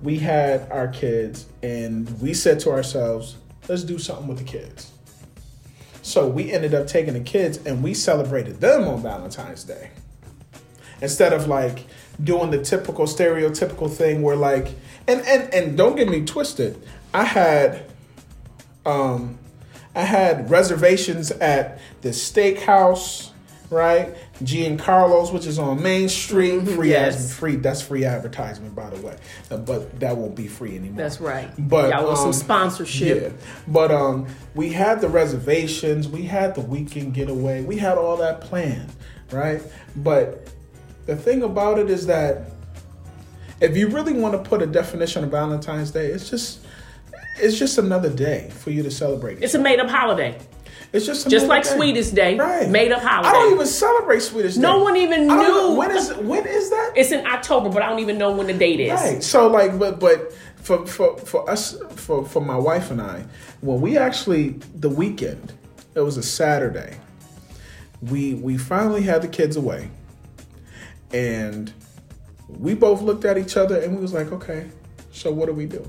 we 0.02 0.18
had 0.18 0.70
our 0.70 0.88
kids 0.88 1.46
and 1.62 2.20
we 2.20 2.34
said 2.34 2.60
to 2.60 2.70
ourselves, 2.70 3.36
let's 3.68 3.82
do 3.82 3.98
something 3.98 4.28
with 4.28 4.38
the 4.38 4.44
kids. 4.44 4.92
So 6.02 6.28
we 6.28 6.52
ended 6.52 6.74
up 6.74 6.86
taking 6.86 7.14
the 7.14 7.20
kids 7.20 7.58
and 7.64 7.82
we 7.82 7.94
celebrated 7.94 8.60
them 8.60 8.86
on 8.86 9.02
Valentine's 9.02 9.64
Day. 9.64 9.90
Instead 11.00 11.32
of 11.32 11.48
like 11.48 11.86
doing 12.22 12.50
the 12.50 12.62
typical 12.62 13.06
stereotypical 13.06 13.90
thing 13.90 14.22
where 14.22 14.36
like 14.36 14.68
and 15.08 15.22
and 15.22 15.52
and 15.52 15.76
don't 15.76 15.96
get 15.96 16.08
me 16.08 16.24
twisted. 16.24 16.80
I 17.12 17.24
had 17.24 17.90
um 18.84 19.38
I 19.94 20.02
had 20.02 20.50
reservations 20.50 21.30
at 21.30 21.78
the 22.02 22.08
steakhouse, 22.10 23.30
right? 23.70 24.14
Giancarlo's, 24.42 25.30
which 25.30 25.46
is 25.46 25.58
on 25.58 25.82
Main 25.82 26.08
Street. 26.08 26.62
Free 26.62 26.90
yes. 26.90 27.32
free. 27.32 27.56
That's 27.56 27.80
free 27.80 28.04
advertisement, 28.04 28.74
by 28.74 28.90
the 28.90 29.00
way. 29.06 29.16
Uh, 29.50 29.58
But 29.58 30.00
that 30.00 30.16
won't 30.16 30.34
be 30.34 30.48
free 30.48 30.76
anymore. 30.76 30.96
That's 30.96 31.20
right. 31.20 31.48
But 31.58 31.90
y'all 31.90 32.06
want 32.06 32.18
some 32.18 32.26
um, 32.28 32.32
sponsorship? 32.32 33.22
Yeah, 33.22 33.46
but 33.68 33.90
um, 33.90 34.26
we 34.54 34.70
had 34.70 35.00
the 35.00 35.08
reservations, 35.08 36.08
we 36.08 36.22
had 36.22 36.54
the 36.54 36.60
weekend 36.62 37.14
getaway, 37.14 37.62
we 37.62 37.76
had 37.76 37.96
all 37.96 38.16
that 38.16 38.40
planned, 38.40 38.92
right? 39.30 39.62
But 39.96 40.48
the 41.06 41.16
thing 41.16 41.42
about 41.42 41.78
it 41.78 41.90
is 41.90 42.06
that 42.06 42.50
if 43.60 43.76
you 43.76 43.88
really 43.88 44.12
want 44.12 44.34
to 44.34 44.48
put 44.48 44.62
a 44.62 44.66
definition 44.66 45.24
of 45.24 45.30
Valentine's 45.30 45.90
Day, 45.90 46.06
it's 46.06 46.28
just 46.28 46.63
it's 47.40 47.58
just 47.58 47.78
another 47.78 48.10
day 48.10 48.50
for 48.50 48.70
you 48.70 48.82
to 48.82 48.90
celebrate. 48.90 49.42
It's 49.42 49.54
a 49.54 49.58
made 49.58 49.80
up 49.80 49.88
holiday. 49.88 50.38
It's 50.92 51.06
just 51.06 51.28
Just 51.28 51.48
like 51.48 51.64
day. 51.64 51.74
Sweetest 51.74 52.14
Day, 52.14 52.38
right? 52.38 52.70
made 52.70 52.92
up 52.92 53.02
holiday. 53.02 53.28
I 53.28 53.32
don't 53.32 53.54
even 53.54 53.66
celebrate 53.66 54.20
Sweetest 54.20 54.56
Day. 54.56 54.62
No 54.62 54.78
one 54.78 54.96
even 54.96 55.26
knew. 55.26 55.74
when 55.76 55.90
is 55.90 56.14
when 56.14 56.46
is 56.46 56.70
that? 56.70 56.92
It's 56.94 57.10
in 57.10 57.26
October, 57.26 57.68
but 57.68 57.82
I 57.82 57.88
don't 57.88 57.98
even 57.98 58.16
know 58.16 58.32
when 58.32 58.46
the 58.46 58.52
date 58.52 58.78
is. 58.78 58.92
Right. 58.92 59.22
So 59.22 59.48
like, 59.48 59.76
but 59.76 59.98
but 59.98 60.32
for 60.56 60.86
for 60.86 61.16
for 61.18 61.50
us 61.50 61.76
for 61.96 62.24
for 62.24 62.40
my 62.40 62.56
wife 62.56 62.92
and 62.92 63.02
I, 63.02 63.24
when 63.60 63.80
we 63.80 63.98
actually 63.98 64.50
the 64.76 64.88
weekend, 64.88 65.52
it 65.96 66.00
was 66.00 66.16
a 66.16 66.22
Saturday. 66.22 66.96
We 68.00 68.34
we 68.34 68.56
finally 68.56 69.02
had 69.02 69.22
the 69.22 69.28
kids 69.28 69.56
away, 69.56 69.90
and 71.12 71.72
we 72.48 72.74
both 72.74 73.02
looked 73.02 73.24
at 73.24 73.36
each 73.36 73.56
other 73.56 73.80
and 73.80 73.96
we 73.96 74.00
was 74.02 74.12
like, 74.12 74.30
okay, 74.30 74.68
so 75.10 75.32
what 75.32 75.46
do 75.46 75.52
we 75.54 75.66
do? 75.66 75.84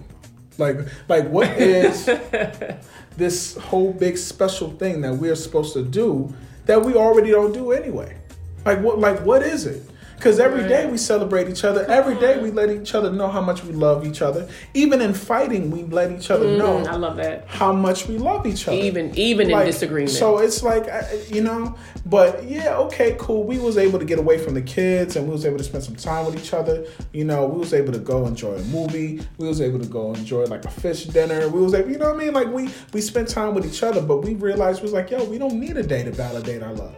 Like 0.57 0.77
like 1.09 1.27
what 1.27 1.49
is 1.59 2.05
this 3.17 3.55
whole 3.57 3.93
big 3.93 4.17
special 4.17 4.71
thing 4.71 5.01
that 5.01 5.13
we're 5.13 5.35
supposed 5.35 5.73
to 5.73 5.83
do 5.83 6.33
that 6.65 6.83
we 6.83 6.95
already 6.95 7.31
don't 7.31 7.53
do 7.53 7.71
anyway? 7.71 8.17
Like 8.65 8.79
what 8.81 8.99
like 8.99 9.19
what 9.25 9.43
is 9.43 9.65
it? 9.65 9.83
Because 10.15 10.39
every 10.39 10.67
day 10.67 10.85
we 10.89 10.97
celebrate 10.97 11.49
each 11.49 11.63
other. 11.63 11.85
Every 11.89 12.15
day 12.15 12.41
we 12.41 12.49
let 12.49 12.69
each 12.69 12.95
other 12.95 13.11
know 13.11 13.27
how 13.27 13.41
much 13.41 13.63
we 13.63 13.73
love 13.73 14.05
each 14.07 14.21
other. 14.21 14.47
Even 14.73 15.01
in 15.01 15.13
fighting, 15.13 15.69
we 15.71 15.83
let 15.83 16.11
each 16.11 16.31
other 16.31 16.45
Mm, 16.45 16.57
know 16.57 16.85
I 16.85 16.95
love 16.95 17.17
that. 17.17 17.45
how 17.47 17.71
much 17.73 18.07
we 18.07 18.17
love 18.17 18.47
each 18.47 18.67
other. 18.67 18.77
Even 18.77 19.13
even 19.17 19.51
in 19.51 19.65
disagreement. 19.65 20.11
So 20.11 20.39
it's 20.39 20.63
like 20.63 20.85
you 21.31 21.41
know, 21.41 21.75
but 22.05 22.43
yeah, 22.45 22.77
okay, 22.77 23.15
cool. 23.19 23.43
We 23.43 23.59
was 23.59 23.77
able 23.77 23.99
to 23.99 24.05
get 24.05 24.17
away 24.17 24.37
from 24.37 24.53
the 24.53 24.61
kids, 24.61 25.15
and 25.15 25.27
we 25.27 25.33
was 25.33 25.45
able 25.45 25.57
to 25.57 25.63
spend 25.63 25.83
some 25.83 25.95
time 25.95 26.25
with 26.25 26.35
each 26.37 26.53
other. 26.53 26.85
You 27.13 27.25
know, 27.25 27.45
we 27.45 27.59
was 27.59 27.73
able 27.73 27.91
to 27.93 27.99
go 27.99 28.25
enjoy 28.25 28.55
a 28.55 28.63
movie. 28.65 29.21
We 29.37 29.47
was 29.47 29.61
able 29.61 29.79
to 29.79 29.87
go 29.87 30.13
enjoy 30.13 30.45
like 30.45 30.65
a 30.65 30.71
fish 30.71 31.05
dinner. 31.05 31.47
We 31.49 31.61
was 31.61 31.73
able, 31.73 31.91
you 31.91 31.97
know 31.97 32.11
what 32.13 32.21
I 32.21 32.25
mean? 32.25 32.33
Like 32.33 32.47
we 32.47 32.69
we 32.93 33.01
spent 33.01 33.27
time 33.27 33.53
with 33.53 33.65
each 33.65 33.83
other, 33.83 34.01
but 34.01 34.17
we 34.17 34.33
realized 34.35 34.79
we 34.81 34.83
was 34.85 34.93
like, 34.93 35.11
yo, 35.11 35.23
we 35.25 35.37
don't 35.37 35.59
need 35.59 35.77
a 35.77 35.83
day 35.83 36.03
to 36.03 36.11
validate 36.11 36.63
our 36.63 36.73
love. 36.73 36.95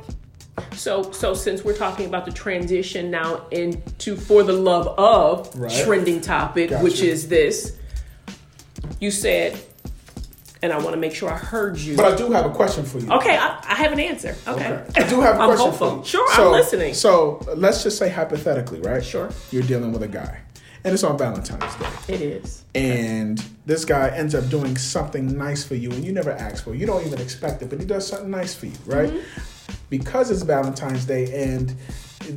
So, 0.74 1.12
so 1.12 1.34
since 1.34 1.64
we're 1.64 1.76
talking 1.78 2.05
about 2.08 2.26
the 2.26 2.32
transition 2.32 3.12
now 3.12 3.47
into 3.51 4.16
for 4.16 4.43
the 4.43 4.53
love 4.53 4.88
of 4.99 5.55
Right. 5.55 5.86
trending 5.86 6.22
topic, 6.22 6.70
Gotcha. 6.72 6.84
which 6.84 7.01
is 7.01 7.28
this, 7.28 7.78
you 8.99 9.12
said, 9.12 9.60
and 10.64 10.74
I 10.74 10.78
want 10.80 10.91
to 10.91 10.97
make 10.97 11.14
sure 11.14 11.30
I 11.32 11.38
heard 11.38 11.78
you. 11.78 11.95
But 11.95 12.14
I 12.14 12.16
do 12.16 12.32
have 12.32 12.45
a 12.45 12.49
question 12.49 12.84
for 12.86 12.97
you. 12.99 13.12
okay, 13.12 13.38
I, 13.38 13.60
I 13.64 13.76
have 13.76 13.91
an 13.91 13.99
answer. 13.99 14.36
Okay, 14.47 14.84
I 14.95 15.08
do 15.08 15.22
have 15.22 15.36
a 15.36 15.39
I'm 15.41 15.49
question 15.49 15.70
hopeful. 15.70 15.89
for 15.91 15.97
you. 15.99 16.05
Sure, 16.05 16.32
So- 16.36 16.45
I'm 16.47 16.51
listening. 16.53 16.93
So 16.95 17.45
let's 17.55 17.84
just 17.84 17.97
say 17.99 18.10
hypothetically, 18.10 18.80
right? 18.82 19.03
Sure. 19.05 19.30
You're 19.51 19.64
dealing 19.64 19.91
with 19.91 20.01
a 20.03 20.08
guy, 20.08 20.39
and 20.84 20.93
it's 20.93 21.03
on 21.03 21.18
Valentine's 21.18 21.76
Day, 21.76 22.14
it 22.16 22.22
is. 22.22 22.64
and 22.74 23.43
this 23.68 23.86
guy 23.86 24.10
ends 24.10 24.34
up 24.34 24.49
doing 24.49 24.76
something 24.78 25.38
nice 25.38 25.64
for 25.64 25.76
you, 25.76 25.91
and 25.91 26.03
you 26.03 26.12
never 26.12 26.32
ask 26.32 26.64
for. 26.64 26.74
it. 26.74 26.80
You 26.80 26.88
don't 26.88 27.05
even 27.05 27.22
expect 27.22 27.62
it, 27.62 27.70
but 27.70 27.80
he 27.80 27.86
does 27.86 28.08
something 28.08 28.32
nice 28.32 28.55
for 28.55 28.66
you, 28.66 28.74
right? 28.88 29.10
Mm-hmm. 29.12 29.51
Because 29.89 30.31
it's 30.31 30.41
Valentine's 30.41 31.05
Day, 31.05 31.51
and 31.51 31.69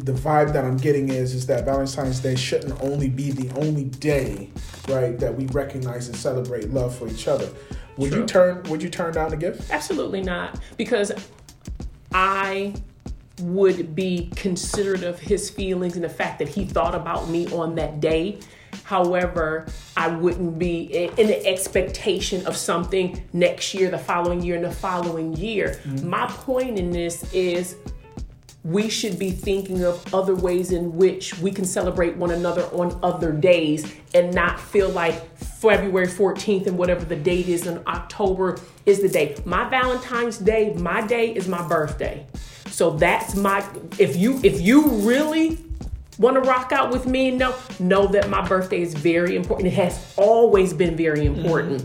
the 0.05 0.13
vibe 0.13 0.53
that 0.53 0.65
I'm 0.65 0.77
getting 0.77 1.09
is 1.09 1.35
is 1.35 1.47
that 1.47 1.65
Valentine's 1.65 2.21
Day 2.21 2.37
shouldn't 2.37 2.81
only 2.83 3.09
be 3.09 3.33
the 3.33 3.53
only 3.59 3.85
day, 3.85 4.51
right, 4.89 5.19
that 5.19 5.37
we 5.37 5.47
recognize 5.47 6.07
and 6.09 6.17
celebrate 6.17 6.71
love 6.71 6.95
for 6.95 7.09
each 7.09 7.27
other. 7.27 7.49
Would 7.97 8.13
you 8.13 8.25
turn 8.25 8.63
Would 8.65 8.83
you 8.83 8.89
turn 8.89 9.13
down 9.13 9.31
the 9.31 9.37
gift? 9.37 9.71
Absolutely 9.71 10.23
not. 10.23 10.59
Because 10.77 11.13
I 12.13 12.75
would 13.41 13.95
be 13.95 14.31
considerate 14.37 15.03
of 15.03 15.19
his 15.19 15.51
feelings 15.51 15.97
and 15.97 16.05
the 16.05 16.09
fact 16.09 16.39
that 16.39 16.49
he 16.49 16.65
thought 16.65 16.95
about 16.95 17.29
me 17.29 17.47
on 17.53 17.75
that 17.77 18.01
day. 18.01 18.39
However, 18.91 19.67
I 19.97 20.09
wouldn't 20.09 20.59
be 20.59 21.07
in 21.17 21.29
the 21.29 21.47
expectation 21.47 22.45
of 22.45 22.57
something 22.57 23.23
next 23.33 23.73
year, 23.73 23.89
the 23.89 23.97
following 23.97 24.43
year, 24.43 24.57
and 24.57 24.65
the 24.65 24.73
following 24.73 25.33
year. 25.37 25.79
Mm-hmm. 25.85 26.11
My 26.11 26.27
point 26.27 26.77
in 26.77 26.91
this 26.91 27.33
is 27.33 27.77
we 28.65 28.89
should 28.89 29.17
be 29.17 29.31
thinking 29.31 29.85
of 29.85 30.13
other 30.13 30.35
ways 30.35 30.73
in 30.73 30.97
which 30.97 31.39
we 31.39 31.53
can 31.53 31.65
celebrate 31.65 32.17
one 32.17 32.33
another 32.33 32.63
on 32.73 32.99
other 33.05 33.31
days 33.31 33.95
and 34.13 34.35
not 34.35 34.59
feel 34.59 34.89
like 34.89 35.39
February 35.39 36.09
14th 36.09 36.67
and 36.67 36.77
whatever 36.77 37.05
the 37.05 37.15
date 37.15 37.49
is 37.49 37.69
in 37.69 37.81
October 37.87 38.59
is 38.87 39.01
the 39.01 39.09
day. 39.09 39.37
My 39.45 39.69
Valentine's 39.69 40.37
Day, 40.37 40.75
my 40.75 41.07
day 41.07 41.33
is 41.33 41.47
my 41.47 41.65
birthday. 41.69 42.27
So 42.67 42.91
that's 42.91 43.37
my 43.37 43.65
if 44.01 44.17
you 44.17 44.41
if 44.43 44.61
you 44.61 44.89
really 44.89 45.59
want 46.21 46.35
to 46.37 46.49
rock 46.49 46.71
out 46.71 46.91
with 46.93 47.07
me, 47.07 47.31
no, 47.31 47.55
know 47.81 48.07
that 48.09 48.29
my 48.29 48.47
birthday 48.47 48.83
is 48.83 48.95
very 48.95 49.35
important. 49.35 49.69
It 49.69 49.73
has 49.73 50.15
always 50.17 50.73
been 50.73 50.95
very 50.97 51.25
important. 51.25 51.83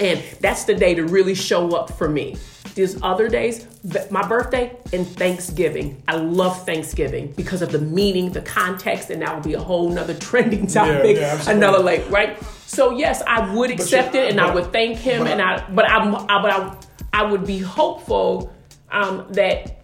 And 0.00 0.22
that's 0.40 0.64
the 0.64 0.74
day 0.74 0.94
to 0.94 1.04
really 1.04 1.34
show 1.34 1.76
up 1.76 1.90
for 1.92 2.08
me. 2.08 2.36
These 2.74 3.02
other 3.02 3.28
days, 3.28 3.66
my 4.10 4.26
birthday 4.26 4.74
and 4.94 5.06
Thanksgiving. 5.06 6.02
I 6.08 6.16
love 6.16 6.64
Thanksgiving 6.64 7.32
because 7.32 7.60
of 7.60 7.70
the 7.72 7.80
meaning, 7.80 8.32
the 8.32 8.40
context, 8.40 9.10
and 9.10 9.20
that 9.20 9.34
will 9.34 9.42
be 9.42 9.54
a 9.54 9.60
whole 9.60 9.90
nother 9.90 10.14
trending 10.28 10.66
topic. 10.66 11.16
yeah, 11.18 11.34
absolutely. 11.34 11.52
another 11.52 11.82
like, 11.82 12.10
right? 12.10 12.42
So 12.66 12.92
yes, 12.92 13.22
I 13.26 13.52
would 13.54 13.70
accept 13.70 14.14
it 14.14 14.30
and 14.30 14.40
I 14.40 14.54
would 14.54 14.72
thank 14.72 14.96
him 14.98 15.24
but- 15.24 15.32
and 15.32 15.42
I 15.42 15.68
but 15.68 15.90
I'm 15.90 16.14
I, 16.14 16.40
but 16.40 16.50
I, 16.52 16.76
I 17.12 17.30
would 17.30 17.44
be 17.44 17.58
hopeful 17.58 18.54
um, 18.90 19.26
that 19.30 19.79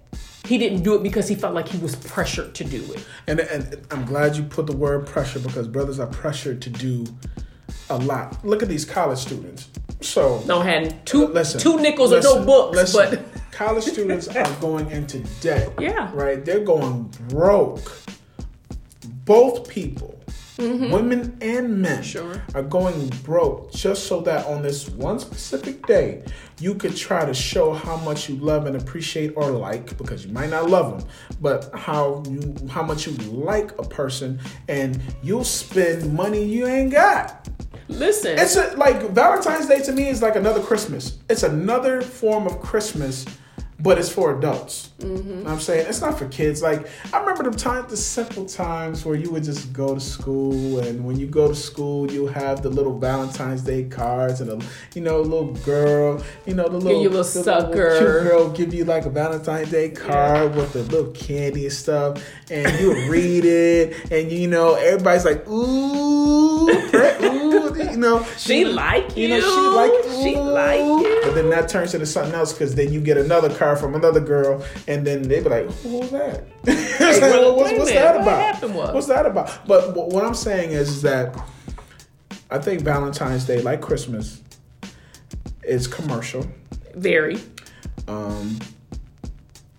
he 0.47 0.59
didn't 0.59 0.83
do 0.83 0.95
it 0.95 1.03
because 1.03 1.29
he 1.29 1.35
felt 1.35 1.55
like 1.55 1.69
he 1.69 1.79
was 1.79 1.97
pressured 1.97 2.55
to 2.55 2.65
do 2.65 2.83
it. 2.93 3.05
And, 3.27 3.41
and 3.41 3.87
I'm 3.91 4.05
glad 4.05 4.37
you 4.37 4.45
put 4.45 4.67
the 4.67 4.77
word 4.77 5.07
pressure 5.07 5.39
because 5.41 5.69
brothers 5.69 5.99
are 5.99 6.07
pressured 6.07 6.63
to 6.63 6.71
do 6.71 7.07
a 7.91 7.97
lot. 7.99 8.45
Look 8.45 8.63
at 8.63 8.69
these 8.69 8.85
college 8.85 9.19
students. 9.19 9.69
So 10.01 10.43
No 10.47 10.61
had 10.61 11.05
two 11.07 11.27
listen, 11.29 11.61
two 11.61 11.81
nickels 11.81 12.11
listen, 12.11 12.31
or 12.31 12.41
no 12.41 12.47
books, 12.47 12.77
listen. 12.77 13.25
but 13.33 13.53
college 13.53 13.85
students 13.93 14.29
are 14.29 14.61
going 14.61 14.91
into 14.91 15.21
debt. 15.41 15.73
Yeah. 15.81 16.11
right. 16.15 16.45
They're 16.45 16.61
going 16.65 17.05
broke. 17.29 17.93
Both 19.25 19.69
people, 19.69 20.16
women 20.59 21.37
and 21.41 21.79
men, 21.83 21.97
Mm-hmm. 22.03 22.03
Sure. 22.03 22.43
are 22.55 22.63
going 22.63 23.09
broke 23.25 23.73
just 23.73 24.07
so 24.07 24.21
that 24.23 24.47
on 24.47 24.63
this 24.63 24.89
one 24.89 25.19
specific 25.19 25.87
day 25.87 26.23
you 26.61 26.75
could 26.75 26.97
try 26.97 27.25
to 27.25 27.35
show 27.35 27.73
how 27.73 27.97
much 27.99 28.29
you 28.29 28.37
love 28.37 28.67
and 28.67 28.77
appreciate 28.77 29.33
or 29.37 29.51
like 29.51 29.97
because 29.99 30.25
you 30.25 30.33
might 30.33 30.51
not 30.51 30.69
love 30.71 30.99
them 30.99 31.09
but 31.41 31.71
how 31.75 32.23
you 32.29 32.55
how 32.71 32.83
much 32.83 33.07
you 33.07 33.13
like 33.31 33.73
a 33.79 33.83
person 33.83 34.39
and 34.69 35.01
you'll 35.23 35.45
spend 35.45 36.13
money 36.13 36.43
you 36.45 36.67
ain't 36.67 36.93
got 36.93 37.49
listen, 37.89 38.39
it's 38.39 38.57
a, 38.57 38.77
like 38.77 39.11
Valentine's 39.11 39.67
Day 39.67 39.81
to 39.83 39.93
me 39.93 40.09
is 40.09 40.23
like 40.23 40.37
another 40.37 40.61
Christmas. 40.63 41.19
It's 41.31 41.43
another 41.45 42.03
form 42.03 42.47
of 42.47 42.61
Christmas, 42.61 43.25
but 43.87 43.99
it's 43.99 44.09
for 44.09 44.37
adults. 44.37 44.91
Mm-hmm. 44.99 45.45
What 45.45 45.53
I'm 45.53 45.61
saying 45.61 45.87
it's 45.89 46.01
not 46.01 46.19
for 46.19 46.27
kids. 46.29 46.61
Like 46.61 46.89
I 47.13 47.21
remember 47.21 47.49
the 47.49 47.57
time, 47.57 47.87
the 47.89 47.97
simple 47.97 48.45
times 48.45 49.05
where 49.05 49.15
you 49.15 49.31
would 49.31 49.45
just 49.45 49.73
go 49.73 49.95
to 49.95 50.01
school, 50.01 50.81
and 50.81 51.05
when 51.05 51.19
you 51.19 51.27
go 51.27 51.47
to 51.47 51.55
school, 51.55 52.11
you 52.11 52.27
have 52.27 52.63
the 52.63 52.69
little 52.69 52.99
Valentine's 52.99 53.63
Day 53.63 53.85
cards, 53.85 54.41
and 54.41 54.51
a 54.51 54.67
you 54.95 55.03
know 55.03 55.21
little 55.21 55.53
girl, 55.65 56.23
you 56.47 56.55
know 56.55 56.69
the 56.69 56.79
little, 56.79 57.03
you 57.03 57.09
a 57.09 57.11
little 57.11 57.25
sucker. 57.25 57.99
cute 57.99 58.23
girl 58.25 58.51
give 58.51 58.75
you 58.75 58.85
like 58.85 59.07
a 59.07 59.11
Valentine's 59.11 59.71
Day 59.71 59.91
card 59.91 60.55
with 60.57 60.73
the 60.73 60.83
little 60.85 61.13
candy 61.13 61.65
and 61.65 61.73
stuff, 61.73 62.23
and 62.51 62.81
you 62.81 63.09
read 63.09 63.45
it, 63.45 64.11
and 64.11 64.33
you 64.33 64.49
know 64.49 64.75
everybody's 64.75 65.25
like 65.25 65.47
ooh, 65.49 66.67
pre- 66.91 67.27
ooh, 67.27 67.46
you 67.77 67.97
know 67.97 68.25
She 68.37 68.65
like 68.65 69.17
you 69.17 69.29
know, 69.29 69.41
she 69.41 69.77
like 69.77 70.23
She 70.23 70.37
like 70.37 70.81
you. 70.81 71.21
But 71.25 71.35
then 71.35 71.51
that 71.51 71.69
turns 71.69 71.95
into 71.95 72.07
something 72.07 72.35
else 72.35 72.53
because 72.53 72.75
then 72.75 72.93
you 72.93 73.01
get 73.01 73.17
another 73.17 73.53
card 73.55 73.79
from 73.79 73.95
another 73.95 74.21
girl, 74.21 74.65
and 74.87 75.07
then 75.07 75.23
they 75.23 75.43
be 75.43 75.49
like, 75.49 75.71
"Who 75.83 75.99
was 75.99 76.11
that? 76.11 76.45
Like, 76.67 77.21
well, 77.21 77.57
what's 77.57 77.73
what's 77.79 77.93
that 77.93 78.15
what 78.17 78.23
about? 78.23 78.55
happened? 78.55 78.75
What's 78.75 79.07
that 79.07 79.27
about?" 79.27 79.67
But 79.67 79.93
wh- 79.93 80.09
what 80.09 80.25
I'm 80.25 80.35
saying 80.35 80.71
is, 80.73 80.89
is 80.89 81.03
that 81.03 81.37
I 82.51 82.59
think 82.59 82.83
Valentine's 82.83 83.45
Day, 83.45 83.61
like 83.63 83.81
Christmas, 83.81 84.43
is 85.63 85.87
commercial. 85.87 86.47
Very. 86.95 87.41
Um, 88.09 88.59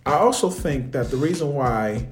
I 0.05 0.13
also 0.13 0.49
think 0.49 0.91
that 0.93 1.11
the 1.11 1.17
reason 1.17 1.53
why 1.53 2.07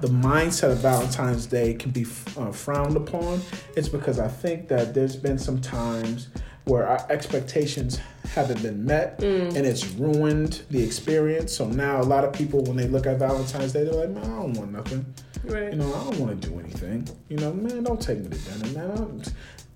the 0.00 0.08
mindset 0.08 0.70
of 0.72 0.78
Valentine's 0.78 1.46
Day 1.46 1.74
can 1.74 1.90
be 1.90 2.04
uh, 2.36 2.50
frowned 2.52 2.96
upon 2.96 3.40
it's 3.76 3.88
because 3.88 4.18
I 4.18 4.28
think 4.28 4.68
that 4.68 4.94
there's 4.94 5.16
been 5.16 5.38
some 5.38 5.60
times 5.60 6.28
where 6.64 6.86
our 6.86 7.04
expectations 7.10 7.98
haven't 8.34 8.62
been 8.62 8.84
met 8.84 9.20
and 9.22 9.56
it's 9.56 9.84
ruined 9.94 10.62
the 10.70 10.80
experience. 10.82 11.52
So 11.52 11.66
now 11.66 12.00
a 12.00 12.04
lot 12.04 12.24
of 12.24 12.32
people, 12.32 12.62
when 12.62 12.76
they 12.76 12.86
look 12.86 13.06
at 13.06 13.18
Valentine's 13.18 13.72
Day, 13.72 13.82
they're 13.84 13.92
like, 13.92 14.10
man, 14.10 14.24
I 14.24 14.28
don't 14.28 14.52
want 14.54 14.70
nothing. 14.72 15.04
Right. 15.44 15.72
You 15.72 15.78
know, 15.78 15.88
I 15.92 16.04
don't 16.04 16.20
want 16.20 16.40
to 16.40 16.48
do 16.48 16.60
anything. 16.60 17.08
You 17.28 17.38
know, 17.38 17.52
man, 17.52 17.82
don't 17.82 18.00
take 18.00 18.18
me 18.18 18.28
to 18.28 18.38
dinner, 18.38 18.78
man. 18.78 18.90
I'm, 18.98 19.22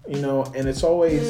you 0.09 0.21
know, 0.23 0.45
and 0.55 0.69
it's 0.69 0.85
always 0.85 1.27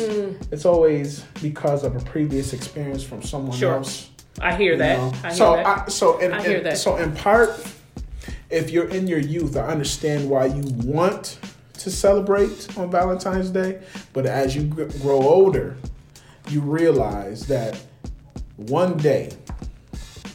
it's 0.52 0.66
always 0.66 1.20
because 1.40 1.84
of 1.84 1.96
a 1.96 2.00
previous 2.00 2.52
experience 2.52 3.02
from 3.02 3.22
someone 3.22 3.56
Sure. 3.56 3.76
else. 3.76 4.10
I 4.38 4.54
hear 4.54 4.76
that. 4.76 4.98
know? 4.98 5.12
I 5.24 5.28
hear 5.28 5.36
so 5.36 5.56
that. 5.56 5.66
I, 5.66 5.88
so 5.88 6.18
in, 6.18 6.32
I 6.34 6.42
hear 6.42 6.58
in- 6.58 6.64
that. 6.64 6.76
so 6.76 6.96
in 6.96 7.14
part, 7.14 7.58
if 8.50 8.70
you're 8.70 8.88
in 8.88 9.06
your 9.06 9.18
youth, 9.18 9.56
I 9.56 9.66
understand 9.66 10.28
why 10.28 10.46
you 10.46 10.62
want 10.84 11.38
to 11.74 11.90
celebrate 11.90 12.68
on 12.78 12.90
Valentine's 12.90 13.50
Day, 13.50 13.82
but 14.12 14.26
as 14.26 14.56
you 14.56 14.64
grow 14.64 15.20
older, 15.22 15.76
you 16.48 16.60
realize 16.60 17.46
that 17.46 17.78
one 18.56 18.96
day 18.96 19.30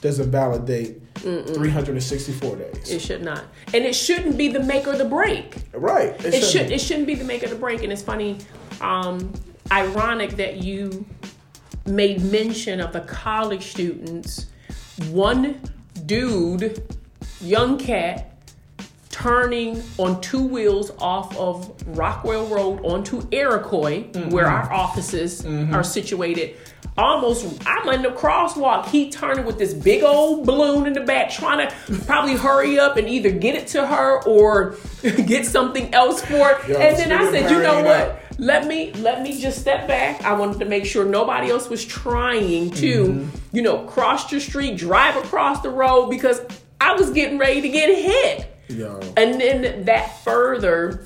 doesn't 0.01 0.31
validate 0.31 1.01
364 1.15 2.55
days. 2.55 2.89
it 2.91 2.99
should 3.01 3.23
not, 3.23 3.43
and 3.73 3.85
it 3.85 3.93
shouldn't 3.93 4.37
be 4.37 4.47
the 4.47 4.59
make 4.59 4.87
or 4.87 4.95
the 4.97 5.05
break. 5.05 5.55
right. 5.73 6.13
It 6.25 6.33
shouldn't 6.33 6.43
should. 6.45 6.67
be. 6.69 6.73
It 6.73 6.81
shouldn't 6.81 7.07
be 7.07 7.15
the 7.15 7.23
make 7.23 7.43
or 7.43 7.47
the 7.47 7.55
break. 7.55 7.83
And 7.83 7.93
it's 7.93 8.01
funny, 8.01 8.37
um, 8.81 9.31
ironic 9.71 10.31
that 10.31 10.57
you 10.57 11.05
made 11.85 12.21
mention 12.23 12.81
of 12.81 12.91
the 12.91 13.01
college 13.01 13.67
students. 13.67 14.47
One 15.09 15.61
dude, 16.05 16.83
young 17.43 17.77
cat, 17.77 18.27
turning 19.09 19.83
on 19.97 20.19
two 20.21 20.43
wheels 20.45 20.91
off 20.99 21.35
of 21.37 21.71
Rockwell 21.97 22.47
Road 22.47 22.83
onto 22.85 23.21
Iroquois, 23.31 24.03
where 24.29 24.47
our 24.47 24.71
offices 24.71 25.45
are 25.45 25.83
situated. 25.83 26.55
Almost, 26.97 27.61
I'm 27.65 27.87
in 27.89 28.01
the 28.01 28.09
crosswalk. 28.09 28.85
He 28.87 29.09
turning 29.09 29.45
with 29.45 29.57
this 29.57 29.73
big 29.73 30.03
old 30.03 30.45
balloon 30.45 30.87
in 30.87 30.93
the 30.93 30.99
back, 31.01 31.29
trying 31.31 31.67
to 31.67 31.73
probably 32.05 32.35
hurry 32.35 32.77
up 32.79 32.97
and 32.97 33.07
either 33.07 33.31
get 33.31 33.55
it 33.55 33.67
to 33.67 33.85
her 33.87 34.21
or 34.25 34.75
get 35.01 35.45
something 35.45 35.93
else 35.93 36.21
for 36.21 36.51
it. 36.51 36.67
Yo, 36.67 36.77
and 36.77 36.97
then 36.97 37.11
I 37.13 37.31
said, 37.31 37.49
you 37.49 37.61
know 37.61 37.81
what? 37.83 38.01
up. 38.01 38.17
Let 38.37 38.65
me 38.67 38.91
let 38.93 39.21
me 39.21 39.39
just 39.39 39.59
step 39.61 39.87
back. 39.87 40.23
I 40.23 40.33
wanted 40.33 40.59
to 40.59 40.65
make 40.65 40.85
sure 40.85 41.05
nobody 41.05 41.49
else 41.51 41.69
was 41.69 41.85
trying 41.85 42.71
to, 42.71 43.05
Mm-hmm. 43.05 43.55
you 43.55 43.61
know, 43.61 43.85
cross 43.85 44.29
your 44.31 44.41
street, 44.41 44.77
drive 44.77 45.15
across 45.15 45.61
the 45.61 45.69
road 45.69 46.09
because 46.09 46.41
I 46.81 46.93
was 46.95 47.11
getting 47.11 47.37
ready 47.37 47.61
to 47.61 47.69
get 47.69 47.95
hit. 47.95 48.57
Yo. 48.67 48.99
And 49.15 49.39
then 49.39 49.85
that 49.85 50.21
further 50.23 51.05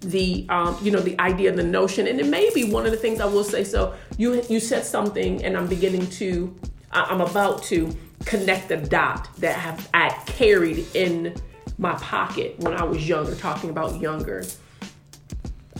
the 0.00 0.46
um, 0.48 0.78
you 0.82 0.90
know 0.90 1.00
the 1.00 1.18
idea 1.18 1.50
the 1.50 1.62
notion 1.62 2.06
and 2.06 2.20
it 2.20 2.26
may 2.26 2.50
be 2.54 2.70
one 2.70 2.86
of 2.86 2.92
the 2.92 2.96
things 2.96 3.20
i 3.20 3.24
will 3.24 3.42
say 3.42 3.64
so 3.64 3.92
you 4.16 4.40
you 4.48 4.60
said 4.60 4.84
something 4.84 5.42
and 5.42 5.56
i'm 5.56 5.66
beginning 5.66 6.06
to 6.06 6.54
i'm 6.92 7.20
about 7.20 7.64
to 7.64 7.92
connect 8.24 8.68
the 8.68 8.76
dot 8.76 9.28
that 9.38 9.54
have 9.54 9.88
I 9.94 10.10
carried 10.26 10.84
in 10.94 11.34
my 11.78 11.94
pocket 11.94 12.58
when 12.58 12.74
I 12.74 12.84
was 12.84 13.08
younger, 13.08 13.34
talking 13.34 13.70
about 13.70 14.00
younger. 14.00 14.44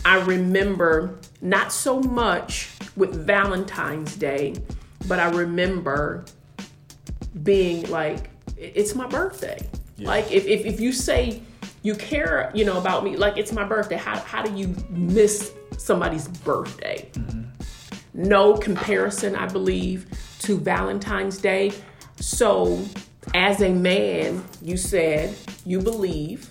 I 0.05 0.21
remember 0.21 1.19
not 1.41 1.71
so 1.71 1.99
much 1.99 2.71
with 2.95 3.13
Valentine's 3.25 4.15
Day, 4.15 4.55
but 5.07 5.19
I 5.19 5.29
remember 5.29 6.25
being 7.43 7.89
like, 7.89 8.29
it's 8.59 8.93
my 8.93 9.07
birthday. 9.07 9.57
Like 9.97 10.31
if, 10.31 10.45
if, 10.45 10.65
if 10.65 10.79
you 10.79 10.91
say 10.93 11.41
you 11.81 11.95
care, 11.95 12.51
you 12.53 12.65
know, 12.65 12.77
about 12.77 13.03
me, 13.03 13.17
like 13.17 13.37
it's 13.37 13.51
my 13.51 13.63
birthday, 13.63 13.95
how, 13.95 14.19
how 14.19 14.41
do 14.41 14.53
you 14.53 14.75
miss 14.89 15.53
somebody's 15.77 16.27
birthday? 16.27 17.09
Mm-hmm. 17.13 17.43
No 18.13 18.57
comparison, 18.57 19.35
I 19.35 19.47
believe, 19.47 20.07
to 20.39 20.57
Valentine's 20.57 21.37
Day. 21.37 21.71
So 22.17 22.83
as 23.33 23.61
a 23.61 23.69
man, 23.69 24.43
you 24.61 24.77
said 24.77 25.35
you 25.65 25.81
believe 25.81 26.49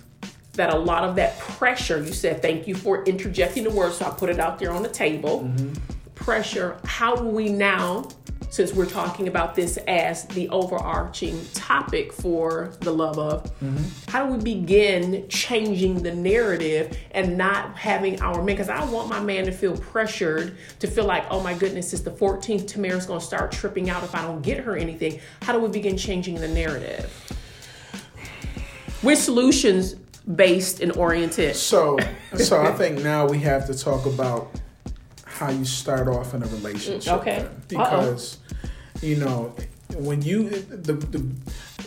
that 0.53 0.73
a 0.73 0.79
lot 0.79 1.05
of 1.05 1.17
that 1.17 1.39
pressure, 1.39 2.03
you 2.03 2.13
said, 2.13 2.43
thank 2.43 2.67
you 2.67 2.75
for 2.75 3.05
interjecting 3.05 3.65
the 3.65 3.71
word, 3.71 3.93
so 3.93 4.07
I 4.07 4.11
put 4.11 4.29
it 4.29 4.41
out 4.41 4.59
there 4.59 4.73
on 4.73 4.83
the 4.83 4.89
table. 4.89 5.43
Mm-hmm. 5.43 5.73
Pressure, 6.15 6.79
how 6.85 7.15
do 7.15 7.25
we 7.25 7.49
now, 7.49 8.09
since 8.51 8.73
we're 8.73 8.87
talking 8.87 9.29
about 9.29 9.55
this 9.55 9.77
as 9.89 10.25
the 10.27 10.49
overarching 10.49 11.45
topic 11.55 12.13
for 12.13 12.73
the 12.81 12.91
love 12.93 13.19
of, 13.19 13.45
mm-hmm. 13.61 14.11
how 14.11 14.27
do 14.27 14.33
we 14.33 14.43
begin 14.43 15.27
changing 15.29 16.03
the 16.03 16.15
narrative 16.15 16.97
and 17.11 17.37
not 17.37 17.77
having 17.77 18.21
our 18.21 18.37
man? 18.37 18.47
Because 18.47 18.69
I 18.69 18.79
don't 18.79 18.93
want 18.93 19.09
my 19.09 19.21
man 19.21 19.45
to 19.45 19.53
feel 19.53 19.77
pressured 19.77 20.57
to 20.81 20.87
feel 20.87 21.05
like, 21.05 21.27
oh 21.31 21.43
my 21.43 21.55
goodness, 21.55 21.93
it's 21.93 22.03
the 22.03 22.11
14th, 22.11 22.67
Tamara's 22.67 23.07
gonna 23.07 23.21
start 23.21 23.53
tripping 23.53 23.91
out 23.91 24.03
if 24.03 24.15
I 24.15 24.23
don't 24.23 24.43
get 24.43 24.59
her 24.59 24.77
anything. 24.77 25.21
How 25.43 25.53
do 25.53 25.59
we 25.59 25.69
begin 25.69 25.97
changing 25.97 26.37
the 26.37 26.49
narrative? 26.49 27.13
We're 29.03 29.17
solutions 29.17 29.95
based 30.35 30.81
and 30.81 30.93
oriented. 30.97 31.57
So, 31.57 31.99
so 32.37 32.61
I 32.61 32.73
think 32.73 33.03
now 33.03 33.27
we 33.27 33.39
have 33.41 33.67
to 33.67 33.75
talk 33.75 34.07
about 34.07 34.51
how 35.39 35.51
you 35.51 35.64
start 35.64 36.09
off 36.09 36.34
in 36.34 36.43
a 36.43 36.47
relationship. 36.47 37.12
Okay. 37.14 37.39
then. 37.39 37.62
Because, 37.68 38.39
you 39.01 39.16
know, 39.16 39.55
when 39.97 40.20
you 40.22 40.49
the, 40.51 40.93
the 40.93 41.18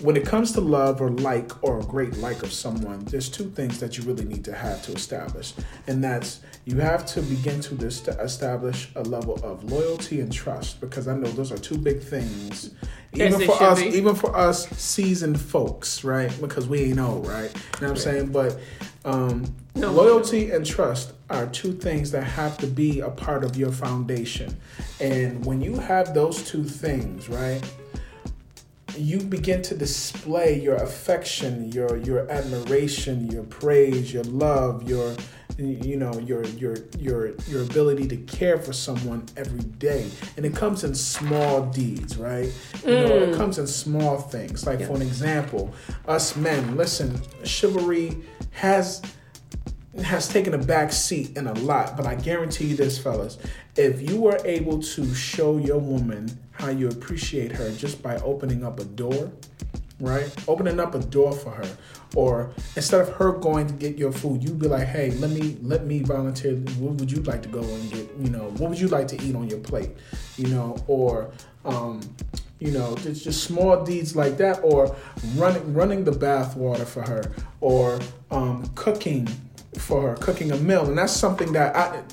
when 0.01 0.17
it 0.17 0.25
comes 0.25 0.53
to 0.53 0.61
love 0.61 1.01
or 1.01 1.09
like 1.11 1.51
or 1.63 1.79
a 1.79 1.83
great 1.83 2.17
like 2.17 2.41
of 2.43 2.51
someone, 2.51 3.05
there's 3.05 3.29
two 3.29 3.49
things 3.51 3.79
that 3.79 3.97
you 3.97 4.03
really 4.03 4.25
need 4.25 4.43
to 4.45 4.53
have 4.53 4.81
to 4.83 4.93
establish, 4.93 5.53
and 5.87 6.03
that's 6.03 6.39
you 6.65 6.77
have 6.77 7.05
to 7.07 7.21
begin 7.21 7.59
to 7.61 7.75
establish 8.19 8.89
a 8.95 9.03
level 9.03 9.35
of 9.43 9.71
loyalty 9.71 10.19
and 10.21 10.31
trust 10.31 10.81
because 10.81 11.07
I 11.07 11.15
know 11.15 11.29
those 11.29 11.51
are 11.51 11.57
two 11.57 11.77
big 11.77 12.01
things. 12.01 12.73
Even 13.13 13.41
for 13.41 13.61
us, 13.61 13.81
be. 13.81 13.89
even 13.89 14.15
for 14.15 14.35
us 14.35 14.67
seasoned 14.69 15.39
folks, 15.39 16.03
right? 16.03 16.35
Because 16.39 16.67
we 16.67 16.81
ain't 16.83 16.99
old, 16.99 17.27
right? 17.27 17.51
You 17.53 17.59
know 17.59 17.61
what 17.79 17.89
I'm 17.89 17.95
saying? 17.97 18.31
But 18.31 18.57
um, 19.05 19.53
No. 19.75 19.91
loyalty 19.91 20.51
and 20.51 20.65
trust 20.65 21.13
are 21.34 21.47
two 21.47 21.73
things 21.73 22.11
that 22.11 22.23
have 22.23 22.57
to 22.59 22.67
be 22.67 22.99
a 22.99 23.09
part 23.09 23.43
of 23.43 23.55
your 23.55 23.71
foundation. 23.71 24.57
And 24.99 25.45
when 25.45 25.61
you 25.61 25.77
have 25.77 26.13
those 26.13 26.43
two 26.43 26.63
things, 26.63 27.29
right? 27.29 27.61
you 28.97 29.19
begin 29.19 29.61
to 29.61 29.75
display 29.75 30.59
your 30.59 30.75
affection, 30.75 31.71
your 31.71 31.97
your 31.97 32.29
admiration, 32.29 33.29
your 33.32 33.43
praise, 33.43 34.13
your 34.13 34.23
love, 34.25 34.88
your 34.88 35.15
you 35.57 35.97
know 35.97 36.17
your 36.19 36.43
your 36.45 36.75
your 36.97 37.34
your 37.47 37.63
ability 37.63 38.07
to 38.07 38.17
care 38.17 38.57
for 38.57 38.73
someone 38.73 39.25
every 39.38 39.63
day, 39.63 40.09
and 40.38 40.45
it 40.45 40.55
comes 40.55 40.84
in 40.84 40.95
small 40.95 41.65
deeds, 41.67 42.17
right? 42.17 42.51
You 42.86 42.91
know, 42.91 43.17
it 43.17 43.29
mm. 43.32 43.38
comes 43.38 43.59
in 43.59 43.67
small 43.67 44.17
things. 44.17 44.65
Like 44.65 44.82
for 44.86 44.95
an 44.95 45.01
example, 45.01 45.73
us 46.07 46.36
men, 46.36 46.75
listen, 46.75 47.21
chivalry 47.43 48.17
has 48.51 49.01
has 50.03 50.27
taken 50.27 50.53
a 50.53 50.57
back 50.57 50.91
seat 50.91 51.35
in 51.35 51.47
a 51.47 51.53
lot, 51.53 51.97
but 51.97 52.05
I 52.05 52.15
guarantee 52.15 52.67
you 52.67 52.75
this, 52.75 52.97
fellas. 52.97 53.37
If 53.75 54.09
you 54.09 54.21
were 54.21 54.39
able 54.45 54.81
to 54.81 55.13
show 55.13 55.57
your 55.57 55.79
woman 55.79 56.29
how 56.51 56.69
you 56.69 56.87
appreciate 56.89 57.51
her 57.51 57.71
just 57.71 58.01
by 58.01 58.15
opening 58.17 58.63
up 58.63 58.79
a 58.79 58.85
door, 58.85 59.31
right? 59.99 60.33
Opening 60.47 60.79
up 60.79 60.95
a 60.95 60.99
door 60.99 61.31
for 61.31 61.51
her. 61.51 61.77
Or 62.15 62.51
instead 62.75 63.01
of 63.01 63.09
her 63.13 63.31
going 63.33 63.67
to 63.67 63.73
get 63.73 63.97
your 63.97 64.11
food, 64.11 64.43
you'd 64.43 64.59
be 64.59 64.67
like, 64.67 64.87
hey, 64.87 65.11
let 65.11 65.29
me 65.29 65.57
let 65.61 65.85
me 65.85 65.99
volunteer. 65.99 66.55
What 66.79 66.95
would 66.95 67.11
you 67.11 67.21
like 67.23 67.41
to 67.43 67.49
go 67.49 67.61
and 67.61 67.91
get, 67.91 68.09
you 68.19 68.29
know, 68.29 68.49
what 68.57 68.69
would 68.69 68.79
you 68.79 68.89
like 68.89 69.07
to 69.09 69.21
eat 69.21 69.35
on 69.35 69.49
your 69.49 69.59
plate? 69.59 69.91
You 70.37 70.47
know, 70.47 70.77
or 70.87 71.31
um, 71.63 72.01
you 72.59 72.71
know, 72.71 72.95
just, 72.97 73.23
just 73.23 73.43
small 73.43 73.83
deeds 73.83 74.15
like 74.15 74.37
that, 74.37 74.59
or 74.63 74.95
running 75.35 75.73
running 75.73 76.03
the 76.03 76.11
bath 76.11 76.55
water 76.57 76.85
for 76.85 77.01
her, 77.01 77.31
or 77.61 77.99
um, 78.29 78.69
cooking 78.75 79.27
for 79.78 80.09
her, 80.09 80.15
cooking 80.15 80.51
a 80.51 80.57
meal, 80.57 80.86
and 80.86 80.97
that's 80.97 81.13
something 81.13 81.53
that 81.53 81.76
I, 81.76 82.03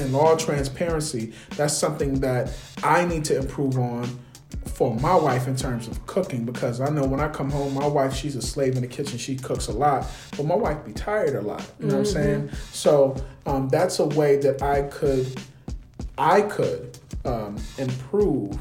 in 0.00 0.14
all 0.14 0.36
transparency, 0.36 1.32
that's 1.56 1.76
something 1.76 2.20
that 2.20 2.52
I 2.82 3.04
need 3.04 3.24
to 3.26 3.36
improve 3.38 3.78
on 3.78 4.18
for 4.66 4.94
my 4.96 5.14
wife 5.14 5.48
in 5.48 5.56
terms 5.56 5.88
of 5.88 6.04
cooking 6.06 6.44
because 6.44 6.80
I 6.80 6.88
know 6.88 7.04
when 7.04 7.20
I 7.20 7.28
come 7.28 7.50
home, 7.50 7.74
my 7.74 7.86
wife 7.86 8.14
she's 8.14 8.36
a 8.36 8.42
slave 8.42 8.76
in 8.76 8.82
the 8.82 8.88
kitchen. 8.88 9.18
She 9.18 9.36
cooks 9.36 9.68
a 9.68 9.72
lot, 9.72 10.06
but 10.36 10.44
my 10.46 10.54
wife 10.54 10.84
be 10.84 10.92
tired 10.92 11.34
a 11.34 11.40
lot. 11.40 11.68
You 11.80 11.86
know 11.86 11.94
what 11.94 12.00
I'm 12.00 12.04
saying? 12.06 12.50
So 12.72 13.16
um, 13.46 13.68
that's 13.68 13.98
a 13.98 14.06
way 14.06 14.36
that 14.36 14.62
I 14.62 14.82
could, 14.82 15.40
I 16.16 16.42
could 16.42 16.98
um, 17.24 17.56
improve 17.78 18.58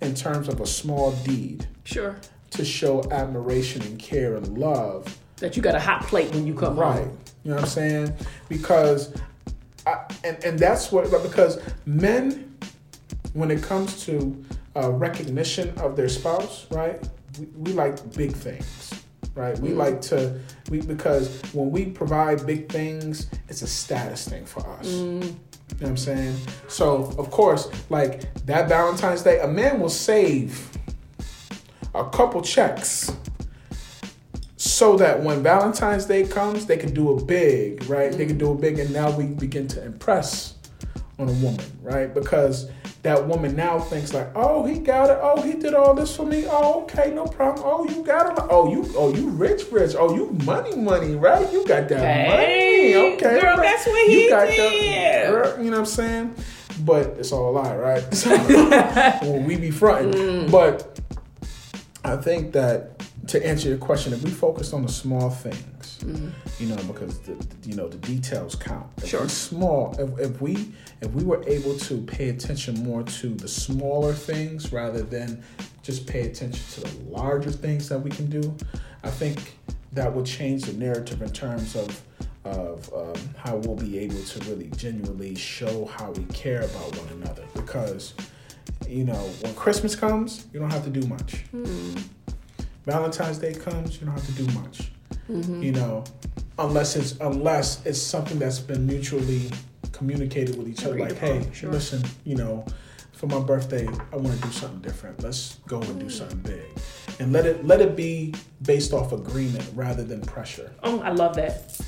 in 0.00 0.14
terms 0.14 0.48
of 0.48 0.60
a 0.60 0.66
small 0.66 1.12
deed 1.24 1.66
Sure. 1.84 2.16
to 2.50 2.64
show 2.64 3.02
admiration 3.10 3.82
and 3.82 3.98
care 3.98 4.36
and 4.36 4.56
love 4.58 5.18
That 5.38 5.56
you 5.56 5.62
got 5.62 5.74
a 5.74 5.80
hot 5.80 6.02
plate 6.06 6.32
when 6.34 6.46
you 6.46 6.54
come 6.54 6.78
Right. 6.78 7.04
home. 7.04 7.18
You 7.42 7.50
know 7.50 7.56
what 7.56 7.64
I'm 7.64 7.70
saying? 7.70 8.16
Because, 8.48 9.14
I, 9.86 10.04
and 10.24 10.42
and 10.44 10.58
that's 10.58 10.92
what 10.92 11.10
because 11.22 11.60
men, 11.86 12.54
when 13.32 13.50
it 13.50 13.62
comes 13.62 14.04
to 14.04 14.44
uh, 14.76 14.90
recognition 14.90 15.76
of 15.78 15.96
their 15.96 16.08
spouse, 16.08 16.66
right? 16.70 17.02
We, 17.38 17.46
we 17.56 17.72
like 17.72 18.14
big 18.14 18.32
things, 18.32 18.92
right? 19.34 19.58
We 19.58 19.70
like 19.70 20.00
to 20.02 20.38
we 20.70 20.82
because 20.82 21.40
when 21.52 21.70
we 21.70 21.86
provide 21.86 22.46
big 22.46 22.70
things, 22.70 23.28
it's 23.48 23.62
a 23.62 23.66
status 23.66 24.28
thing 24.28 24.44
for 24.44 24.68
us. 24.68 24.86
You 24.86 25.20
know 25.20 25.36
what 25.78 25.88
I'm 25.90 25.96
saying? 25.96 26.36
So 26.68 27.14
of 27.18 27.30
course, 27.30 27.70
like 27.88 28.32
that 28.44 28.68
Valentine's 28.68 29.22
Day, 29.22 29.40
a 29.40 29.48
man 29.48 29.80
will 29.80 29.88
save 29.88 30.68
a 31.94 32.08
couple 32.10 32.42
checks 32.42 33.12
so 34.60 34.94
that 34.98 35.22
when 35.22 35.42
Valentine's 35.42 36.04
Day 36.04 36.26
comes, 36.26 36.66
they 36.66 36.76
can 36.76 36.92
do 36.92 37.16
it 37.16 37.26
big, 37.26 37.82
right? 37.88 38.12
They 38.12 38.26
can 38.26 38.36
do 38.36 38.52
it 38.52 38.60
big, 38.60 38.78
and 38.78 38.92
now 38.92 39.10
we 39.10 39.24
begin 39.24 39.66
to 39.68 39.82
impress 39.82 40.54
on 41.18 41.30
a 41.30 41.32
woman, 41.32 41.64
right? 41.82 42.12
Because 42.12 42.70
that 43.02 43.26
woman 43.26 43.56
now 43.56 43.78
thinks 43.80 44.12
like, 44.12 44.28
oh, 44.34 44.66
he 44.66 44.78
got 44.78 45.08
it. 45.08 45.18
Oh, 45.22 45.40
he 45.40 45.54
did 45.54 45.72
all 45.72 45.94
this 45.94 46.14
for 46.14 46.26
me. 46.26 46.44
Oh, 46.46 46.82
okay, 46.82 47.10
no 47.14 47.24
problem. 47.24 47.64
Oh, 47.66 47.88
you 47.88 48.04
got 48.04 48.36
it. 48.36 48.44
Oh, 48.50 48.70
you, 48.70 48.84
oh, 48.98 49.14
you 49.14 49.30
rich, 49.30 49.62
rich. 49.72 49.94
Oh, 49.98 50.14
you 50.14 50.30
money, 50.44 50.76
money, 50.76 51.14
right? 51.14 51.50
You 51.50 51.66
got 51.66 51.88
that 51.88 51.98
Hey, 52.00 52.92
money. 52.92 53.14
Okay, 53.14 53.40
girl, 53.40 53.56
right. 53.56 53.62
that's 53.62 53.86
what 53.86 54.06
he 54.10 54.24
you 54.24 54.28
got 54.28 54.46
did. 54.46 54.92
That, 54.92 55.30
girl, 55.30 55.64
you 55.64 55.70
know 55.70 55.78
what 55.80 55.80
I'm 55.80 55.86
saying? 55.86 56.34
But 56.84 57.06
it's 57.18 57.32
all 57.32 57.48
a 57.48 57.52
lie, 57.52 57.76
right? 57.76 58.04
So, 58.14 58.28
well, 58.48 59.40
we 59.40 59.56
be 59.56 59.70
fronting, 59.70 60.12
Mm. 60.12 60.50
but. 60.50 61.00
I 62.02 62.16
think 62.16 62.52
that 62.52 62.99
to 63.26 63.46
answer 63.46 63.68
your 63.68 63.78
question, 63.78 64.12
if 64.12 64.22
we 64.22 64.30
focus 64.30 64.72
on 64.72 64.82
the 64.82 64.88
small 64.88 65.30
things, 65.30 65.98
you 66.58 66.66
know, 66.66 66.76
because 66.84 67.18
the, 67.20 67.36
you 67.64 67.74
know 67.74 67.88
the 67.88 67.98
details 67.98 68.54
count. 68.54 68.86
If 68.98 69.08
Sure. 69.08 69.28
small. 69.28 69.94
If, 69.98 70.18
if 70.18 70.40
we 70.40 70.72
if 71.00 71.10
we 71.12 71.24
were 71.24 71.42
able 71.46 71.76
to 71.78 71.98
pay 72.02 72.30
attention 72.30 72.82
more 72.82 73.02
to 73.02 73.28
the 73.28 73.48
smaller 73.48 74.12
things 74.12 74.72
rather 74.72 75.02
than 75.02 75.42
just 75.82 76.06
pay 76.06 76.22
attention 76.22 76.64
to 76.74 76.80
the 76.80 77.10
larger 77.10 77.50
things 77.50 77.88
that 77.88 77.98
we 77.98 78.10
can 78.10 78.26
do, 78.26 78.56
I 79.02 79.10
think 79.10 79.56
that 79.92 80.12
would 80.12 80.26
change 80.26 80.64
the 80.64 80.72
narrative 80.72 81.20
in 81.22 81.30
terms 81.30 81.76
of 81.76 82.02
of 82.44 82.90
um, 82.94 83.34
how 83.36 83.56
we'll 83.56 83.76
be 83.76 83.98
able 83.98 84.22
to 84.22 84.50
really 84.50 84.70
genuinely 84.76 85.34
show 85.34 85.84
how 85.84 86.10
we 86.12 86.24
care 86.32 86.62
about 86.62 86.96
one 86.96 87.08
another 87.22 87.44
because 87.54 88.14
you 88.88 89.04
know, 89.04 89.14
when 89.42 89.54
Christmas 89.54 89.94
comes, 89.94 90.46
you 90.52 90.60
don't 90.60 90.70
have 90.70 90.84
to 90.84 90.90
do 90.90 91.06
much. 91.06 91.44
Valentine's 92.86 93.38
Day 93.38 93.54
comes, 93.54 94.00
you 94.00 94.06
don't 94.06 94.14
have 94.16 94.26
to 94.26 94.32
do 94.32 94.46
much. 94.58 94.90
You 95.28 95.70
know, 95.72 96.02
unless 96.58 96.96
it's 96.96 97.16
unless 97.20 97.84
it's 97.86 98.00
something 98.02 98.38
that's 98.40 98.58
been 98.58 98.84
mutually 98.84 99.48
communicated 99.92 100.56
with 100.58 100.66
each 100.68 100.84
other. 100.84 100.98
Like, 100.98 101.16
hey, 101.18 101.48
sure. 101.52 101.70
listen, 101.70 102.02
you 102.24 102.34
know, 102.34 102.64
for 103.12 103.28
my 103.28 103.38
birthday, 103.38 103.86
I 104.12 104.16
want 104.16 104.34
to 104.40 104.46
do 104.46 104.52
something 104.52 104.80
different. 104.80 105.22
Let's 105.22 105.58
go 105.68 105.80
and 105.82 106.00
do 106.00 106.06
Mm. 106.06 106.10
something 106.10 106.38
big, 106.40 106.62
and 107.20 107.32
let 107.32 107.46
it 107.46 107.64
let 107.64 107.80
it 107.80 107.94
be 107.94 108.34
based 108.62 108.92
off 108.92 109.12
agreement 109.12 109.68
rather 109.76 110.02
than 110.02 110.20
pressure. 110.20 110.72
Oh, 110.82 110.98
I 111.00 111.10
love 111.10 111.36
that. 111.36 111.78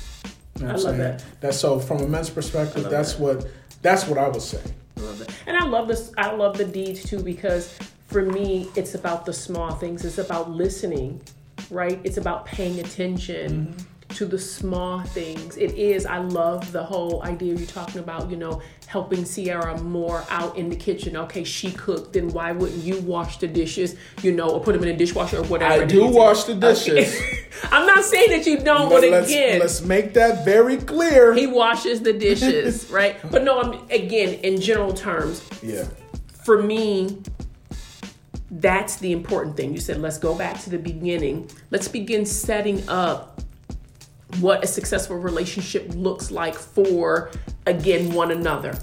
You 0.59 0.63
know 0.65 0.69
I 0.69 0.71
love 0.73 0.81
saying? 0.81 0.97
that. 0.99 1.23
That's 1.41 1.57
so 1.57 1.79
from 1.79 1.97
a 2.01 2.07
men's 2.07 2.29
perspective, 2.29 2.89
that's 2.89 3.13
that. 3.15 3.19
what 3.21 3.47
that's 3.81 4.07
what 4.07 4.17
I 4.17 4.29
would 4.29 4.41
say. 4.41 4.61
I 4.97 5.01
love 5.01 5.19
it. 5.21 5.29
And 5.47 5.57
I 5.57 5.65
love 5.65 5.89
this. 5.89 6.13
I 6.17 6.31
love 6.33 6.57
the 6.57 6.65
deeds 6.65 7.03
too 7.03 7.21
because 7.21 7.77
for 8.13 8.21
me, 8.21 8.69
it's 8.75 8.93
about 8.93 9.25
the 9.25 9.33
small 9.33 9.71
things. 9.71 10.05
It's 10.05 10.19
about 10.19 10.51
listening, 10.51 11.19
right? 11.71 11.99
It's 12.03 12.17
about 12.17 12.45
paying 12.45 12.79
attention 12.79 13.73
mm-hmm. 13.73 14.13
to 14.13 14.27
the 14.27 14.37
small 14.37 15.01
things. 15.01 15.57
It 15.57 15.71
is, 15.71 16.05
I 16.05 16.19
love 16.19 16.71
the 16.71 16.83
whole 16.83 17.23
idea 17.23 17.55
you're 17.55 17.65
talking 17.65 17.99
about, 17.99 18.29
you 18.29 18.37
know, 18.37 18.61
helping 18.85 19.25
Sierra 19.25 19.81
more 19.81 20.23
out 20.29 20.55
in 20.55 20.69
the 20.69 20.75
kitchen. 20.75 21.17
Okay, 21.17 21.43
she 21.43 21.71
cooked, 21.71 22.13
then 22.13 22.27
why 22.29 22.51
wouldn't 22.51 22.83
you 22.83 23.01
wash 23.01 23.39
the 23.39 23.47
dishes, 23.47 23.95
you 24.21 24.31
know, 24.31 24.47
or 24.47 24.59
put 24.59 24.73
them 24.73 24.83
in 24.83 24.89
a 24.89 24.97
dishwasher 24.97 25.39
or 25.39 25.45
whatever? 25.45 25.81
I 25.81 25.85
do 25.85 26.05
wash 26.05 26.43
the 26.43 26.53
dishes. 26.53 27.19
I'm 27.71 27.87
not 27.87 28.03
saying 28.03 28.29
that 28.29 28.45
you 28.45 28.59
don't, 28.59 28.89
But 28.89 29.09
but 29.09 29.23
again, 29.23 29.59
let's 29.59 29.81
make 29.81 30.13
that 30.13 30.45
very 30.45 30.77
clear. 30.77 31.33
he 31.33 31.47
washes 31.47 32.01
the 32.03 32.13
dishes, 32.13 32.87
right? 32.91 33.17
But 33.31 33.43
no, 33.43 33.59
I'm 33.59 33.89
again 33.89 34.35
in 34.41 34.61
general 34.61 34.93
terms. 34.93 35.43
yeah. 35.63 35.87
For 36.43 36.61
me, 36.61 37.23
that's 38.59 38.97
the 38.97 39.11
important 39.11 39.57
thing. 39.57 39.73
You 39.73 39.79
said 39.79 39.99
let's 39.99 40.17
go 40.17 40.35
back 40.35 40.59
to 40.61 40.69
the 40.69 40.77
beginning. 40.77 41.49
Let's 41.71 41.87
begin 41.87 42.25
setting 42.25 42.87
up 42.87 43.41
what 44.39 44.63
a 44.63 44.67
successful 44.67 45.17
relationship 45.17 45.87
looks 45.95 46.31
like 46.31 46.55
for 46.55 47.31
again 47.65 48.13
one 48.13 48.31
another. 48.31 48.77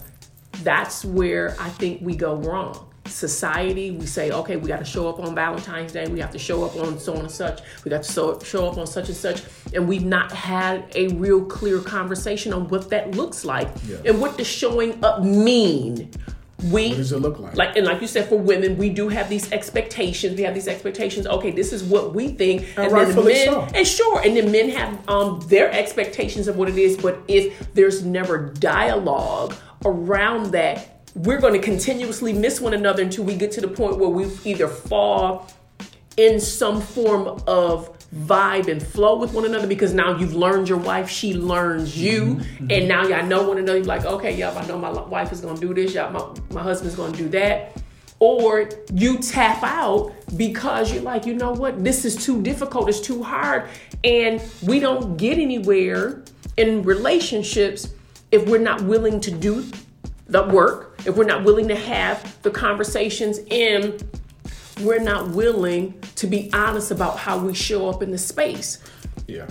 That's 0.62 1.04
where 1.04 1.56
I 1.58 1.68
think 1.68 2.02
we 2.02 2.16
go 2.16 2.34
wrong. 2.36 2.86
Society, 3.06 3.90
we 3.92 4.06
say, 4.06 4.30
okay, 4.30 4.56
we 4.56 4.68
got 4.68 4.78
to 4.78 4.84
show 4.84 5.08
up 5.08 5.18
on 5.18 5.34
Valentine's 5.34 5.90
Day. 5.92 6.06
We 6.06 6.20
have 6.20 6.30
to 6.32 6.38
show 6.38 6.64
up 6.64 6.76
on 6.76 6.98
so 6.98 7.14
and 7.16 7.30
such. 7.30 7.60
We 7.84 7.90
got 7.90 8.02
to 8.04 8.12
so, 8.12 8.38
show 8.40 8.68
up 8.68 8.76
on 8.76 8.86
such 8.86 9.08
and 9.08 9.16
such. 9.16 9.42
And 9.72 9.88
we've 9.88 10.04
not 10.04 10.30
had 10.30 10.84
a 10.94 11.08
real 11.08 11.44
clear 11.44 11.80
conversation 11.80 12.52
on 12.52 12.68
what 12.68 12.90
that 12.90 13.12
looks 13.16 13.44
like 13.44 13.68
Yeah. 13.86 13.96
and 14.04 14.20
what 14.20 14.36
does 14.36 14.46
showing 14.46 15.02
up 15.02 15.22
mean. 15.24 16.10
We 16.64 16.88
What 16.88 16.96
does 16.96 17.12
it 17.12 17.18
look 17.18 17.38
like? 17.38 17.56
like 17.56 17.76
and 17.76 17.86
like 17.86 18.00
you 18.00 18.06
said 18.06 18.28
for 18.28 18.36
women 18.38 18.76
we 18.76 18.90
do 18.90 19.08
have 19.08 19.28
these 19.28 19.50
expectations 19.52 20.36
we 20.36 20.42
have 20.44 20.54
these 20.54 20.68
expectations 20.68 21.26
okay 21.26 21.50
this 21.50 21.72
is 21.72 21.82
what 21.82 22.14
we 22.14 22.28
think 22.28 22.66
And 22.76 22.92
then 22.92 23.24
men 23.24 23.46
so. 23.46 23.68
and 23.74 23.86
sure 23.86 24.20
and 24.20 24.36
then 24.36 24.50
men 24.52 24.68
have 24.70 25.08
um 25.08 25.40
their 25.48 25.70
expectations 25.72 26.48
of 26.48 26.56
what 26.56 26.68
it 26.68 26.76
is 26.76 26.96
but 26.96 27.18
if 27.28 27.72
there's 27.74 28.04
never 28.04 28.38
dialogue 28.38 29.54
around 29.84 30.52
that 30.52 31.00
we're 31.14 31.40
going 31.40 31.54
to 31.54 31.58
continuously 31.60 32.32
miss 32.32 32.60
one 32.60 32.74
another 32.74 33.02
until 33.02 33.24
we 33.24 33.34
get 33.36 33.50
to 33.52 33.60
the 33.60 33.68
point 33.68 33.98
where 33.98 34.08
we 34.10 34.26
either 34.44 34.68
fall 34.68 35.50
in 36.16 36.38
some 36.40 36.80
form 36.80 37.42
of 37.46 37.96
vibe 38.14 38.66
and 38.66 38.82
flow 38.82 39.16
with 39.16 39.32
one 39.32 39.44
another 39.44 39.66
because 39.66 39.94
now 39.94 40.16
you've 40.16 40.34
learned 40.34 40.68
your 40.68 40.78
wife, 40.78 41.08
she 41.08 41.34
learns 41.34 41.96
you, 41.96 42.22
mm-hmm. 42.22 42.40
Mm-hmm. 42.40 42.66
and 42.70 42.88
now 42.88 43.06
y'all 43.06 43.24
know 43.24 43.48
one 43.48 43.58
another. 43.58 43.78
You're 43.78 43.86
like, 43.86 44.04
okay, 44.04 44.36
y'all, 44.36 44.56
I 44.56 44.66
know 44.66 44.78
my 44.78 44.90
wife 44.90 45.32
is 45.32 45.40
gonna 45.40 45.60
do 45.60 45.72
this, 45.72 45.94
y'all, 45.94 46.10
my, 46.10 46.40
my 46.54 46.62
husband's 46.62 46.96
gonna 46.96 47.16
do 47.16 47.28
that. 47.30 47.80
Or 48.18 48.68
you 48.92 49.18
tap 49.18 49.62
out 49.62 50.12
because 50.36 50.92
you're 50.92 51.02
like, 51.02 51.24
you 51.24 51.34
know 51.34 51.52
what, 51.52 51.82
this 51.82 52.04
is 52.04 52.16
too 52.16 52.42
difficult, 52.42 52.88
it's 52.88 53.00
too 53.00 53.22
hard, 53.22 53.68
and 54.04 54.42
we 54.62 54.80
don't 54.80 55.16
get 55.16 55.38
anywhere 55.38 56.24
in 56.56 56.82
relationships 56.82 57.94
if 58.30 58.46
we're 58.46 58.58
not 58.58 58.82
willing 58.82 59.20
to 59.20 59.30
do 59.30 59.64
the 60.26 60.42
work, 60.44 61.00
if 61.06 61.16
we're 61.16 61.24
not 61.24 61.44
willing 61.44 61.68
to 61.68 61.74
have 61.74 62.40
the 62.42 62.50
conversations 62.50 63.40
and 63.50 64.04
we're 64.82 65.00
not 65.00 65.30
willing 65.30 66.00
to 66.16 66.26
be 66.26 66.50
honest 66.52 66.90
about 66.90 67.18
how 67.18 67.38
we 67.38 67.54
show 67.54 67.88
up 67.88 68.02
in 68.02 68.10
the 68.10 68.18
space. 68.18 68.78
yeah. 69.26 69.46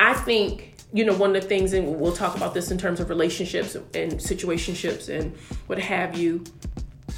I 0.00 0.12
think, 0.14 0.74
you 0.92 1.04
know, 1.04 1.14
one 1.14 1.34
of 1.36 1.42
the 1.42 1.48
things, 1.48 1.72
and 1.72 2.00
we'll 2.00 2.12
talk 2.12 2.36
about 2.36 2.52
this 2.52 2.70
in 2.70 2.78
terms 2.78 3.00
of 3.00 3.08
relationships 3.08 3.74
and 3.74 4.12
situationships 4.14 5.08
and 5.08 5.36
what 5.66 5.78
have 5.78 6.18
you, 6.18 6.44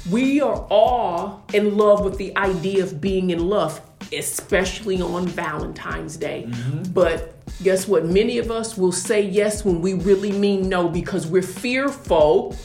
we 0.09 0.39
are 0.41 0.65
all 0.69 1.43
in 1.53 1.75
love 1.75 2.05
with 2.05 2.17
the 2.17 2.37
idea 2.37 2.83
of 2.83 3.01
being 3.01 3.31
in 3.31 3.47
love, 3.49 3.81
especially 4.13 5.01
on 5.01 5.27
Valentine's 5.27 6.17
Day. 6.17 6.45
Mm-hmm. 6.47 6.93
But 6.93 7.33
guess 7.63 7.87
what? 7.87 8.05
Many 8.05 8.37
of 8.37 8.51
us 8.51 8.77
will 8.77 8.91
say 8.91 9.21
yes 9.21 9.65
when 9.65 9.81
we 9.81 9.93
really 9.93 10.31
mean 10.31 10.69
no 10.69 10.87
because 10.87 11.27
we're 11.27 11.41
fearful 11.41 12.55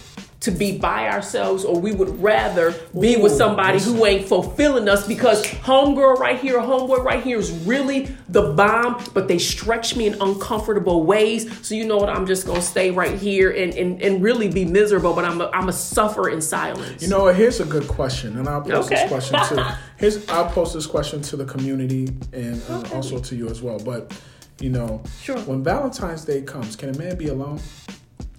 to 0.43 0.51
be 0.51 0.77
by 0.77 1.09
ourselves 1.09 1.65
or 1.65 1.79
we 1.81 1.93
would 1.93 2.21
rather 2.21 2.73
be 2.99 3.17
with 3.17 3.33
somebody 3.33 3.79
who 3.81 4.05
ain't 4.05 4.27
fulfilling 4.27 4.89
us 4.89 5.07
because 5.07 5.45
homegirl 5.45 6.19
right 6.19 6.41
here 6.41 6.59
homeboy 6.59 7.03
right 7.03 7.23
here 7.23 7.39
is 7.39 7.53
really 7.65 8.09
the 8.29 8.53
bomb 8.55 9.03
but 9.15 9.29
they 9.29 9.39
stretch 9.39 9.95
me 9.97 10.07
in 10.09 10.21
uncomfortable 10.21 11.05
ways 11.05 11.49
so 11.67 11.77
you 11.77 11.85
know 11.87 11.97
what 11.97 12.09
i'm 12.09 12.27
just 12.27 12.45
gonna 12.45 12.61
stay 12.61 12.91
right 12.91 13.19
here 13.19 13.51
and, 13.53 13.73
and, 13.75 14.03
and 14.03 14.21
really 14.21 14.49
be 14.49 14.65
miserable 14.65 15.15
but 15.15 15.25
i'm 15.25 15.41
a, 15.41 15.49
I'm 15.55 15.69
a 15.69 15.73
suffer 15.73 16.29
in 16.29 16.41
silence 16.41 17.01
You 17.03 17.09
know 17.09 17.23
what? 17.25 17.37
Here's 17.37 17.61
a 17.61 17.65
good 17.65 17.87
question, 17.89 18.37
and 18.39 18.49
I'll 18.49 18.63
post 18.63 18.91
Okay. 18.91 19.01
this 19.03 19.09
question 19.09 19.39
to 19.57 19.79
here's 19.97 20.29
I'll 20.29 20.51
post 20.51 20.75
this 20.75 20.87
question 20.87 21.23
to 21.23 21.37
the 21.37 21.45
community 21.45 22.09
and, 22.33 22.61
and 22.61 22.85
Okay. 22.85 22.95
also 22.97 23.19
to 23.21 23.37
you 23.37 23.49
as 23.49 23.63
well. 23.63 23.79
But 23.79 24.13
you 24.61 24.71
know, 24.71 25.03
Sure. 25.21 25.39
when 25.41 25.63
Valentine's 25.63 26.25
Day 26.25 26.43
comes, 26.43 26.75
can 26.77 26.89
a 26.95 26.99
man 26.99 27.17
be 27.17 27.29
alone? 27.29 27.61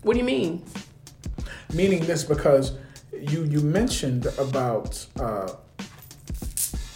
what 0.03 0.13
do 0.13 0.19
you 0.19 0.25
mean 0.25 0.61
Meaning 1.73 2.05
this 2.05 2.23
because 2.23 2.73
you 3.11 3.43
you 3.43 3.59
mentioned 3.61 4.27
about 4.37 5.05
uh, 5.19 5.53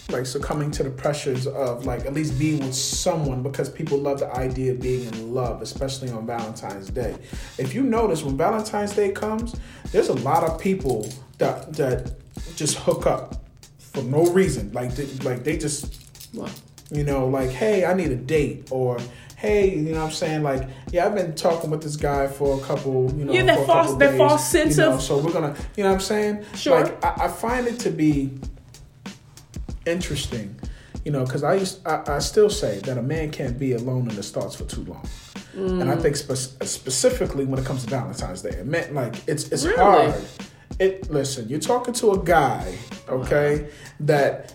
like 0.09 0.25
succumbing 0.25 0.71
to 0.71 0.84
the 0.84 0.89
pressures 0.89 1.47
of 1.47 1.86
like 1.86 2.05
at 2.05 2.13
least 2.13 2.38
being 2.39 2.59
with 2.59 2.75
someone 2.75 3.43
because 3.43 3.69
people 3.69 3.97
love 3.97 4.19
the 4.19 4.34
idea 4.36 4.71
of 4.71 4.80
being 4.80 5.05
in 5.07 5.34
love, 5.34 5.61
especially 5.61 6.09
on 6.09 6.25
Valentine's 6.25 6.89
Day. 6.89 7.15
If 7.57 7.73
you 7.73 7.84
notice 7.84 8.23
when 8.23 8.38
Valentine's 8.38 8.93
Day 8.93 9.11
comes, 9.11 9.55
there's 9.91 10.09
a 10.09 10.13
lot 10.13 10.43
of 10.43 10.59
people 10.59 11.11
that 11.38 11.73
that 11.73 12.13
just 12.55 12.78
hook 12.78 13.05
up 13.05 13.43
for 13.80 14.03
no 14.03 14.25
reason. 14.28 14.71
Like 14.73 14.95
they, 14.95 15.05
like 15.23 15.43
they 15.43 15.57
just 15.57 16.07
you 16.91 17.03
know, 17.03 17.28
like, 17.28 17.49
hey, 17.49 17.86
I 17.86 17.93
need 17.93 18.11
a 18.11 18.15
date, 18.15 18.69
or 18.71 18.97
hey, 19.40 19.70
you 19.76 19.92
know 19.94 20.00
what 20.00 20.08
I'm 20.08 20.12
saying? 20.12 20.42
Like, 20.42 20.68
yeah, 20.92 21.06
I've 21.06 21.14
been 21.14 21.36
talking 21.36 21.70
with 21.70 21.84
this 21.84 21.96
guy 21.96 22.26
for 22.28 22.58
a 22.60 22.64
couple, 22.64 23.14
you 23.16 23.24
know, 23.24 23.32
Yeah, 23.32 23.44
that 23.44 23.68
false- 23.68 23.94
that 23.98 24.10
days, 24.10 24.18
false 24.18 24.50
sense 24.50 24.78
you 24.78 24.84
know, 24.84 24.94
of- 24.94 25.02
So 25.04 25.20
we're 25.20 25.32
gonna, 25.32 25.56
you 25.76 25.84
know 25.84 25.90
what 25.92 25.96
I'm 25.98 26.02
saying? 26.02 26.44
Sure. 26.56 26.82
Like, 26.82 27.06
I, 27.06 27.26
I 27.26 27.28
find 27.28 27.68
it 27.68 27.80
to 27.82 27.92
be 27.92 28.32
interesting, 29.86 30.60
you 31.06 31.12
know, 31.12 31.24
because 31.24 31.44
I 31.44 31.54
used, 31.56 31.86
I, 31.88 32.04
I 32.08 32.20
still 32.20 32.50
say 32.50 32.80
that 32.80 32.98
a 32.98 33.02
man 33.02 33.30
can't 33.32 33.58
be 33.60 33.74
alone 33.74 34.10
in 34.10 34.16
his 34.16 34.32
thoughts 34.32 34.56
for 34.56 34.66
too 34.66 34.84
long. 34.86 35.08
And 35.54 35.90
I 35.90 35.96
Mm. 35.96 36.02
think 36.02 36.16
spe- 36.16 36.64
specifically 36.64 37.46
when 37.46 37.60
it 37.60 37.66
comes 37.66 37.84
to 37.84 37.90
Valentine's 37.90 38.42
Day, 38.44 38.50
it 38.50 38.68
meant 38.68 38.94
like 38.94 39.16
it's 39.28 39.48
it's 39.50 39.66
Really? 39.66 39.78
hard. 39.78 40.16
It 40.80 41.10
listen, 41.12 41.50
you're 41.50 41.60
talking 41.60 41.94
to 41.96 42.12
a 42.12 42.20
guy, 42.24 42.76
okay, 43.10 43.68
that 44.02 44.54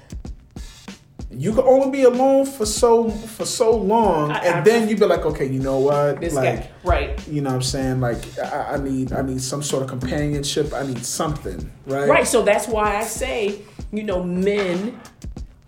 you 1.33 1.53
can 1.53 1.65
only 1.65 1.91
be 1.91 2.03
alone 2.05 2.45
for 2.47 2.67
so 2.67 3.11
for 3.11 3.45
so 3.47 3.75
long, 3.77 4.31
I- 4.31 4.39
and 4.45 4.55
I- 4.57 4.61
then 4.61 4.89
you'd 4.89 5.01
be 5.01 5.07
like, 5.07 5.25
okay, 5.25 5.47
you 5.47 5.61
know 5.61 5.79
what, 5.79 6.21
this 6.21 6.35
like. 6.35 6.61
guy 6.61 6.71
right 6.85 7.29
You 7.29 7.41
know 7.41 7.51
what 7.51 7.57
I'm 7.57 7.63
saying? 7.63 8.01
Like 8.01 8.23
I, 8.39 8.75
I 8.75 8.77
need 8.79 9.13
I 9.13 9.23
need 9.23 9.41
some 9.41 9.63
sort 9.63 9.83
of 9.83 9.89
companionship. 9.89 10.73
I 10.75 10.87
need 10.87 11.05
something, 11.05 11.71
right? 11.87 12.09
Right. 12.09 12.27
So 12.27 12.43
that's 12.43 12.69
why 12.69 12.97
I 12.97 13.05
say, 13.05 13.63
you 13.93 14.03
know, 14.03 14.23
men 14.23 15.01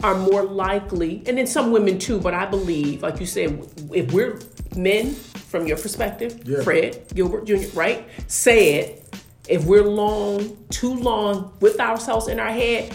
are 0.03 0.15
more 0.17 0.43
likely, 0.45 1.23
and 1.27 1.39
then 1.39 1.47
some 1.47 1.71
women 1.73 1.99
too, 1.99 2.21
but 2.21 2.35
I 2.35 2.45
believe, 2.47 3.03
like 3.03 3.21
you 3.21 3.27
said, 3.27 3.67
if 3.93 4.12
we're 4.12 4.39
men, 4.77 5.15
from 5.15 5.67
your 5.67 5.77
perspective, 5.79 6.41
Yeah. 6.45 6.62
Fred 6.62 7.05
Gilbert 7.15 7.45
Jr., 7.47 7.57
right? 7.75 8.07
Say 8.27 8.75
it. 8.81 9.01
If 9.49 9.65
we're 9.67 9.85
long, 9.85 10.57
too 10.71 10.95
long 10.95 11.53
with 11.61 11.79
ourselves 11.81 12.29
in 12.29 12.41
our 12.41 12.51
head, 12.51 12.93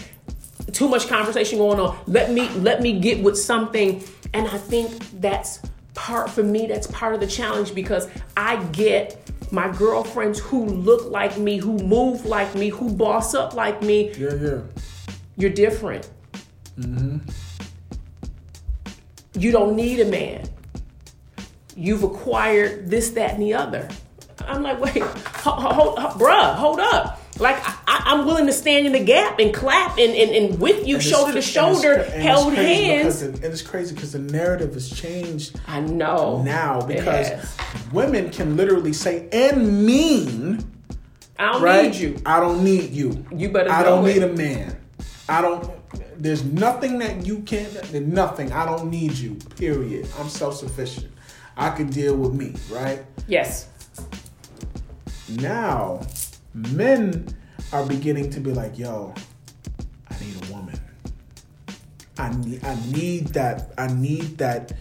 too 0.72 0.88
much 0.88 1.08
conversation 1.08 1.58
going 1.58 1.78
on, 1.80 1.98
let 2.06 2.30
me 2.30 2.48
let 2.50 2.80
me 2.82 2.98
get 3.00 3.22
with 3.22 3.38
something. 3.38 4.02
And 4.34 4.46
I 4.46 4.58
think 4.58 4.92
that's 5.20 5.60
part 5.94 6.30
for 6.30 6.42
me, 6.42 6.66
that's 6.66 6.86
part 6.86 7.14
of 7.14 7.20
the 7.20 7.26
challenge 7.26 7.74
because 7.74 8.08
I 8.36 8.62
get 8.66 9.16
my 9.52 9.68
girlfriends 9.76 10.38
who 10.38 10.64
look 10.64 11.10
like 11.10 11.36
me, 11.36 11.58
who 11.58 11.74
move 11.78 12.24
like 12.26 12.54
me, 12.54 12.68
who 12.68 12.90
boss 12.92 13.34
up 13.34 13.54
like 13.54 13.82
me, 13.82 14.12
Yeah, 14.14 14.34
yeah. 14.34 14.58
you're 15.36 15.50
different. 15.50 16.08
Mhm. 16.78 17.20
You 19.34 19.52
don't 19.52 19.74
need 19.76 20.00
a 20.00 20.04
man. 20.04 20.48
You've 21.76 22.02
acquired 22.02 22.90
this, 22.90 23.10
that, 23.10 23.34
and 23.34 23.42
the 23.42 23.54
other. 23.54 23.88
I'm 24.46 24.62
like, 24.62 24.80
wait, 24.80 25.02
hold, 25.02 25.72
hold, 25.72 25.98
bruh, 26.20 26.54
hold 26.54 26.80
up. 26.80 27.19
Like, 27.40 27.56
I, 27.66 27.74
I- 27.88 28.02
I'm 28.12 28.26
willing 28.26 28.46
to 28.46 28.52
stand 28.52 28.86
in 28.86 28.92
the 28.92 29.02
gap 29.04 29.38
and 29.38 29.52
clap 29.54 29.98
and, 29.98 30.12
and, 30.14 30.30
and 30.30 30.60
with 30.60 30.86
you, 30.86 30.96
And 30.96 31.04
shoulder 31.04 31.32
to 31.32 31.38
it's- 31.38 31.56
and 31.56 31.66
it's- 31.68 31.82
shoulder, 31.82 31.92
and 31.94 32.02
it's 32.14 32.22
held 32.22 32.52
hands. 32.54 33.22
because 33.22 33.22
and 33.22 33.44
it's 33.44 33.62
crazy 33.62 33.94
because 33.94 34.12
the 34.12 34.18
narrative 34.18 34.74
has 34.74 34.90
changed 34.90 35.58
I 35.66 35.80
know. 35.80 36.42
now 36.42 36.80
because 36.82 37.30
women 37.92 38.30
can 38.30 38.56
literally 38.56 38.92
say 38.92 39.28
and 39.32 39.86
mean, 39.86 40.64
I 41.38 41.52
don't 41.52 41.62
right? 41.62 41.90
need 41.90 41.94
you. 41.94 42.20
I 42.26 42.40
don't 42.40 42.62
need 42.62 42.90
you. 42.90 43.24
You 43.34 43.48
better 43.50 43.70
I 43.70 43.82
don't 43.82 44.06
it. 44.06 44.14
need 44.14 44.22
a 44.22 44.32
man. 44.32 44.76
I 45.28 45.40
don't. 45.40 45.70
There's 46.22 46.44
nothing 46.44 46.98
that 46.98 47.24
you 47.24 47.40
can. 47.40 47.66
There's 47.72 48.06
nothing. 48.06 48.52
I 48.52 48.66
don't 48.66 48.90
need 48.90 49.12
you. 49.12 49.36
Period. 49.56 50.06
I'm 50.18 50.28
self 50.28 50.56
sufficient. 50.56 51.10
I 51.56 51.70
can 51.70 51.88
deal 51.88 52.14
with 52.16 52.34
me. 52.34 52.54
Right. 52.70 53.02
Yes. 53.26 53.68
now 55.28 56.00
men 56.54 57.26
are 57.72 57.84
beginning 57.86 58.30
to 58.30 58.40
be 58.40 58.52
like, 58.52 58.78
yo, 58.78 59.14
I 60.10 60.24
need 60.24 60.48
a 60.48 60.52
woman. 60.52 60.80
I 62.18 62.32
need 62.34 62.64
I 62.64 62.76
need 62.92 63.28
that 63.28 63.72
I 63.78 63.86
need 63.86 64.38
that 64.38 64.72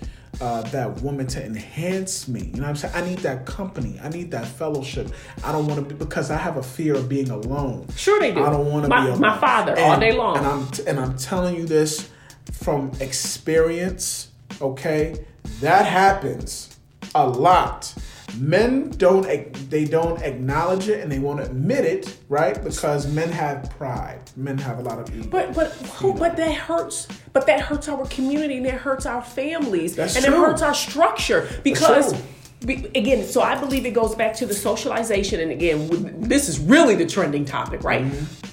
uh, 0.41 0.61
that 0.72 1.01
woman 1.01 1.28
to 1.28 1.43
enhance 1.45 2.28
me. 2.28 2.41
You 2.45 2.53
know 2.57 2.61
what 2.63 2.70
I'm 2.70 2.76
saying? 2.78 2.93
I 2.95 3.01
need 3.01 3.20
that 3.20 3.45
company. 3.45 3.99
I 4.01 4.09
need 4.09 4.32
that 4.32 4.45
fellowship. 4.45 5.09
I 5.43 5.51
don't 5.51 5.67
want 5.67 5.80
to 5.88 5.93
be 5.93 5.95
because 5.95 6.32
I 6.32 6.38
have 6.38 6.57
a 6.57 6.63
fear 6.63 6.95
of 6.95 7.07
being 7.09 7.30
alone. 7.30 7.88
Sure 7.95 8.20
they 8.20 8.34
do. 8.34 8.43
I 8.43 8.49
don't 8.49 8.72
want 8.72 8.84
to 8.84 8.89
My- 8.89 9.01
be 9.01 9.07
alone. 9.09 9.22
my 9.22 9.38
father, 9.38 9.78
all 9.80 9.99
day 9.99 10.11
long. 10.13 10.38
And 10.38 10.45
I'm 10.47 10.67
and 10.88 10.99
I'm 10.99 11.17
telling 11.17 11.55
you 11.55 11.65
this 11.65 12.09
from 12.51 12.91
experience. 12.99 14.30
Okay, 14.61 15.26
that 15.61 15.86
happens 15.86 16.78
a 17.15 17.26
lot. 17.28 17.93
Men 18.38 18.89
don't 18.91 19.26
they 19.70 19.86
don't 19.86 20.22
acknowledge 20.24 20.89
it 20.89 21.01
and 21.01 21.11
they 21.11 21.20
won't 21.20 21.39
admit 21.39 21.86
it, 21.86 22.17
right? 22.28 22.61
Because 22.63 23.07
men 23.07 23.30
have 23.30 23.70
pride. 23.78 24.20
Men 24.36 24.57
have 24.57 24.80
a 24.80 24.82
lot 24.82 24.97
of 24.99 25.15
ego. 25.15 25.28
But 25.30 25.53
but 25.53 25.72
who, 25.72 26.13
but 26.13 26.36
that 26.38 26.53
hurts. 26.55 27.07
But 27.34 27.45
that 27.45 27.61
hurts 27.61 27.88
our 27.88 28.05
community 28.07 28.57
and 28.57 28.65
it 28.65 28.74
hurts 28.74 29.05
our 29.05 29.22
families 29.22 29.95
That's 29.95 30.15
and 30.15 30.26
true. 30.26 30.34
it 30.34 30.38
hurts 30.38 30.61
our 30.61 30.74
structure 30.74 31.47
because. 31.63 32.13
be- 32.13 32.88
Again, 32.93 33.24
so 33.26 33.41
I 33.41 33.55
believe 33.57 33.86
it 33.86 33.93
goes 33.93 34.15
back 34.15 34.36
to 34.36 34.45
the 34.45 34.53
socialization, 34.53 35.39
and 35.39 35.49
again, 35.49 35.88
this 36.20 36.49
is 36.49 36.59
really 36.59 36.93
the 36.93 37.05
trending 37.05 37.45
topic, 37.45 37.86
right? 37.86 38.03
Mm-hmm. 38.03 38.47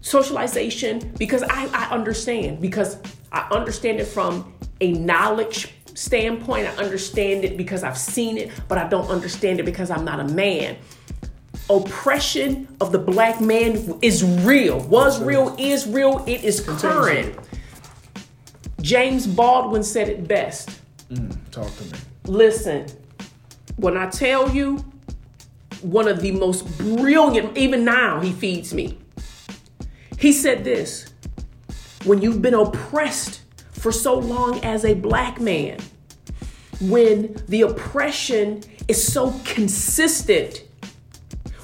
Socialization, 0.00 1.12
because 1.18 1.42
I, 1.42 1.66
I 1.74 1.90
understand, 1.92 2.60
because 2.60 2.98
I 3.32 3.48
understand 3.50 3.98
it 3.98 4.04
from 4.04 4.54
a 4.80 4.92
knowledge 4.92 5.74
standpoint. 5.94 6.66
I 6.66 6.82
understand 6.82 7.44
it 7.44 7.56
because 7.56 7.82
I've 7.82 7.98
seen 7.98 8.38
it, 8.38 8.50
but 8.68 8.78
I 8.78 8.88
don't 8.88 9.08
understand 9.08 9.60
it 9.60 9.64
because 9.64 9.90
I'm 9.90 10.04
not 10.04 10.20
a 10.20 10.24
man 10.24 10.76
oppression 11.70 12.68
of 12.80 12.92
the 12.92 12.98
black 12.98 13.40
man 13.40 13.98
is 14.02 14.24
real, 14.24 14.80
was 14.88 15.22
real, 15.22 15.54
is 15.58 15.86
real, 15.86 16.24
it 16.26 16.44
is 16.44 16.60
current. 16.60 17.38
James 18.80 19.26
Baldwin 19.26 19.82
said 19.82 20.08
it 20.08 20.26
best. 20.26 20.80
Mm, 21.08 21.36
talk 21.50 21.74
to 21.76 21.84
me. 21.84 21.98
Listen, 22.24 22.86
when 23.76 23.96
I 23.96 24.08
tell 24.10 24.50
you, 24.50 24.84
one 25.82 26.08
of 26.08 26.20
the 26.20 26.32
most 26.32 26.66
brilliant, 26.78 27.56
even 27.56 27.84
now, 27.84 28.20
he 28.20 28.32
feeds 28.32 28.74
me. 28.74 28.98
He 30.18 30.32
said 30.32 30.64
this 30.64 31.12
when 32.04 32.20
you've 32.20 32.42
been 32.42 32.54
oppressed 32.54 33.41
for 33.82 33.90
so 33.90 34.14
long 34.16 34.60
as 34.64 34.84
a 34.84 34.94
black 34.94 35.40
man, 35.40 35.76
when 36.80 37.34
the 37.48 37.62
oppression 37.62 38.62
is 38.86 39.04
so 39.12 39.34
consistent, 39.44 40.62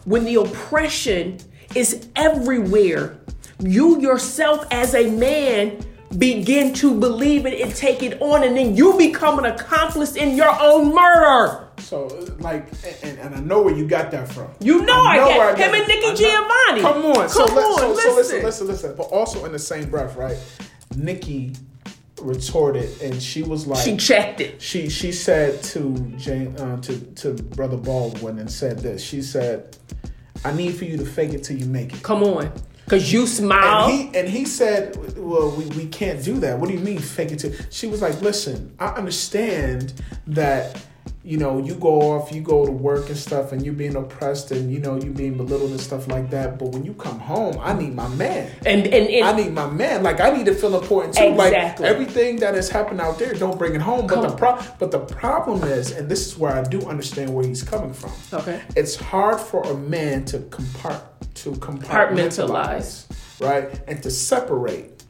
when 0.05 0.25
the 0.25 0.35
oppression 0.35 1.39
is 1.77 2.09
everywhere, 2.17 3.19
you 3.61 4.01
yourself 4.01 4.67
as 4.73 4.95
a 4.97 5.09
man 5.11 5.79
begin 6.19 6.73
to 6.75 6.99
believe 6.99 7.47
it 7.47 7.61
and 7.61 7.73
take 7.75 8.03
it 8.03 8.21
on, 8.21 8.43
and 8.43 8.57
then 8.57 8.75
you 8.77 8.97
become 8.99 9.39
an 9.39 9.45
accomplice 9.45 10.17
in 10.17 10.37
your 10.37 10.51
own 10.61 10.93
murder. 10.95 11.69
So, 11.79 12.07
like, 12.41 12.67
and, 13.05 13.19
and 13.19 13.35
I 13.37 13.41
know 13.41 13.63
where 13.63 13.75
you 13.77 13.87
got 13.87 14.11
that 14.11 14.29
from. 14.33 14.49
You 14.61 14.83
know 14.85 15.05
I 15.05 15.19
where 15.19 15.51
him 15.51 15.59
got 15.59 15.75
and 15.75 15.83
it. 15.83 15.89
Nikki 15.89 16.07
I 16.07 16.09
know- 16.09 16.17
Giovanni. 16.17 16.81
Come 16.81 17.05
on, 17.07 17.29
Come 17.29 17.55
let, 17.57 17.65
on, 17.65 17.79
so, 17.79 17.87
so 17.87 17.95
listen, 17.95 18.17
listen. 18.17 18.43
listen, 18.43 18.67
listen. 18.67 18.95
But 18.97 19.05
also 19.05 19.45
in 19.45 19.53
the 19.53 19.59
same 19.59 19.89
breath, 19.89 20.17
right? 20.17 20.37
Nikki 20.97 21.53
retorted, 22.21 23.01
and 23.03 23.23
she 23.23 23.43
was 23.43 23.67
like, 23.67 23.85
She 23.85 23.97
checked 23.97 24.41
it. 24.41 24.61
she 24.61 24.89
she 24.89 25.13
said 25.13 25.63
to 25.65 25.95
Jane 26.17 26.57
uh, 26.57 26.81
to 26.83 26.99
to 26.99 27.35
brother 27.35 27.77
Baldwin 27.77 28.39
and 28.39 28.51
said 28.51 28.79
this. 28.81 29.03
She 29.03 29.23
said, 29.23 29.77
"I 30.45 30.53
need 30.53 30.77
for 30.77 30.85
you 30.85 30.97
to 30.97 31.05
fake 31.07 31.33
it 31.35 31.45
till 31.45 31.57
you 31.57 31.67
make 31.67 31.93
it." 31.95 32.03
Come 32.03 32.23
on. 32.23 32.53
Cause 32.89 33.13
you 33.13 33.27
smile. 33.27 33.89
And 33.89 33.93
he 33.93 34.19
and 34.19 34.29
he 34.29 34.45
said, 34.47 34.97
"Well, 35.19 35.51
we, 35.51 35.67
we 35.67 35.87
can't 35.87 36.25
do 36.25 36.39
that. 36.41 36.59
What 36.59 36.69
do 36.69 36.75
you 36.75 36.81
mean 36.81 36.99
fake 36.99 37.33
it?" 37.33 37.39
To 37.41 37.55
she 37.71 37.87
was 37.87 38.01
like, 38.01 38.21
"Listen, 38.23 38.75
I 38.79 38.89
understand 38.89 39.93
that." 40.29 40.81
You 41.25 41.37
know, 41.37 41.59
you 41.59 41.75
go 41.75 42.13
off, 42.13 42.33
you 42.33 42.41
go 42.41 42.65
to 42.65 42.73
work 42.73 43.09
and 43.09 43.17
stuff, 43.19 43.53
and 43.53 43.63
you're 43.63 43.75
being 43.75 43.97
oppressed, 43.97 44.51
and 44.51 44.73
you 44.73 44.79
know 44.79 44.97
you 44.97 45.11
being 45.11 45.37
belittled 45.37 45.73
and 45.73 45.81
stuff 45.81 46.09
like 46.09 46.31
that. 46.31 46.59
But 46.59 46.69
when 46.71 46.85
you 46.85 46.95
come 46.95 47.19
home, 47.19 47.59
I 47.61 47.75
need 47.75 47.95
my 47.95 48.09
man. 48.09 48.51
and 48.65 48.87
and, 48.87 49.09
and 49.09 49.25
I 49.25 49.33
need 49.37 49.53
my 49.53 49.69
man. 49.69 50.03
Like 50.03 50.21
I 50.21 50.31
need 50.31 50.47
to 50.47 50.55
feel 50.55 50.79
important 50.81 51.15
too. 51.15 51.25
Exactly. 51.25 51.85
Like 51.85 51.93
everything 51.95 52.37
that 52.37 52.55
has 52.55 52.71
happened 52.71 53.01
out 53.01 53.19
there, 53.19 53.35
don't 53.35 53.59
bring 53.59 53.75
it 53.75 53.83
home. 53.83 54.07
But 54.07 54.23
the 54.23 54.29
Come- 54.29 54.37
pro- 54.39 54.59
but 54.79 54.91
the 54.91 55.01
problem 55.01 55.65
is, 55.65 55.91
and 55.91 56.09
this 56.09 56.27
is 56.27 56.39
where 56.39 56.53
I 56.53 56.63
do 56.63 56.81
understand 56.89 57.35
where 57.35 57.45
he's 57.47 57.63
coming 57.63 57.93
from. 57.93 58.13
Okay. 58.33 58.63
It's 58.77 58.95
hard 58.97 59.39
for 59.41 59.63
a 59.71 59.75
man 59.75 60.25
to 60.27 60.39
compart 60.39 61.03
to 61.35 61.51
compartmentalize, 61.53 63.07
right, 63.41 63.81
and 63.87 64.03
to 64.03 64.11
separate, 64.11 65.03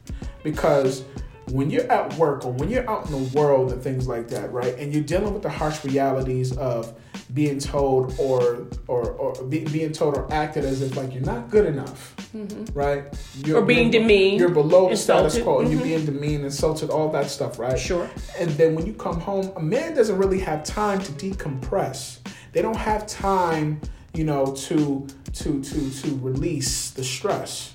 because 0.43 1.03
when 1.51 1.69
you're 1.69 1.89
at 1.91 2.13
work 2.15 2.45
or 2.45 2.51
when 2.51 2.69
you're 2.69 2.89
out 2.89 3.05
in 3.05 3.11
the 3.11 3.37
world 3.39 3.71
and 3.71 3.81
things 3.81 4.07
like 4.07 4.27
that, 4.29 4.51
right, 4.51 4.77
and 4.77 4.93
you're 4.93 5.03
dealing 5.03 5.33
with 5.33 5.43
the 5.43 5.49
harsh 5.49 5.83
realities 5.83 6.55
of 6.57 6.93
being 7.33 7.59
told 7.59 8.15
or 8.19 8.67
or, 8.87 9.11
or 9.11 9.43
be, 9.45 9.63
being 9.65 9.91
told 9.91 10.15
or 10.17 10.31
acted 10.33 10.65
as 10.65 10.81
if 10.81 10.95
like 10.97 11.13
you're 11.13 11.23
not 11.23 11.49
good 11.49 11.65
enough, 11.65 12.15
right? 12.73 13.03
You're, 13.45 13.49
Mm-hmm. 13.49 13.55
Or 13.57 13.61
being 13.63 13.91
you're- 13.91 13.99
demeaned, 14.01 14.39
You're 14.39 14.49
below 14.49 14.89
the 14.89 14.95
status 14.97 15.39
quo, 15.41 15.59
and 15.61 15.71
you're 15.71 15.81
being 15.81 16.05
demeaned, 16.05 16.43
insulted, 16.45 16.89
all 16.89 17.09
that 17.11 17.29
stuff, 17.29 17.57
right? 17.59 17.77
Sure. 17.79 18.09
And 18.37 18.49
then 18.51 18.75
when 18.75 18.85
you 18.85 18.93
come 18.93 19.19
home, 19.19 19.51
a 19.55 19.61
man 19.61 19.95
doesn't 19.95 20.17
really 20.17 20.39
have 20.39 20.63
time 20.63 20.99
to 20.99 21.11
decompress. 21.13 22.19
They 22.51 22.61
don't 22.61 22.75
have 22.77 23.05
time, 23.07 23.81
you 24.13 24.23
know, 24.23 24.45
to 24.67 25.07
to 25.33 25.61
to 25.63 25.89
to 26.01 26.15
release 26.21 26.91
the 26.91 27.03
stress, 27.03 27.73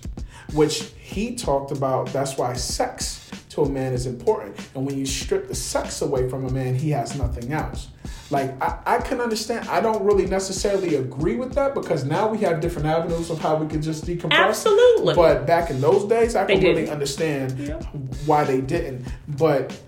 which 0.52 0.90
he 0.98 1.34
talked 1.36 1.70
about. 1.70 2.12
That's 2.12 2.36
why 2.36 2.54
sex 2.54 3.30
to 3.54 3.62
a 3.62 3.68
man 3.68 3.92
is 3.92 4.06
important. 4.06 4.56
And 4.74 4.84
when 4.86 4.98
you 4.98 5.06
strip 5.06 5.48
the 5.48 5.54
sex 5.54 6.02
away 6.02 6.28
from 6.28 6.44
a 6.46 6.50
man, 6.50 6.74
he 6.74 6.90
has 6.90 7.16
nothing 7.16 7.52
else. 7.52 7.88
Like 8.30 8.60
I, 8.62 8.78
I 8.86 8.98
can 8.98 9.20
understand. 9.20 9.68
I 9.68 9.80
don't 9.80 10.02
really 10.04 10.26
necessarily 10.26 10.96
agree 10.96 11.36
with 11.36 11.54
that 11.54 11.74
because 11.74 12.04
now 12.04 12.26
we 12.28 12.38
have 12.38 12.60
different 12.60 12.86
avenues 12.88 13.30
of 13.30 13.38
how 13.40 13.56
we 13.56 13.66
could 13.68 13.82
just 13.82 14.04
decompress. 14.06 14.32
Absolutely. 14.32 15.14
But 15.14 15.46
back 15.46 15.70
in 15.70 15.80
those 15.80 16.04
days, 16.08 16.34
I 16.34 16.44
They 16.44 16.54
can 16.54 16.64
really 16.64 16.90
understand 16.90 17.58
Yeah. 17.58 17.80
why 18.26 18.44
they 18.44 18.60
didn't. 18.60 19.06
But 19.28 19.78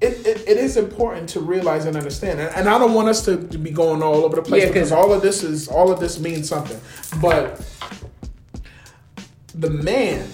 it, 0.00 0.26
it, 0.26 0.48
it 0.48 0.58
is 0.58 0.76
important 0.76 1.30
to 1.30 1.40
realize 1.40 1.86
and 1.86 1.96
understand. 1.96 2.38
And, 2.38 2.54
and 2.54 2.68
I 2.68 2.78
don't 2.78 2.92
want 2.94 3.08
us 3.08 3.24
to, 3.24 3.38
to 3.48 3.58
be 3.58 3.70
going 3.70 4.02
all 4.02 4.24
over 4.24 4.36
the 4.36 4.42
place 4.42 4.62
Yeah, 4.62 4.66
'cause- 4.68 4.74
because 4.74 4.92
all 4.92 5.12
of 5.12 5.22
this 5.22 5.42
is 5.42 5.66
all 5.66 5.90
of 5.90 5.98
this 5.98 6.20
means 6.20 6.48
something. 6.48 6.78
But 7.20 7.60
the 9.54 9.70
man 9.70 10.28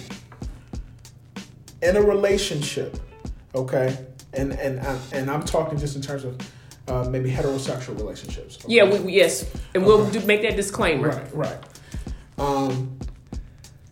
in 1.81 1.97
a 1.97 2.01
relationship, 2.01 2.97
okay, 3.55 3.97
and 4.33 4.53
and 4.53 4.79
and, 4.79 4.99
and 5.13 5.31
I'm 5.31 5.43
talking 5.43 5.77
just 5.77 5.95
in 5.95 6.01
terms 6.01 6.23
of 6.23 6.37
uh, 6.87 7.09
maybe 7.09 7.31
heterosexual 7.31 7.97
relationships. 7.97 8.57
okay? 8.63 8.73
yeah, 8.73 8.83
we, 8.91 8.99
we- 8.99 9.13
yes, 9.13 9.49
and 9.73 9.85
we'll 9.85 10.01
Okay. 10.01 10.19
do, 10.19 10.25
make 10.25 10.41
that 10.43 10.55
disclaimer. 10.55 11.09
Right, 11.09 11.35
right. 11.35 11.57
Um, 12.37 12.97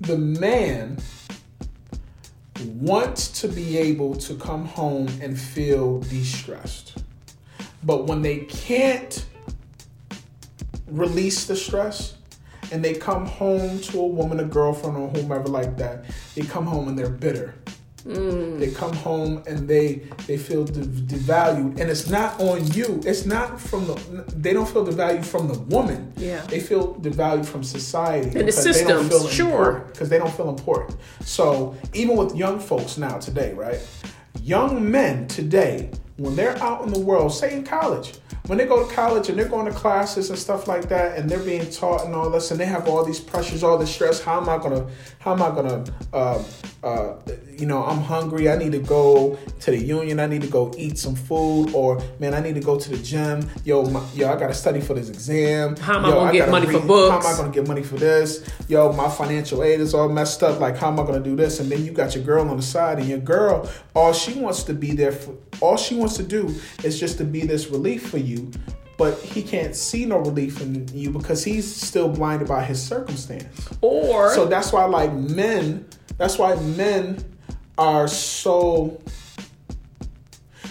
the 0.02 0.18
man 0.18 0.98
wants 2.76 3.28
to 3.42 3.48
be 3.48 3.78
able 3.78 4.16
to 4.16 4.36
come 4.36 4.66
home 4.66 5.08
and 5.22 5.40
feel 5.40 6.00
de-stressed. 6.02 7.04
But 7.84 8.06
when 8.08 8.22
they 8.22 8.40
can't 8.40 9.26
release 10.88 11.46
the 11.46 11.56
stress 11.56 12.16
and 12.72 12.84
they 12.84 12.94
come 12.96 13.26
home 13.26 13.80
to 13.82 14.00
a 14.02 14.06
woman, 14.08 14.40
a 14.40 14.44
girlfriend, 14.46 14.98
or 14.98 15.08
whomever 15.10 15.48
like 15.48 15.78
that, 15.78 16.06
they 16.36 16.42
come 16.42 16.66
home 16.66 16.88
and 16.88 16.98
they're 17.00 17.10
bitter. 17.10 17.56
Mm. 18.06 18.60
They 18.60 18.72
come 18.72 18.94
home 18.94 19.44
and 19.48 19.68
they 19.68 20.02
they 20.28 20.38
feel 20.38 20.64
de- 20.66 20.82
devalued, 20.82 21.80
and 21.80 21.90
it's 21.90 22.10
not 22.10 22.40
on 22.40 22.66
you. 22.72 23.02
It's 23.06 23.26
not 23.26 23.60
from 23.60 23.88
the. 23.88 23.96
They 24.36 24.54
don't 24.54 24.68
feel 24.68 24.86
devalued 24.86 25.26
from 25.26 25.48
the 25.48 25.60
woman. 25.60 26.14
Yeah. 26.18 26.42
they 26.48 26.60
feel 26.60 26.96
devalued 26.96 27.46
from 27.46 27.64
society 27.64 28.38
And 28.40 28.48
the 28.48 28.52
systems, 28.52 29.32
sure. 29.32 29.86
because 29.92 30.10
they 30.10 30.18
don't 30.18 30.34
feel 30.34 30.50
important. 30.50 30.98
So 31.22 31.76
even 31.94 32.16
with 32.16 32.36
young 32.36 32.60
folks 32.60 32.98
now 32.98 33.18
today, 33.20 33.54
right? 33.54 33.80
Young 34.42 34.90
men 34.90 35.28
today, 35.28 35.92
when 36.18 36.36
they're 36.36 36.58
out 36.64 36.86
in 36.86 36.94
the 36.94 37.00
world, 37.00 37.34
say 37.34 37.54
in 37.54 37.64
college, 37.64 38.14
when 38.50 38.58
they 38.58 38.66
go 38.66 38.84
to 38.84 38.92
college 38.96 39.30
and 39.30 39.38
they're 39.38 39.48
going 39.48 39.68
to 39.68 39.72
classes 39.72 40.32
and 40.32 40.40
stuff 40.40 40.68
like 40.68 40.90
that, 40.90 41.16
and 41.16 41.30
they're 41.30 41.38
being 41.38 41.70
taught 41.70 42.04
and 42.04 42.16
all 42.16 42.32
this, 42.32 42.50
and 42.50 42.60
they 42.60 42.66
have 42.66 42.88
all 42.88 43.06
these 43.06 43.20
pressures, 43.20 43.64
all 43.64 43.78
this 43.78 43.94
stress. 43.94 44.20
How 44.20 44.42
am 44.42 44.50
I 44.50 44.58
gonna? 44.58 44.88
How 45.20 45.34
am 45.34 45.42
I 45.44 45.50
gonna? 45.52 45.86
Uh, 46.12 46.44
uh, 46.82 47.14
you 47.56 47.68
know, 47.68 47.84
I'm 47.84 48.00
hungry. 48.00 48.50
I 48.50 48.58
need 48.58 48.72
to 48.72 48.80
go 48.80 49.38
to 49.60 49.72
the 49.72 49.78
union. 49.78 50.20
I 50.20 50.26
need 50.26 50.42
to 50.42 50.48
go 50.48 50.74
eat 50.78 50.98
some 50.98 51.14
food, 51.14 51.76
or 51.76 52.02
man, 52.20 52.34
I 52.34 52.40
need 52.40 52.56
to 52.56 52.62
go 52.62 52.80
to 52.80 52.90
the 52.90 52.98
gym. 52.98 53.48
Yo, 53.66 53.84
my, 53.84 54.04
yo, 54.16 54.32
I 54.32 54.36
gotta 54.36 54.56
study 54.56 54.82
for 54.82 54.96
this 54.96 55.10
exam. 55.10 55.76
How 55.76 55.98
am 55.98 56.06
I 56.06 56.10
gonna 56.10 56.32
get 56.32 56.40
gotta 56.40 56.52
money 56.52 56.66
for 56.66 56.80
books? 56.80 57.26
How 57.26 57.32
am 57.32 57.36
I 57.36 57.38
gonna 57.38 57.54
get 57.54 57.68
money 57.68 57.84
for 57.84 57.98
this? 57.98 58.50
Yo, 58.68 58.92
my 58.94 59.10
financial 59.10 59.62
aid 59.62 59.80
is 59.80 59.94
all 59.94 60.10
messed 60.10 60.42
up. 60.42 60.60
Like, 60.60 60.76
how 60.76 60.88
am 60.88 61.00
I 61.00 61.04
gonna 61.04 61.20
do 61.20 61.36
this? 61.36 61.60
And 61.60 61.72
then 61.72 61.86
you 61.86 61.92
got 61.92 62.16
your 62.16 62.24
girl 62.24 62.50
on 62.50 62.58
the 62.58 62.64
side, 62.64 62.98
and 62.98 63.08
your 63.08 63.20
girl, 63.20 63.70
all 63.94 64.12
she 64.12 64.34
wants 64.34 64.64
to 64.64 64.74
be 64.74 64.94
there 64.94 65.12
for, 65.12 65.36
all 65.62 65.78
she 65.78 65.96
wants 65.96 66.18
to 66.18 66.24
do 66.24 66.56
is 66.84 67.00
just 67.00 67.20
to 67.20 67.26
be 67.26 67.42
this 67.42 67.68
relief 67.68 68.10
for 68.10 68.18
you. 68.18 68.39
But 68.98 69.18
he 69.20 69.42
can't 69.42 69.76
see 69.76 70.06
no 70.06 70.18
relief 70.18 70.62
in 70.62 70.88
you 70.94 71.10
because 71.12 71.44
he's 71.44 71.74
still 71.74 72.10
blinded 72.10 72.50
by 72.50 72.66
his 72.66 72.82
circumstance. 72.86 73.70
Or 73.82 74.34
So 74.34 74.46
that's 74.46 74.74
why, 74.74 74.84
like 74.86 75.14
men, 75.14 75.88
that's 76.18 76.38
why 76.38 76.56
men 76.56 77.24
are 77.78 78.10
so 78.10 79.02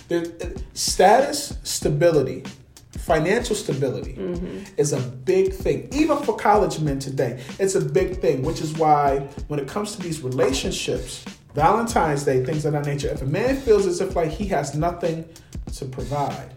the 0.09 0.63
status 0.75 1.57
stability 1.63 2.45
financial 2.91 3.57
stability 3.57 4.15
mm-hmm. 4.15 4.59
is 4.77 4.93
a 4.93 5.01
big 5.01 5.53
thing 5.53 5.89
even 5.93 6.19
for 6.19 6.37
college 6.37 6.81
men 6.81 6.99
today 6.99 7.43
it's 7.59 7.75
a 7.75 7.81
big 7.81 8.19
thing 8.21 8.43
which 8.43 8.61
is 8.61 8.75
why 8.75 9.19
when 9.49 9.59
it 9.59 9.67
comes 9.67 9.97
to 9.97 10.03
these 10.03 10.21
relationships 10.21 11.25
valentine's 11.55 12.25
day 12.25 12.45
things 12.45 12.67
of 12.67 12.73
that 12.73 12.85
nature 12.85 13.09
if 13.09 13.23
a 13.23 13.27
man 13.27 13.57
feels 13.57 13.87
as 13.87 14.03
if 14.03 14.15
like 14.15 14.31
he 14.31 14.47
has 14.47 14.75
nothing 14.75 15.27
to 15.73 15.87
provide 15.87 16.55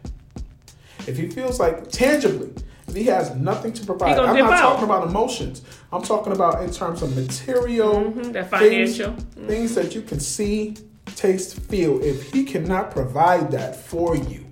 if 1.08 1.18
he 1.18 1.28
feels 1.28 1.60
like 1.60 1.90
tangibly 1.92 2.52
if 2.88 2.96
he 2.96 3.04
has 3.04 3.36
nothing 3.36 3.72
to 3.74 3.86
provide 3.86 4.18
i'm 4.20 4.38
not 4.38 4.54
out. 4.54 4.60
talking 4.60 4.84
about 4.84 5.08
emotions 5.08 5.64
i'm 5.92 6.02
talking 6.02 6.34
about 6.34 6.64
in 6.64 6.72
terms 6.72 7.02
of 7.02 7.16
material 7.16 7.96
mm-hmm, 7.96 8.32
that 8.32 8.50
things- 8.50 8.98
financial. 8.98 9.12
Mm-hmm. 9.14 9.48
things 9.48 9.76
that 9.76 9.96
you 9.96 10.02
can 10.02 10.20
see 10.20 10.76
taste 11.16 11.60
feel 11.62 12.02
if 12.04 12.32
he 12.32 12.44
cannot 12.44 12.92
provide 12.92 13.52
that 13.52 13.76
for 13.76 14.16
you 14.16 14.46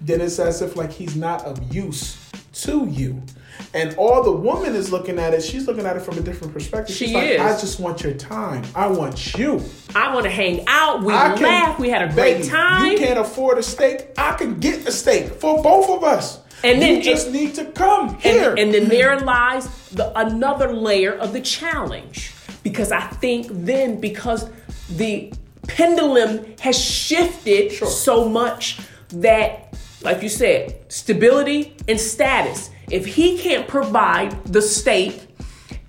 then 0.00 0.20
it's 0.20 0.38
as 0.38 0.62
if 0.62 0.76
like 0.76 0.90
he's 0.90 1.16
not 1.16 1.44
of 1.44 1.74
use 1.74 2.16
to 2.52 2.86
you 2.88 3.22
and 3.74 3.94
all 3.96 4.22
the 4.22 4.32
woman 4.32 4.74
is 4.74 4.90
looking 4.92 5.18
at 5.18 5.34
it 5.34 5.42
she's 5.42 5.66
looking 5.66 5.84
at 5.86 5.96
it 5.96 6.00
from 6.00 6.16
a 6.18 6.20
different 6.20 6.52
perspective 6.52 6.94
she's 6.94 7.08
She 7.08 7.14
like 7.14 7.28
is. 7.30 7.40
i 7.40 7.50
just 7.60 7.80
want 7.80 8.02
your 8.02 8.14
time 8.14 8.64
i 8.74 8.86
want 8.86 9.34
you 9.34 9.62
I 9.94 10.12
want 10.14 10.24
to 10.24 10.30
hang 10.30 10.64
out. 10.66 11.02
We 11.02 11.14
I 11.14 11.34
can- 11.34 11.80
We 11.80 11.88
had 11.88 12.02
a 12.02 12.12
great 12.12 12.36
Baby, 12.38 12.48
time. 12.48 12.86
You 12.92 12.98
can't 12.98 13.18
afford 13.18 13.56
a 13.56 13.62
steak. 13.62 14.08
I 14.18 14.32
can 14.34 14.60
get 14.60 14.86
a 14.86 14.92
steak 14.92 15.32
for 15.40 15.62
both 15.62 15.88
of 15.88 16.04
us. 16.04 16.40
And 16.62 16.80
then 16.82 16.96
you 16.96 17.02
just 17.02 17.28
it- 17.28 17.32
need 17.32 17.54
to 17.54 17.64
come 17.64 18.18
here. 18.18 18.50
And, 18.50 18.58
and 18.58 18.74
then 18.74 18.88
there 18.88 19.18
lies 19.20 19.66
the 19.88 20.16
another 20.18 20.74
layer 20.74 21.12
of 21.12 21.32
the 21.32 21.40
challenge. 21.40 22.34
Because 22.62 22.92
I 22.92 23.00
think 23.00 23.46
then 23.50 23.98
because 23.98 24.50
the 24.90 25.32
pendulum 25.66 26.44
has 26.60 26.78
shifted 26.78 27.72
Sure. 27.72 27.88
so 27.88 28.28
much 28.28 28.78
that, 29.10 29.74
like 30.02 30.22
you 30.22 30.28
said, 30.28 30.76
stability 30.92 31.76
and 31.88 31.98
status. 31.98 32.68
If 32.90 33.06
he 33.06 33.38
can't 33.38 33.68
provide 33.68 34.44
the 34.44 34.62
state 34.62 35.26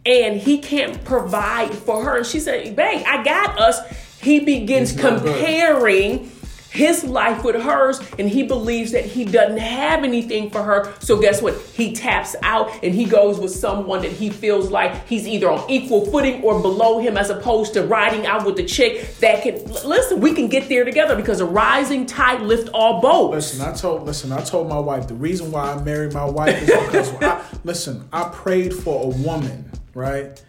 and 0.06 0.40
he 0.40 0.60
can't 0.60 1.04
provide 1.04 1.74
for 1.74 2.04
her, 2.04 2.18
and 2.18 2.26
she 2.26 2.40
said, 2.40 2.76
Babe, 2.76 3.04
I 3.06 3.24
got 3.24 3.60
us. 3.60 3.80
He 4.22 4.40
begins 4.40 4.92
comparing. 4.92 6.20
good. 6.20 6.32
His 6.72 7.04
life 7.04 7.44
with 7.44 7.56
hers 7.62 8.00
and 8.18 8.30
he 8.30 8.44
believes 8.44 8.92
that 8.92 9.06
he 9.06 9.26
doesn't 9.26 9.58
have 9.58 10.04
anything 10.04 10.50
for 10.50 10.62
her. 10.62 10.94
So 11.00 11.20
guess 11.20 11.42
what? 11.42 11.56
He 11.74 11.94
taps 11.94 12.36
out 12.44 12.72
and 12.84 12.94
he 12.94 13.06
goes 13.06 13.40
with 13.40 13.52
someone 13.52 14.02
that 14.02 14.12
he 14.12 14.30
feels 14.30 14.70
like 14.70 15.08
he's 15.08 15.28
either 15.28 15.50
on 15.50 15.70
equal 15.70 16.06
footing 16.06 16.44
or 16.44 16.62
below 16.62 17.00
him 17.00 17.18
as 17.18 17.30
opposed 17.30 17.74
to 17.74 17.84
riding 17.84 18.26
out 18.26 18.46
with 18.46 18.56
the 18.56 18.66
chick 18.66 19.16
that 19.18 19.44
can 19.44 19.64
listen 19.86 20.20
we 20.20 20.34
can 20.34 20.48
get 20.48 20.70
there 20.70 20.84
together 20.84 21.16
because 21.16 21.40
a 21.40 21.46
rising 21.46 22.06
tide 22.06 22.42
lift 22.42 22.70
all 22.74 23.02
boats. 23.02 23.34
Listen, 23.34 23.62
I 23.62 23.74
told 23.74 24.06
listen, 24.06 24.32
I 24.32 24.42
told 24.42 24.70
my 24.70 24.80
wife 24.80 25.08
the 25.08 25.16
reason 25.16 25.52
why 25.52 25.74
I 25.74 25.82
married 25.82 26.14
my 26.14 26.26
wife 26.26 26.62
is 26.62 26.68
because 26.68 27.14
I, 27.22 27.44
listen, 27.64 28.08
I 28.12 28.30
prayed 28.30 28.74
for 28.74 29.06
a 29.06 29.08
woman, 29.08 29.70
right, 29.94 30.42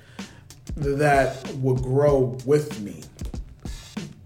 that 0.76 1.54
would 1.56 1.82
grow 1.82 2.38
with 2.44 2.80
me, 2.80 3.02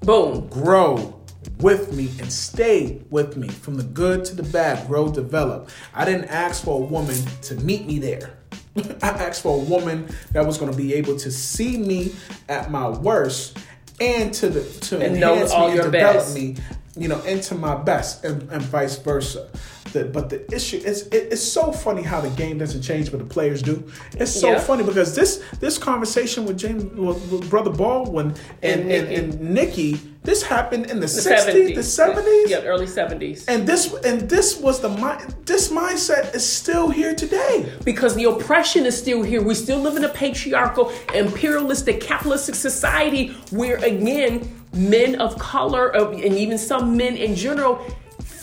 boom. 0.00 0.48
Grow 0.48 1.13
with 1.58 1.92
me, 1.92 2.10
and 2.20 2.30
stay 2.30 3.00
with 3.10 3.36
me 3.36 3.48
from 3.48 3.76
the 3.76 3.82
good 3.84 4.24
to 4.26 4.34
the 4.34 4.42
bad, 4.42 4.86
grow, 4.86 5.10
develop. 5.10 5.70
I 5.94 6.04
didn't 6.04 6.26
ask 6.26 6.64
for 6.64 6.82
a 6.82 6.84
woman 6.84 7.16
to 7.42 7.54
meet 7.56 7.86
me 7.86 7.98
there. 7.98 8.38
I 9.02 9.08
asked 9.08 9.42
for 9.42 9.56
a 9.56 9.64
woman 9.64 10.08
that 10.32 10.44
was 10.44 10.58
going 10.58 10.70
to 10.70 10.76
be 10.76 10.94
able 10.94 11.16
to 11.18 11.30
see 11.30 11.76
me 11.76 12.12
at 12.48 12.70
my 12.70 12.88
worst 12.88 13.58
and 14.00 14.34
to 14.34 14.48
the 14.48 14.62
to 14.86 15.00
And 15.00 15.20
know 15.20 15.34
enhance 15.34 15.52
all 15.52 15.68
me 15.68 15.74
your 15.74 15.84
and 15.84 15.92
develop 15.92 16.16
best. 16.16 16.34
me 16.34 16.56
you 16.96 17.08
know, 17.08 17.20
into 17.22 17.54
my 17.54 17.74
best, 17.74 18.24
and, 18.24 18.48
and 18.50 18.62
vice 18.62 18.96
versa. 18.98 19.48
The, 19.92 20.04
but 20.06 20.28
the 20.30 20.52
issue 20.52 20.78
is, 20.78 21.06
it, 21.08 21.28
it's 21.32 21.42
so 21.42 21.70
funny 21.70 22.02
how 22.02 22.20
the 22.20 22.30
game 22.30 22.58
doesn't 22.58 22.82
change, 22.82 23.10
but 23.10 23.18
the 23.18 23.26
players 23.26 23.62
do. 23.62 23.84
It's 24.16 24.32
so 24.32 24.58
funny 24.58 24.82
because 24.82 25.14
this 25.14 25.42
this 25.60 25.78
conversation 25.78 26.44
with 26.46 26.58
James, 26.58 26.84
with, 26.84 27.30
with 27.30 27.48
brother 27.50 27.70
Baldwin 27.70 28.34
and 28.62 28.80
And 28.82 28.90
and, 28.90 29.08
Nikki. 29.08 29.14
and 29.14 29.54
Nikki, 29.54 30.00
this 30.22 30.42
happened 30.42 30.86
in 30.86 30.96
the 30.96 31.02
the 31.02 31.08
sixties, 31.08 31.76
the 31.76 31.82
seventies, 31.82 32.50
yeah 32.50 32.62
early 32.62 32.86
70s 32.86 33.44
and 33.46 33.66
this 33.68 33.92
and 34.04 34.28
this 34.28 34.58
was 34.58 34.80
the 34.80 34.88
mind. 34.88 35.34
This 35.44 35.70
mindset 35.70 36.34
is 36.34 36.44
still 36.44 36.88
here 36.90 37.14
today. 37.14 37.70
because 37.84 38.14
the 38.16 38.24
oppression 38.24 38.86
is 38.86 38.96
still 38.98 39.22
here. 39.22 39.42
We 39.42 39.54
still 39.54 39.78
live 39.80 39.96
in 39.96 40.04
a 40.04 40.08
patriarchal, 40.08 40.92
imperialistic, 41.14 42.00
capitalistic 42.00 42.54
society 42.54 43.28
where, 43.50 43.76
again, 43.76 44.50
men 44.74 45.20
of 45.20 45.38
color, 45.38 45.94
uh, 45.96 46.10
and 46.10 46.34
even 46.34 46.58
some 46.58 46.96
men 46.96 47.16
in 47.16 47.34
general, 47.34 47.84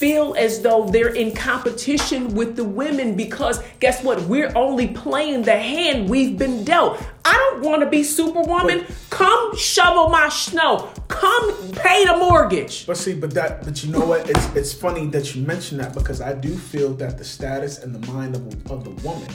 feel 0.02 0.34
as 0.36 0.62
though 0.62 0.86
they're 0.86 1.14
in 1.14 1.32
competition 1.32 2.34
with 2.34 2.56
the 2.56 2.64
women 2.64 3.16
because 3.16 3.62
guess 3.80 4.04
what? 4.04 4.20
We're 4.24 4.52
only 4.56 4.88
playing 4.88 5.44
the 5.44 5.56
hand 5.56 6.10
we've 6.10 6.40
been 6.40 6.64
dealt. 6.64 7.00
I 7.24 7.34
don't 7.34 7.62
want 7.62 7.84
to 7.84 7.90
be 7.90 8.04
superwoman. 8.04 8.88
Come 9.12 9.56
shovel 9.56 10.10
my 10.10 10.28
snow. 10.30 10.90
Come 11.08 11.72
pay 11.74 12.04
the 12.06 12.18
mortgage. 12.18 12.88
But 12.88 12.98
see, 12.98 13.14
but 13.14 13.32
that, 13.36 13.64
but 13.64 13.84
you 13.84 13.92
know 13.92 14.04
what? 14.04 14.28
It's 14.28 14.56
it's 14.56 14.74
funny 14.74 15.06
that 15.08 15.36
you 15.36 15.46
mention 15.46 15.78
that 15.78 15.94
because 15.94 16.20
I 16.20 16.34
do 16.34 16.58
feel 16.58 16.96
that 16.96 17.20
the 17.20 17.24
status 17.24 17.84
and 17.84 17.94
the 17.94 18.12
mind 18.12 18.36
of, 18.36 18.72
of 18.72 18.84
the 18.84 19.08
woman, 19.08 19.30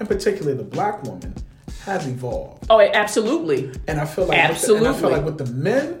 and 0.00 0.06
particularly 0.06 0.54
the 0.54 0.64
black 0.64 1.02
woman, 1.02 1.34
has 1.84 2.06
evolved. 2.06 2.66
Oh, 2.68 2.80
absolutely. 2.80 3.72
And 3.88 3.98
I 3.98 4.04
feel 4.04 4.26
like 4.26 4.50
with 4.50 4.60
the, 4.60 4.76
and 4.76 4.86
I 4.86 4.92
feel 4.92 5.10
like 5.10 5.24
with 5.24 5.38
the 5.38 5.46
men, 5.46 5.99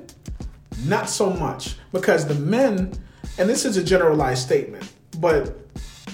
not 0.86 1.08
so 1.08 1.30
much 1.30 1.76
because 1.92 2.26
the 2.26 2.34
men, 2.34 2.92
and 3.38 3.48
this 3.48 3.64
is 3.64 3.76
a 3.76 3.84
generalized 3.84 4.42
statement, 4.42 4.90
but 5.18 5.58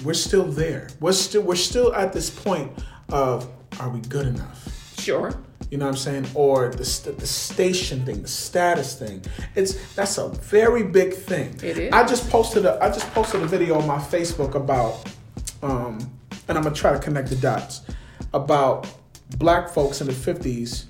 we're 0.03 0.13
still 0.13 0.45
there. 0.45 0.89
We're 0.99 1.11
still 1.13 1.41
we're 1.41 1.55
still 1.55 1.93
at 1.93 2.13
this 2.13 2.29
point 2.29 2.71
of 3.09 3.49
are 3.79 3.89
we 3.89 3.99
good 4.01 4.27
enough? 4.27 4.99
Sure. 4.99 5.33
You 5.69 5.77
know 5.77 5.85
what 5.85 5.91
I'm 5.91 5.97
saying? 5.97 6.27
Or 6.33 6.69
the, 6.69 6.85
st- 6.85 7.17
the 7.17 7.27
station 7.27 8.05
thing, 8.05 8.21
the 8.21 8.27
status 8.27 8.97
thing. 8.97 9.21
It's 9.55 9.93
that's 9.95 10.17
a 10.17 10.29
very 10.29 10.83
big 10.83 11.13
thing. 11.13 11.55
It 11.61 11.77
is. 11.77 11.93
I 11.93 12.05
just 12.05 12.29
posted 12.29 12.65
a 12.65 12.81
I 12.83 12.89
just 12.89 13.09
posted 13.13 13.41
a 13.41 13.47
video 13.47 13.77
on 13.79 13.87
my 13.87 13.97
Facebook 13.97 14.55
about 14.55 15.03
um 15.61 15.99
and 16.47 16.57
I'm 16.57 16.63
gonna 16.63 16.75
try 16.75 16.93
to 16.93 16.99
connect 16.99 17.29
the 17.29 17.35
dots 17.35 17.81
about 18.33 18.87
black 19.37 19.69
folks 19.69 19.99
in 20.01 20.07
the 20.07 20.13
50s 20.13 20.85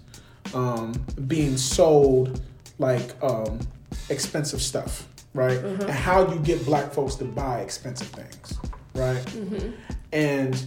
um 0.53 0.93
being 1.28 1.57
sold 1.57 2.41
like 2.80 3.21
um 3.23 3.59
expensive 4.09 4.61
stuff, 4.61 5.07
right? 5.34 5.59
Mm-hmm. 5.59 5.82
And 5.84 5.91
how 5.91 6.32
you 6.32 6.39
get 6.39 6.65
black 6.65 6.93
folks 6.93 7.15
to 7.15 7.25
buy 7.25 7.59
expensive 7.61 8.07
things, 8.07 8.57
right? 8.93 9.23
Mm-hmm. 9.25 9.71
And 10.13 10.65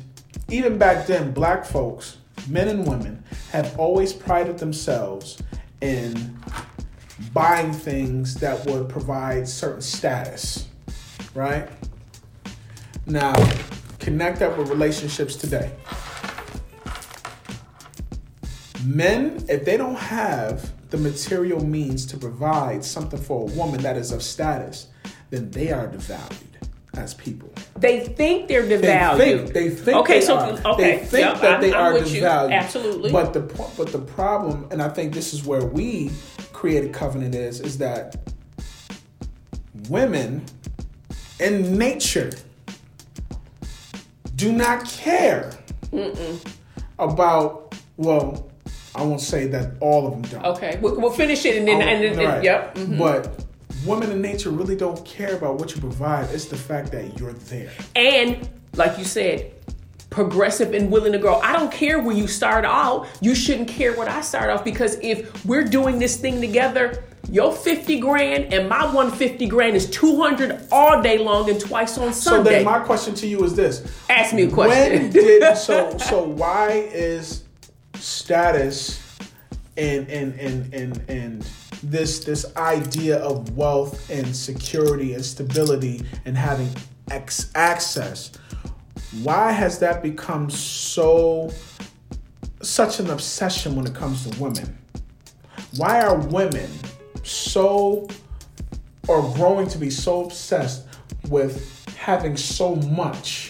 even 0.48 0.78
back 0.78 1.06
then, 1.06 1.32
black 1.32 1.64
folks, 1.64 2.18
men 2.48 2.68
and 2.68 2.86
women, 2.86 3.22
have 3.52 3.78
always 3.78 4.12
prided 4.12 4.58
themselves 4.58 5.42
in 5.80 6.38
buying 7.32 7.72
things 7.72 8.34
that 8.36 8.64
would 8.66 8.88
provide 8.88 9.48
certain 9.48 9.82
status, 9.82 10.68
right? 11.34 11.68
Now, 13.06 13.34
connect 13.98 14.38
that 14.40 14.56
with 14.56 14.68
relationships 14.68 15.36
today. 15.36 15.72
Men, 18.84 19.44
if 19.48 19.64
they 19.64 19.76
don't 19.76 19.96
have 19.96 20.72
the 20.90 20.98
material 20.98 21.64
means 21.64 22.04
to 22.06 22.16
provide 22.16 22.84
something 22.84 23.20
for 23.20 23.42
a 23.48 23.52
woman 23.54 23.80
that 23.82 23.96
is 23.96 24.12
of 24.12 24.22
status, 24.22 24.88
then 25.30 25.50
they 25.50 25.70
are 25.70 25.86
devalued 25.88 26.46
as 26.96 27.14
people. 27.14 27.48
They 27.76 28.00
think 28.00 28.48
they're 28.48 28.66
They 28.66 28.78
devalued. 28.78 29.16
think 29.16 29.52
they 29.52 29.70
think 29.70 29.96
Okay, 29.98 30.18
they 30.20 30.26
so 30.26 30.36
are. 30.36 30.72
okay, 30.74 30.98
they 30.98 31.04
think 31.06 31.26
yep, 31.26 31.40
that 31.40 31.50
I'm- 31.52 31.60
they 31.60 31.72
I'm 31.72 31.80
are 31.80 31.92
with 31.94 32.12
you. 32.12 32.22
devalued. 32.22 32.52
Absolutely. 32.52 33.12
But 33.12 33.32
the 33.32 33.40
but 33.76 33.92
the 33.92 34.00
problem, 34.00 34.66
and 34.72 34.82
I 34.82 34.88
think 34.88 35.14
this 35.14 35.32
is 35.32 35.44
where 35.46 35.64
we 35.64 36.10
create 36.52 36.84
a 36.84 36.88
covenant 36.88 37.34
is, 37.36 37.60
is 37.60 37.78
that 37.78 38.16
women 39.88 40.44
in 41.38 41.78
nature 41.78 42.30
do 44.34 44.52
not 44.52 44.84
care 44.86 45.52
about. 46.98 47.74
Well, 47.96 48.49
I 48.94 49.02
won't 49.02 49.20
say 49.20 49.46
that 49.48 49.72
all 49.80 50.06
of 50.06 50.12
them 50.12 50.22
don't. 50.22 50.44
Okay, 50.56 50.78
we'll, 50.82 51.00
we'll 51.00 51.10
finish 51.12 51.44
it 51.44 51.56
and 51.56 51.68
then, 51.68 51.80
Oh, 51.82 51.86
and 51.86 52.18
then, 52.18 52.26
right. 52.26 52.42
yep. 52.42 52.74
mhm. 52.74 52.98
But 52.98 53.44
women 53.86 54.10
in 54.10 54.20
nature 54.20 54.50
really 54.50 54.76
don't 54.76 55.04
care 55.04 55.34
about 55.36 55.58
what 55.58 55.74
you 55.74 55.80
provide. 55.80 56.28
It's 56.30 56.46
the 56.46 56.56
fact 56.56 56.90
that 56.92 57.18
you're 57.18 57.32
there. 57.32 57.70
And 57.94 58.48
like 58.74 58.98
you 58.98 59.04
said, 59.04 59.52
progressive 60.10 60.74
and 60.74 60.90
willing 60.90 61.12
to 61.12 61.18
grow. 61.18 61.36
I 61.40 61.52
don't 61.52 61.70
care 61.72 62.00
where 62.00 62.16
you 62.16 62.26
start 62.26 62.64
out. 62.64 63.06
You 63.20 63.34
shouldn't 63.34 63.68
care 63.68 63.94
what 63.96 64.08
I 64.08 64.20
start 64.22 64.50
off 64.50 64.64
because 64.64 64.98
if 65.02 65.44
we're 65.46 65.62
doing 65.64 66.00
this 66.00 66.16
thing 66.16 66.40
together, 66.40 67.04
your 67.30 67.52
50 67.52 68.00
grand 68.00 68.52
and 68.52 68.68
my 68.68 68.84
150 68.86 69.46
grand 69.46 69.76
is 69.76 69.88
200 69.90 70.66
all 70.72 71.00
day 71.00 71.18
long 71.18 71.48
and 71.48 71.60
twice 71.60 71.96
on 71.96 72.12
Sunday. 72.12 72.50
So 72.50 72.54
then 72.56 72.64
my 72.64 72.80
question 72.80 73.14
to 73.14 73.26
you 73.28 73.44
is 73.44 73.54
this. 73.54 73.84
Ask 74.08 74.34
me 74.34 74.42
a 74.42 74.50
question. 74.50 75.02
When 75.02 75.10
did 75.12 75.56
so 75.56 75.96
so 75.98 76.24
why 76.24 76.88
is 76.92 77.39
status 78.00 79.00
and 79.76 80.08
and 80.08 80.38
and 80.38 80.74
and 80.74 81.04
and 81.08 81.50
this 81.82 82.24
this 82.24 82.54
idea 82.56 83.18
of 83.18 83.56
wealth 83.56 84.10
and 84.10 84.34
security 84.34 85.14
and 85.14 85.24
stability 85.24 86.02
and 86.24 86.36
having 86.36 86.70
ex- 87.10 87.50
access, 87.54 88.32
why 89.22 89.52
has 89.52 89.78
that 89.78 90.02
become 90.02 90.50
so 90.50 91.52
such 92.62 93.00
an 93.00 93.10
obsession 93.10 93.74
when 93.74 93.86
it 93.86 93.94
comes 93.94 94.28
to 94.28 94.40
women? 94.40 94.76
Why 95.76 96.02
are 96.02 96.16
women 96.18 96.70
so 97.22 98.08
or 99.08 99.22
growing 99.34 99.68
to 99.68 99.78
be 99.78 99.90
so 99.90 100.24
obsessed 100.24 100.86
with 101.28 101.86
having 101.96 102.36
so 102.36 102.76
much? 102.76 103.49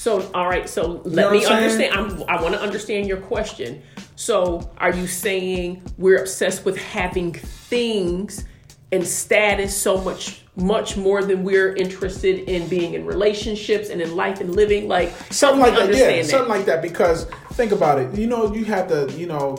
So, 0.00 0.30
all 0.32 0.48
right. 0.48 0.66
So 0.66 1.02
let 1.04 1.26
know 1.26 1.30
me 1.30 1.44
I'm 1.44 1.52
understand. 1.52 1.92
I'm, 1.94 2.22
I 2.26 2.40
want 2.40 2.54
to 2.54 2.60
understand 2.62 3.06
your 3.06 3.18
question. 3.18 3.82
So, 4.16 4.70
are 4.78 4.94
you 4.94 5.06
saying 5.06 5.82
we're 5.98 6.16
obsessed 6.22 6.64
with 6.64 6.78
having 6.78 7.32
things 7.34 8.46
and 8.92 9.06
status 9.06 9.76
so 9.76 10.00
much, 10.00 10.40
much 10.56 10.96
more 10.96 11.22
than 11.22 11.44
we're 11.44 11.74
interested 11.76 12.48
in 12.48 12.66
being 12.68 12.94
in 12.94 13.04
relationships 13.04 13.90
and 13.90 14.00
in 14.00 14.16
life 14.16 14.40
and 14.40 14.56
living? 14.56 14.88
Like 14.88 15.10
something 15.30 15.60
like 15.60 15.72
that. 15.74 15.80
Yeah, 15.80 16.04
understand 16.04 16.26
something 16.28 16.48
like 16.48 16.64
that. 16.64 16.80
Because 16.80 17.26
think 17.52 17.72
about 17.72 17.98
it. 17.98 18.14
You 18.18 18.26
know, 18.26 18.54
you 18.54 18.64
have 18.64 18.88
to. 18.88 19.12
you 19.18 19.26
know, 19.26 19.58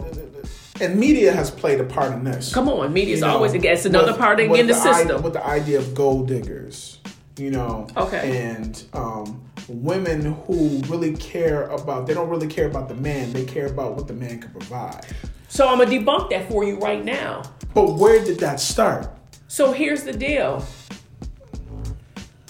and 0.81 0.99
media 0.99 1.31
has 1.31 1.51
played 1.51 1.79
a 1.79 1.83
part 1.83 2.13
in 2.13 2.23
this. 2.23 2.51
Come 2.51 2.67
on, 2.67 2.91
media 2.91 3.13
is 3.13 3.19
You 3.19 3.27
always 3.27 3.53
it's 3.53 3.85
another 3.85 4.13
with- 4.13 4.19
part 4.19 4.37
with 4.39 4.49
again 4.51 4.65
the 4.65 4.73
i- 4.73 4.93
system. 5.01 5.21
with 5.21 5.33
the 5.33 5.45
idea 5.45 5.77
of 5.77 5.93
gold 5.93 6.27
diggers. 6.27 6.97
You 7.37 7.49
know, 7.49 7.87
Okay. 7.95 8.41
and 8.45 8.83
um, 8.93 9.41
women 9.69 10.33
who 10.45 10.79
really 10.87 11.15
care 11.15 11.63
about 11.67 12.05
they 12.05 12.13
don't 12.13 12.29
really 12.29 12.47
care 12.47 12.67
about 12.67 12.89
the 12.89 12.95
man; 12.95 13.31
they 13.31 13.45
care 13.45 13.67
about 13.67 13.95
what 13.95 14.07
the 14.07 14.13
man 14.13 14.39
can 14.41 14.51
provide. 14.51 15.05
so 15.47 15.67
I'm 15.67 15.77
gonna 15.79 15.89
debunk 15.89 16.29
that 16.31 16.49
for 16.49 16.63
you 16.63 16.77
right 16.77 17.03
now. 17.03 17.43
But 17.73 17.93
where 17.93 18.23
did 18.23 18.39
that 18.41 18.59
start? 18.59 19.09
So 19.47 19.71
here's 19.71 20.03
the 20.03 20.11
deal. 20.13 20.65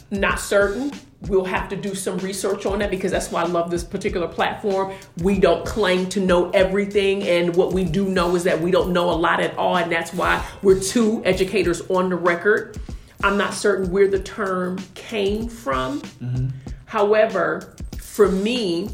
Not 0.09 0.39
certain. 0.39 0.91
We'll 1.27 1.45
have 1.45 1.69
to 1.69 1.75
do 1.75 1.93
some 1.93 2.17
research 2.17 2.65
on 2.65 2.79
that 2.79 2.89
because 2.89 3.11
that's 3.11 3.31
why 3.31 3.43
I 3.43 3.45
love 3.45 3.69
this 3.69 3.83
particular 3.83 4.27
platform. 4.27 4.93
We 5.21 5.39
don't 5.39 5.63
claim 5.65 6.09
to 6.09 6.19
know 6.19 6.49
everything, 6.49 7.21
and 7.23 7.55
what 7.55 7.71
we 7.71 7.83
do 7.83 8.09
know 8.09 8.35
is 8.35 8.43
that 8.45 8.59
we 8.59 8.71
don't 8.71 8.91
know 8.91 9.11
a 9.11 9.13
lot 9.13 9.39
at 9.39 9.55
all, 9.57 9.77
and 9.77 9.91
that's 9.91 10.11
why 10.13 10.43
we're 10.63 10.79
two 10.79 11.21
educators 11.23 11.81
on 11.89 12.09
the 12.09 12.15
record. 12.15 12.77
I'm 13.23 13.37
not 13.37 13.53
certain 13.53 13.91
where 13.91 14.07
the 14.07 14.19
term 14.19 14.77
came 14.95 15.47
from. 15.47 16.01
Mm-hmm. 16.01 16.47
However, 16.85 17.75
for 17.97 18.29
me, 18.29 18.89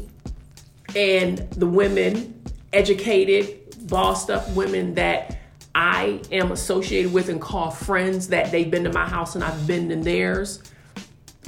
and 0.94 1.38
the 1.52 1.66
women, 1.66 2.42
educated, 2.72 3.86
bossed 3.88 4.30
up 4.30 4.48
women 4.50 4.94
that 4.94 5.38
I 5.74 6.20
am 6.32 6.52
associated 6.52 7.12
with 7.12 7.28
and 7.28 7.40
call 7.40 7.70
friends 7.70 8.28
that 8.28 8.50
they've 8.50 8.70
been 8.70 8.84
to 8.84 8.92
my 8.92 9.06
house 9.06 9.34
and 9.34 9.44
I've 9.44 9.66
been 9.66 9.88
to 9.90 9.96
theirs, 9.96 10.62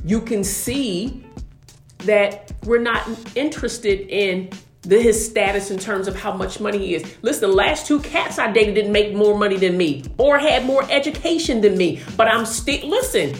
you 0.05 0.21
can 0.21 0.45
see 0.45 1.25
that 1.99 2.53
we're 2.65 2.79
not 2.79 3.07
interested 3.37 4.09
in 4.09 4.51
the, 4.83 5.01
his 5.01 5.25
status 5.25 5.71
in 5.71 5.79
terms 5.79 6.09
of 6.09 6.17
how 6.17 6.33
much 6.33 6.61
money 6.61 6.79
he 6.79 6.95
is. 6.95 7.17
Listen, 7.23 7.51
the 7.51 7.57
last 7.57 7.87
two 7.87 8.01
cats 8.01 8.39
I 8.39 8.51
dated 8.51 8.75
didn't 8.75 8.93
make 8.93 9.15
more 9.15 9.37
money 9.37 9.57
than 9.57 9.77
me 9.77 10.05
or 10.19 10.39
had 10.39 10.65
more 10.65 10.85
education 10.91 11.61
than 11.61 11.77
me, 11.77 12.01
but 12.17 12.29
I'm 12.29 12.47
still, 12.47 12.89
listen, 12.89 13.35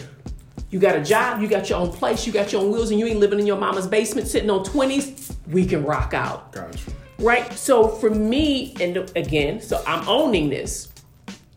you 0.69 0.79
got 0.79 0.95
a 0.95 1.03
job, 1.03 1.41
you 1.41 1.47
got 1.47 1.69
your 1.69 1.79
own 1.79 1.91
place, 1.91 2.25
you 2.25 2.31
got 2.31 2.51
your 2.51 2.61
own 2.61 2.71
wheels, 2.71 2.91
and 2.91 2.99
you 2.99 3.05
ain't 3.07 3.19
living 3.19 3.39
in 3.39 3.45
your 3.45 3.57
mama's 3.57 3.87
basement 3.87 4.27
sitting 4.27 4.49
on 4.49 4.63
20s, 4.63 5.35
we 5.47 5.65
can 5.65 5.83
rock 5.83 6.13
out. 6.13 6.51
Gotcha. 6.53 6.91
Right? 7.19 7.51
So 7.53 7.87
for 7.87 8.09
me, 8.09 8.75
and 8.79 8.97
again, 9.15 9.61
so 9.61 9.83
I'm 9.85 10.07
owning 10.07 10.49
this. 10.49 10.89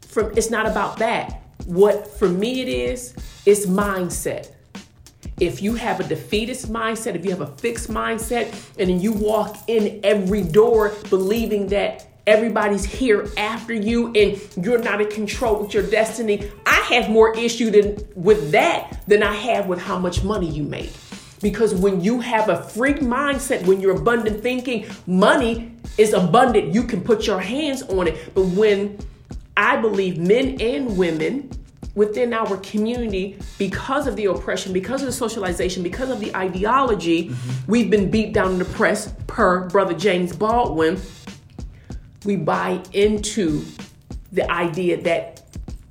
From 0.09 0.37
it's 0.37 0.51
not 0.51 0.67
about 0.67 0.99
that. 0.99 1.43
What 1.67 2.07
for 2.19 2.29
me 2.29 2.61
it 2.61 2.69
is, 2.69 3.15
it's 3.47 3.67
mindset. 3.67 4.54
If 5.41 5.63
you 5.63 5.75
have 5.75 6.01
a 6.01 6.05
defeatist 6.05 6.73
mindset, 6.73 7.17
if 7.17 7.25
you 7.25 7.31
have 7.31 7.41
a 7.41 7.57
fixed 7.57 7.91
mindset, 7.91 8.53
and 8.79 8.89
then 8.89 9.01
you 9.01 9.13
walk 9.13 9.59
in 9.67 10.01
every 10.05 10.43
door 10.43 10.95
believing 11.11 11.67
that 11.69 12.07
everybody's 12.27 12.85
here 12.85 13.29
after 13.37 13.75
you 13.75 14.13
and 14.15 14.41
you're 14.65 14.79
not 14.79 15.01
in 15.01 15.11
control 15.11 15.61
with 15.61 15.75
your 15.75 15.83
destiny, 15.83 16.51
I 16.67 16.81
have 16.95 17.11
more 17.11 17.37
issue 17.37 17.71
than 17.71 17.99
with 18.15 18.53
that 18.53 19.03
than 19.07 19.23
I 19.23 19.35
have 19.35 19.67
with 19.67 19.81
how 19.81 19.99
much 19.99 20.23
money 20.23 20.49
you 20.49 20.63
make. 20.63 20.93
Because 21.43 21.75
when 21.75 22.01
you 22.01 22.21
have 22.21 22.49
a 22.49 22.63
freak 22.63 23.01
mindset, 23.01 23.67
when 23.67 23.81
you're 23.81 23.97
abundant 23.97 24.41
thinking, 24.41 24.87
money 25.07 25.73
is 25.99 26.13
abundant. 26.15 26.73
You 26.73 26.85
can 26.85 27.03
put 27.03 27.27
your 27.27 27.41
hands 27.41 27.83
on 27.83 28.09
it. 28.09 28.35
But 28.35 28.47
when 28.47 28.99
I 29.57 29.77
believe 29.77 30.17
men 30.17 30.61
and 30.61 30.97
women 30.97 31.51
within 31.95 32.33
our 32.33 32.57
community, 32.59 33.39
because 33.59 34.07
of 34.07 34.17
the 34.17 34.27
oppression, 34.27 34.73
because 34.73 35.03
of 35.03 35.07
the 35.07 35.13
socialization, 35.13 35.83
because 35.83 36.11
of 36.11 36.21
the 36.21 36.35
ideology, 36.35 37.29
mm-hmm. 37.29 37.71
we've 37.71 37.91
been 37.91 38.11
beat 38.11 38.33
down 38.33 38.53
in 38.53 38.59
the 38.59 38.65
press, 38.65 39.13
per 39.27 39.69
Brother 39.69 39.95
James 39.95 40.35
Baldwin. 40.35 41.01
We 42.25 42.37
buy 42.37 42.83
into 42.93 43.65
the 44.33 44.51
idea 44.51 45.01
that 45.03 45.43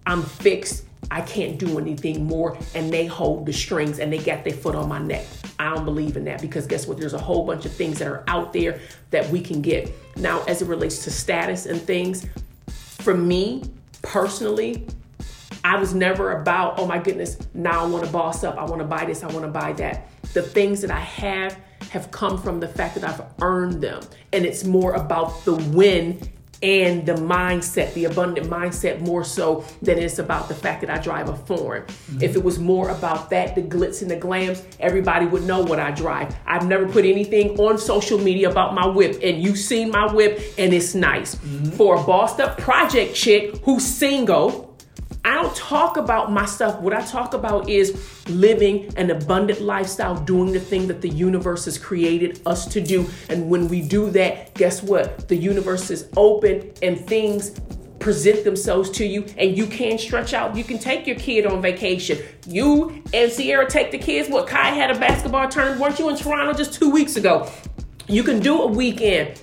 I'm 0.05 0.23
fixed, 0.23 0.85
I 1.11 1.21
can't 1.21 1.57
do 1.57 1.79
anything 1.79 2.25
more, 2.25 2.57
and 2.75 2.91
they 2.91 3.05
hold 3.05 3.45
the 3.45 3.53
strings 3.53 3.99
and 3.99 4.11
they 4.11 4.17
got 4.17 4.43
their 4.43 4.53
foot 4.53 4.75
on 4.75 4.89
my 4.89 4.99
neck. 4.99 5.25
I 5.59 5.73
don't 5.73 5.85
believe 5.85 6.17
in 6.17 6.25
that 6.25 6.41
because 6.41 6.65
guess 6.65 6.87
what? 6.87 6.97
There's 6.97 7.13
a 7.13 7.19
whole 7.19 7.45
bunch 7.45 7.65
of 7.65 7.71
things 7.71 7.99
that 7.99 8.07
are 8.07 8.23
out 8.27 8.51
there 8.51 8.79
that 9.11 9.29
we 9.29 9.39
can 9.39 9.61
get. 9.61 9.93
Now, 10.17 10.43
as 10.43 10.61
it 10.61 10.67
relates 10.67 11.03
to 11.03 11.11
status 11.11 11.67
and 11.67 11.81
things, 11.81 12.25
for 12.67 13.15
me 13.15 13.63
personally, 14.01 14.87
I 15.63 15.77
was 15.77 15.93
never 15.93 16.39
about, 16.41 16.79
oh 16.79 16.85
my 16.85 16.99
goodness, 16.99 17.37
now 17.53 17.83
I 17.83 17.87
want 17.87 18.05
to 18.05 18.11
boss 18.11 18.43
up. 18.43 18.57
I 18.57 18.65
want 18.65 18.81
to 18.81 18.87
buy 18.87 19.05
this. 19.05 19.23
I 19.23 19.27
want 19.27 19.45
to 19.45 19.51
buy 19.51 19.73
that. 19.73 20.09
The 20.33 20.41
things 20.41 20.81
that 20.81 20.91
I 20.91 20.99
have 20.99 21.57
have 21.89 22.11
come 22.11 22.41
from 22.41 22.59
the 22.59 22.67
fact 22.67 22.95
that 22.95 23.03
I've 23.03 23.23
earned 23.41 23.81
them. 23.81 24.01
And 24.33 24.45
it's 24.45 24.63
more 24.63 24.93
about 24.93 25.45
the 25.45 25.53
win 25.53 26.19
and 26.61 27.05
the 27.05 27.13
mindset, 27.13 27.93
the 27.93 28.05
abundant 28.05 28.49
mindset, 28.49 29.01
more 29.01 29.25
so 29.25 29.65
than 29.81 29.99
it's 29.99 30.17
about 30.17 30.47
the 30.47 30.55
fact 30.55 30.79
that 30.79 30.89
I 30.89 30.97
drive 30.97 31.27
a 31.27 31.35
foreign. 31.35 31.83
Mm-hmm. 31.83 32.23
If 32.23 32.37
it 32.37 32.43
was 32.43 32.57
more 32.57 32.89
about 32.89 33.29
that, 33.31 33.53
the 33.53 33.61
glitz 33.61 34.01
and 34.01 34.09
the 34.09 34.15
glams, 34.15 34.63
everybody 34.79 35.25
would 35.25 35.43
know 35.43 35.61
what 35.61 35.79
I 35.79 35.91
drive. 35.91 36.33
I've 36.45 36.65
never 36.65 36.87
put 36.87 37.03
anything 37.03 37.59
on 37.59 37.77
social 37.77 38.17
media 38.17 38.49
about 38.49 38.73
my 38.73 38.87
whip, 38.87 39.19
and 39.21 39.43
you've 39.43 39.57
seen 39.57 39.91
my 39.91 40.11
whip, 40.13 40.41
and 40.57 40.73
it's 40.73 40.95
nice. 40.95 41.35
Mm-hmm. 41.35 41.71
For 41.71 42.01
a 42.01 42.03
bossed 42.03 42.39
up 42.39 42.57
project 42.57 43.13
chick 43.13 43.57
who's 43.65 43.83
single, 43.85 44.72
I 45.25 45.35
don't 45.35 45.55
talk 45.55 45.95
about 45.95 46.33
my 46.33 46.45
stuff. 46.45 46.81
What 46.81 46.93
I 46.93 47.01
talk 47.01 47.33
about 47.33 47.69
is 47.69 48.27
living 48.27 48.93
an 48.97 49.09
abundant 49.09 49.61
lifestyle, 49.61 50.15
doing 50.15 50.51
the 50.51 50.59
thing 50.59 50.87
that 50.87 50.99
the 50.99 51.07
universe 51.07 51.63
has 51.65 51.77
created 51.77 52.41
us 52.45 52.65
to 52.67 52.81
do. 52.81 53.09
And 53.29 53.49
when 53.49 53.69
we 53.69 53.81
do 53.81 54.09
that, 54.11 54.53
guess 54.53 54.83
what? 54.83 55.29
The 55.29 55.37
universe 55.37 55.89
is 55.89 56.09
open 56.17 56.73
and 56.81 56.99
things 56.99 57.57
present 57.99 58.43
themselves 58.43 58.89
to 58.89 59.05
you 59.05 59.25
and 59.37 59.57
you 59.57 59.65
can 59.65 59.97
stretch 59.97 60.33
out. 60.33 60.57
You 60.57 60.65
can 60.65 60.77
take 60.77 61.07
your 61.07 61.15
kid 61.15 61.45
on 61.45 61.61
vacation. 61.61 62.19
You 62.45 63.01
and 63.13 63.31
Sierra 63.31 63.69
take 63.69 63.91
the 63.91 63.97
kids. 63.97 64.27
What 64.29 64.45
Kai 64.45 64.71
had 64.71 64.91
a 64.91 64.99
basketball 64.99 65.47
tournament. 65.47 65.79
Weren't 65.79 65.99
you 65.99 66.09
in 66.09 66.17
Toronto 66.17 66.51
just 66.51 66.73
two 66.73 66.89
weeks 66.89 67.15
ago? 67.15 67.49
You 68.09 68.23
can 68.23 68.41
do 68.41 68.61
a 68.61 68.67
weekend. 68.67 69.41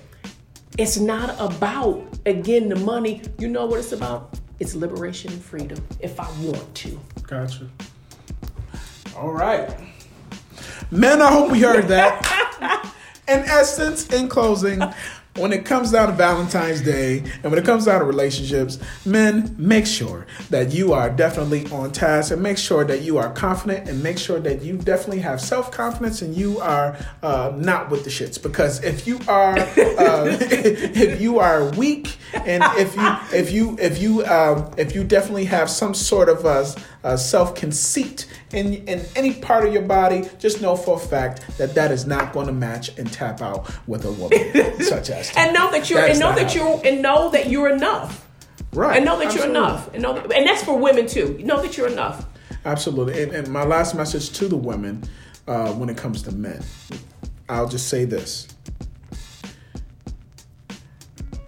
It's 0.76 0.98
not 0.98 1.34
about, 1.40 2.18
again, 2.26 2.68
the 2.68 2.76
money. 2.76 3.22
You 3.38 3.48
know 3.48 3.64
what 3.64 3.78
it's 3.78 3.92
about? 3.92 4.38
It's 4.60 4.74
liberation 4.74 5.32
and 5.32 5.42
freedom 5.42 5.82
if 6.00 6.20
I 6.20 6.30
want 6.42 6.74
to. 6.76 7.00
Gotcha. 7.22 7.68
All 9.16 9.32
right. 9.32 9.74
Men, 10.90 11.22
I 11.22 11.32
hope 11.32 11.50
we 11.50 11.60
heard 11.60 11.88
that. 11.88 12.92
in 13.28 13.40
essence, 13.40 14.06
in 14.12 14.28
closing, 14.28 14.82
when 15.40 15.52
it 15.52 15.64
comes 15.64 15.90
down 15.90 16.08
to 16.08 16.14
Valentine's 16.14 16.82
Day 16.82 17.18
and 17.42 17.44
when 17.44 17.58
it 17.58 17.64
comes 17.64 17.86
down 17.86 18.00
to 18.00 18.04
relationships, 18.04 18.78
men, 19.06 19.54
make 19.58 19.86
sure 19.86 20.26
that 20.50 20.72
you 20.72 20.92
are 20.92 21.08
definitely 21.08 21.66
on 21.70 21.90
task 21.92 22.30
and 22.30 22.42
make 22.42 22.58
sure 22.58 22.84
that 22.84 23.02
you 23.02 23.18
are 23.18 23.32
confident 23.32 23.88
and 23.88 24.02
make 24.02 24.18
sure 24.18 24.38
that 24.40 24.62
you 24.62 24.76
definitely 24.76 25.20
have 25.20 25.40
self 25.40 25.70
confidence 25.70 26.22
and 26.22 26.36
you 26.36 26.60
are 26.60 26.96
uh, 27.22 27.52
not 27.56 27.90
with 27.90 28.04
the 28.04 28.10
shits. 28.10 28.40
Because 28.40 28.82
if 28.84 29.06
you 29.06 29.18
are, 29.26 29.58
uh, 29.58 29.64
if 30.40 31.20
you 31.20 31.38
are 31.38 31.70
weak 31.70 32.18
and 32.34 32.62
if 32.76 32.94
you, 32.94 33.16
if 33.32 33.52
you, 33.52 33.76
if 33.80 34.00
you, 34.00 34.24
um, 34.26 34.72
if 34.76 34.94
you 34.94 35.04
definitely 35.04 35.46
have 35.46 35.70
some 35.70 35.94
sort 35.94 36.28
of 36.28 36.44
uh, 36.44 36.64
uh, 37.04 37.16
self 37.16 37.54
conceit 37.54 38.26
in 38.52 38.74
in 38.86 39.04
any 39.16 39.34
part 39.34 39.66
of 39.66 39.72
your 39.72 39.82
body, 39.82 40.28
just 40.38 40.60
know 40.60 40.76
for 40.76 40.96
a 40.96 41.00
fact 41.00 41.56
that 41.58 41.74
that 41.74 41.90
is 41.90 42.06
not 42.06 42.32
going 42.32 42.46
to 42.46 42.52
match 42.52 42.96
and 42.98 43.10
tap 43.12 43.40
out 43.40 43.70
with 43.88 44.04
a 44.04 44.12
woman 44.12 44.80
such 44.82 45.10
as. 45.10 45.32
And 45.36 45.54
know 45.54 45.70
that 45.70 45.88
you're 45.90 46.00
That's 46.00 46.12
and 46.12 46.20
know 46.20 46.34
that 46.34 46.52
happening. 46.52 46.82
you're 46.82 46.92
and 46.92 47.02
know 47.02 47.30
that 47.30 47.48
you're 47.48 47.70
enough. 47.70 48.26
right, 48.72 48.96
And 48.96 49.04
know 49.04 49.18
that 49.18 49.26
absolutely. 49.28 49.52
you're 49.54 49.64
enough. 49.64 49.94
And 49.94 50.02
know 50.02 50.14
that, 50.14 50.32
and 50.32 50.46
that's 50.46 50.62
for 50.62 50.76
women 50.78 51.06
too. 51.06 51.38
Know 51.42 51.62
that 51.62 51.76
you're 51.76 51.88
enough. 51.88 52.26
Absolutely. 52.64 53.22
And, 53.22 53.32
and 53.32 53.48
my 53.48 53.64
last 53.64 53.94
message 53.94 54.30
to 54.38 54.46
the 54.48 54.56
women 54.56 55.02
uh, 55.48 55.72
when 55.72 55.88
it 55.88 55.96
comes 55.96 56.22
to 56.24 56.32
men, 56.32 56.62
I'll 57.48 57.68
just 57.68 57.88
say 57.88 58.04
this: 58.04 58.46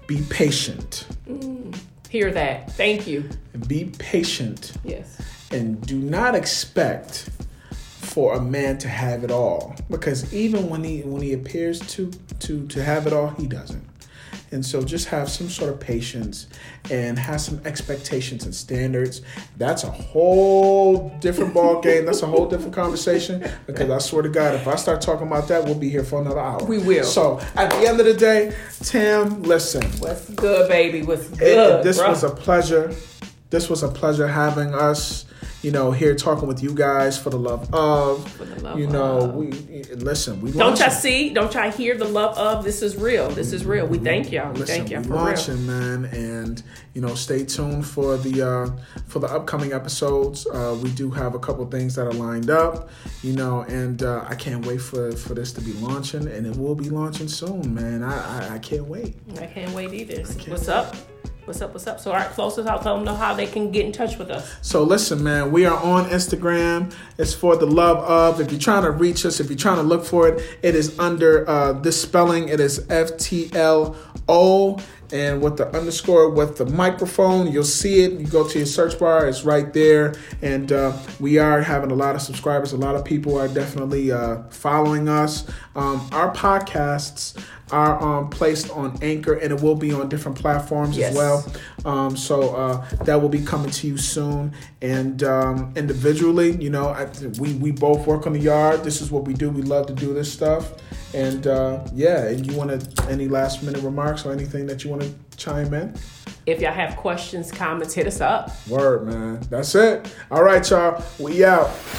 be 0.07 0.23
patient. 0.31 1.07
Hear 2.09 2.31
that. 2.33 2.71
Thank 2.73 3.07
you. 3.07 3.29
Be 3.67 3.85
patient 3.99 4.73
Yes. 4.85 5.19
And 5.53 5.85
do 5.87 5.97
not 5.99 6.35
expect 6.35 7.29
for 7.73 8.35
a 8.35 8.41
man 8.41 8.77
to 8.79 8.89
have 8.89 9.25
it 9.25 9.31
all 9.31 9.75
because 9.89 10.33
even 10.35 10.69
when 10.69 10.85
he 10.85 11.01
when 11.03 11.23
he 11.23 11.33
appears 11.33 11.81
to 11.81 12.11
to 12.41 12.67
to 12.69 12.83
have 12.83 13.07
it 13.07 13.13
all 13.13 13.29
he 13.29 13.47
doesn't 13.47 13.83
and 14.51 14.65
so 14.67 14.83
just 14.83 15.09
have 15.09 15.31
some 15.31 15.49
sort 15.49 15.71
of 15.73 15.81
patience 15.81 16.47
and 16.91 17.19
have 17.19 17.41
some 17.41 17.59
expectations 17.65 18.45
and 18.45 18.55
standards 18.55 19.23
that's 19.57 19.85
a 19.85 19.91
whole 19.91 21.09
different 21.21 21.55
ball 21.59 21.81
game 21.81 22.05
that's 22.05 22.21
a 22.23 22.27
whole 22.27 22.47
different 22.47 22.75
conversation 22.75 23.43
because 23.67 23.89
i 23.89 23.97
swear 23.99 24.21
to 24.23 24.29
god 24.29 24.55
if 24.55 24.69
i 24.69 24.77
start 24.77 25.01
talking 25.01 25.27
about 25.27 25.49
that 25.49 25.65
we'll 25.65 25.75
be 25.75 25.89
here 25.89 26.05
for 26.05 26.21
another 26.21 26.41
hour 26.41 26.63
We 26.65 26.79
will. 26.79 27.05
so 27.05 27.41
at 27.57 27.71
the 27.71 27.89
end 27.89 27.99
of 27.99 28.05
the 28.05 28.15
day 28.15 28.55
tim 28.81 29.43
listen 29.45 29.85
What's 30.01 30.29
good, 30.31 30.69
baby? 30.69 31.03
What's 31.03 31.31
it- 31.33 31.39
good? 31.39 31.83
this 31.85 31.99
bruh? 31.99 32.09
was 32.11 32.25
a 32.25 32.31
pleasure. 32.31 32.95
This 33.53 33.69
was 33.69 33.83
a 33.83 33.89
pleasure 33.89 34.27
having 34.27 34.73
us, 34.73 35.27
you 35.61 35.73
know, 35.73 35.93
here 35.93 36.15
talking 36.15 36.49
with 36.49 36.63
you 36.63 36.75
guys 36.75 37.19
for 37.19 37.29
the 37.29 37.37
love 37.37 37.73
of. 37.75 38.27
For 38.33 38.47
the 38.47 38.63
love 38.63 38.79
you 38.79 38.87
know, 38.87 39.19
of. 39.19 39.35
we 39.35 39.53
listen. 39.97 40.41
We 40.41 40.53
Don't 40.53 40.81
y'all 40.81 40.89
see? 40.89 41.35
Don't 41.35 41.53
y'all 41.53 41.71
hear 41.71 41.95
the 41.95 42.07
love 42.07 42.39
of? 42.39 42.65
This 42.65 42.81
is 42.81 42.97
real. 42.97 43.29
This 43.29 43.53
is 43.53 43.67
real. 43.67 43.87
We 43.87 43.99
thank 43.99 44.33
y'all. 44.33 44.55
We 44.55 44.61
Listen, 44.61 44.77
thank 44.79 44.91
y'all 44.91 45.03
for 45.03 45.11
real. 45.11 45.19
launching, 45.19 45.67
man, 45.67 46.07
and 46.07 46.63
you 46.95 47.03
know, 47.03 47.15
stay 47.15 47.45
tuned 47.45 47.87
for 47.87 48.17
the 48.17 48.41
uh, 48.41 49.01
for 49.07 49.19
the 49.19 49.27
upcoming 49.27 49.75
episodes. 49.75 50.47
Uh, 50.47 50.75
we 50.83 50.91
do 50.93 51.11
have 51.11 51.35
a 51.35 51.39
couple 51.39 51.67
things 51.67 51.95
that 51.97 52.07
are 52.07 52.15
lined 52.15 52.49
up, 52.49 52.89
you 53.23 53.35
know, 53.35 53.61
and 53.69 54.03
uh, 54.03 54.25
I 54.27 54.35
can't 54.35 54.65
wait 54.65 54.81
for 54.81 55.13
for 55.13 55.35
this 55.35 55.53
to 55.53 55.61
be 55.61 55.75
launching, 55.75 56.27
and 56.27 56.47
it 56.47 56.57
will 56.57 56.75
be 56.75 56.89
launching 56.89 57.29
soon, 57.29 57.75
man. 57.75 58.03
I 58.03 58.49
I, 58.49 58.55
I 58.55 58.59
can't 58.61 58.87
wait. 58.87 59.15
I 59.39 59.45
can't 59.45 59.73
wait 59.73 59.93
either. 59.93 60.23
can't 60.25 60.49
What's 60.49 60.69
up? 60.69 60.97
What's 61.45 61.61
up? 61.61 61.73
What's 61.73 61.89
up? 61.89 61.99
So, 61.99 62.13
all 62.13 62.17
right, 62.17 62.31
close 62.31 62.57
us 62.57 62.69
out. 62.69 62.83
Tell 62.83 62.95
them 62.95 63.05
know 63.05 63.17
how 63.17 63.35
they 63.35 63.49
can 63.49 63.73
get 63.73 63.85
in 63.85 63.91
touch 63.91 64.17
with 64.17 64.31
us. 64.31 64.55
So 64.63 64.85
listen, 64.85 65.25
man, 65.25 65.51
we 65.51 65.67
are 65.67 65.77
on 65.77 66.05
Instagram. 66.05 66.95
It's 67.19 67.35
for 67.35 67.57
the 67.57 67.67
love 67.67 67.99
of. 67.99 68.41
If 68.41 68.53
you're 68.53 68.61
trying 68.61 68.85
to 68.85 68.93
reach 68.93 69.27
us, 69.27 69.41
if 69.41 69.49
you're 69.49 69.59
trying 69.59 69.79
to 69.79 69.83
look 69.83 70.05
for 70.05 70.29
it, 70.29 70.59
it 70.63 70.77
is 70.77 70.97
under 71.01 71.49
uh, 71.51 71.73
this 71.73 72.01
spelling. 72.01 72.49
It 72.49 72.61
is 72.61 72.89
F 72.89 73.17
T 73.17 73.51
L 73.55 73.97
O. 74.29 74.79
And 75.13 75.43
with 75.43 75.59
the 75.59 75.69
underscore 75.77 76.31
with 76.31 76.57
the 76.57 76.65
microphone, 76.67 77.53
you'll 77.53 77.65
see 77.65 78.03
it. 78.03 78.13
You 78.13 78.27
go 78.27 78.49
to 78.49 78.59
your 78.59 78.67
search 78.67 78.99
bar, 78.99 79.27
it's 79.29 79.45
right 79.45 79.71
there. 79.73 80.15
And 80.41 80.73
uh, 80.73 80.97
we 81.21 81.39
are 81.39 81.61
having 81.61 81.91
a 81.91 81.95
lot 81.95 82.15
of 82.17 82.23
subscribers. 82.23 82.73
A 82.73 82.79
lot 82.79 82.95
of 82.97 83.05
people 83.05 83.39
are 83.39 83.49
definitely 83.49 84.11
uh, 84.11 84.43
following 84.49 85.09
us. 85.09 85.47
Um, 85.77 86.09
our 86.13 86.33
podcasts 86.35 87.39
are 87.71 88.03
um, 88.03 88.29
placed 88.31 88.71
on 88.71 88.99
Anchor, 89.03 89.33
and 89.35 89.51
it 89.53 89.61
will 89.63 89.75
be 89.77 89.93
on 89.93 90.09
different 90.09 90.39
platforms 90.39 90.97
Yes. 90.97 91.11
as 91.13 91.17
well. 91.17 91.53
Um, 91.85 92.17
so 92.17 92.55
uh, 92.55 92.87
that 93.05 93.21
will 93.21 93.31
be 93.31 93.43
coming 93.43 93.71
to 93.71 93.87
you 93.87 93.97
soon. 93.97 94.53
And 94.83 95.23
um, 95.23 95.73
individually, 95.77 96.53
you 96.63 96.71
know, 96.71 96.89
I, 96.89 97.07
we 97.39 97.55
we 97.55 97.71
both 97.71 98.07
work 98.07 98.27
on 98.27 98.33
the 98.35 98.41
yard. 98.41 98.85
This 98.85 99.01
is 99.01 99.11
what 99.11 99.25
we 99.27 99.33
do. 99.35 99.49
We 99.51 99.63
love 99.63 99.87
to 99.87 99.95
do 99.95 100.13
this 100.15 100.31
stuff. 100.33 100.73
And 101.15 101.47
uh, 101.47 101.85
yeah, 101.93 102.27
and 102.29 102.47
you 102.47 102.57
want 102.57 102.81
to 102.81 103.09
any 103.11 103.29
last 103.29 103.63
minute 103.63 103.83
remarks 103.83 104.25
or 104.25 104.33
anything 104.33 104.67
that 104.67 104.85
you 104.85 104.91
want 104.91 105.03
to 105.03 105.13
chime 105.37 105.75
in? 105.75 105.95
If 106.45 106.61
y'all 106.61 106.73
have 106.73 106.97
questions, 106.97 107.53
comments, 107.53 107.95
hit 107.95 108.07
us 108.07 108.21
up. 108.21 108.51
Word, 108.69 109.07
man. 109.07 109.41
That's 109.49 109.75
it. 109.75 110.13
All 110.31 110.43
right, 110.43 110.69
y'all. 110.69 111.03
We 111.19 111.45
out. 111.45 111.71
Peace. 111.97 111.99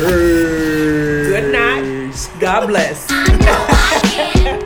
Good 1.30 1.52
night. 1.54 2.30
God 2.40 2.68
bless. 2.68 4.60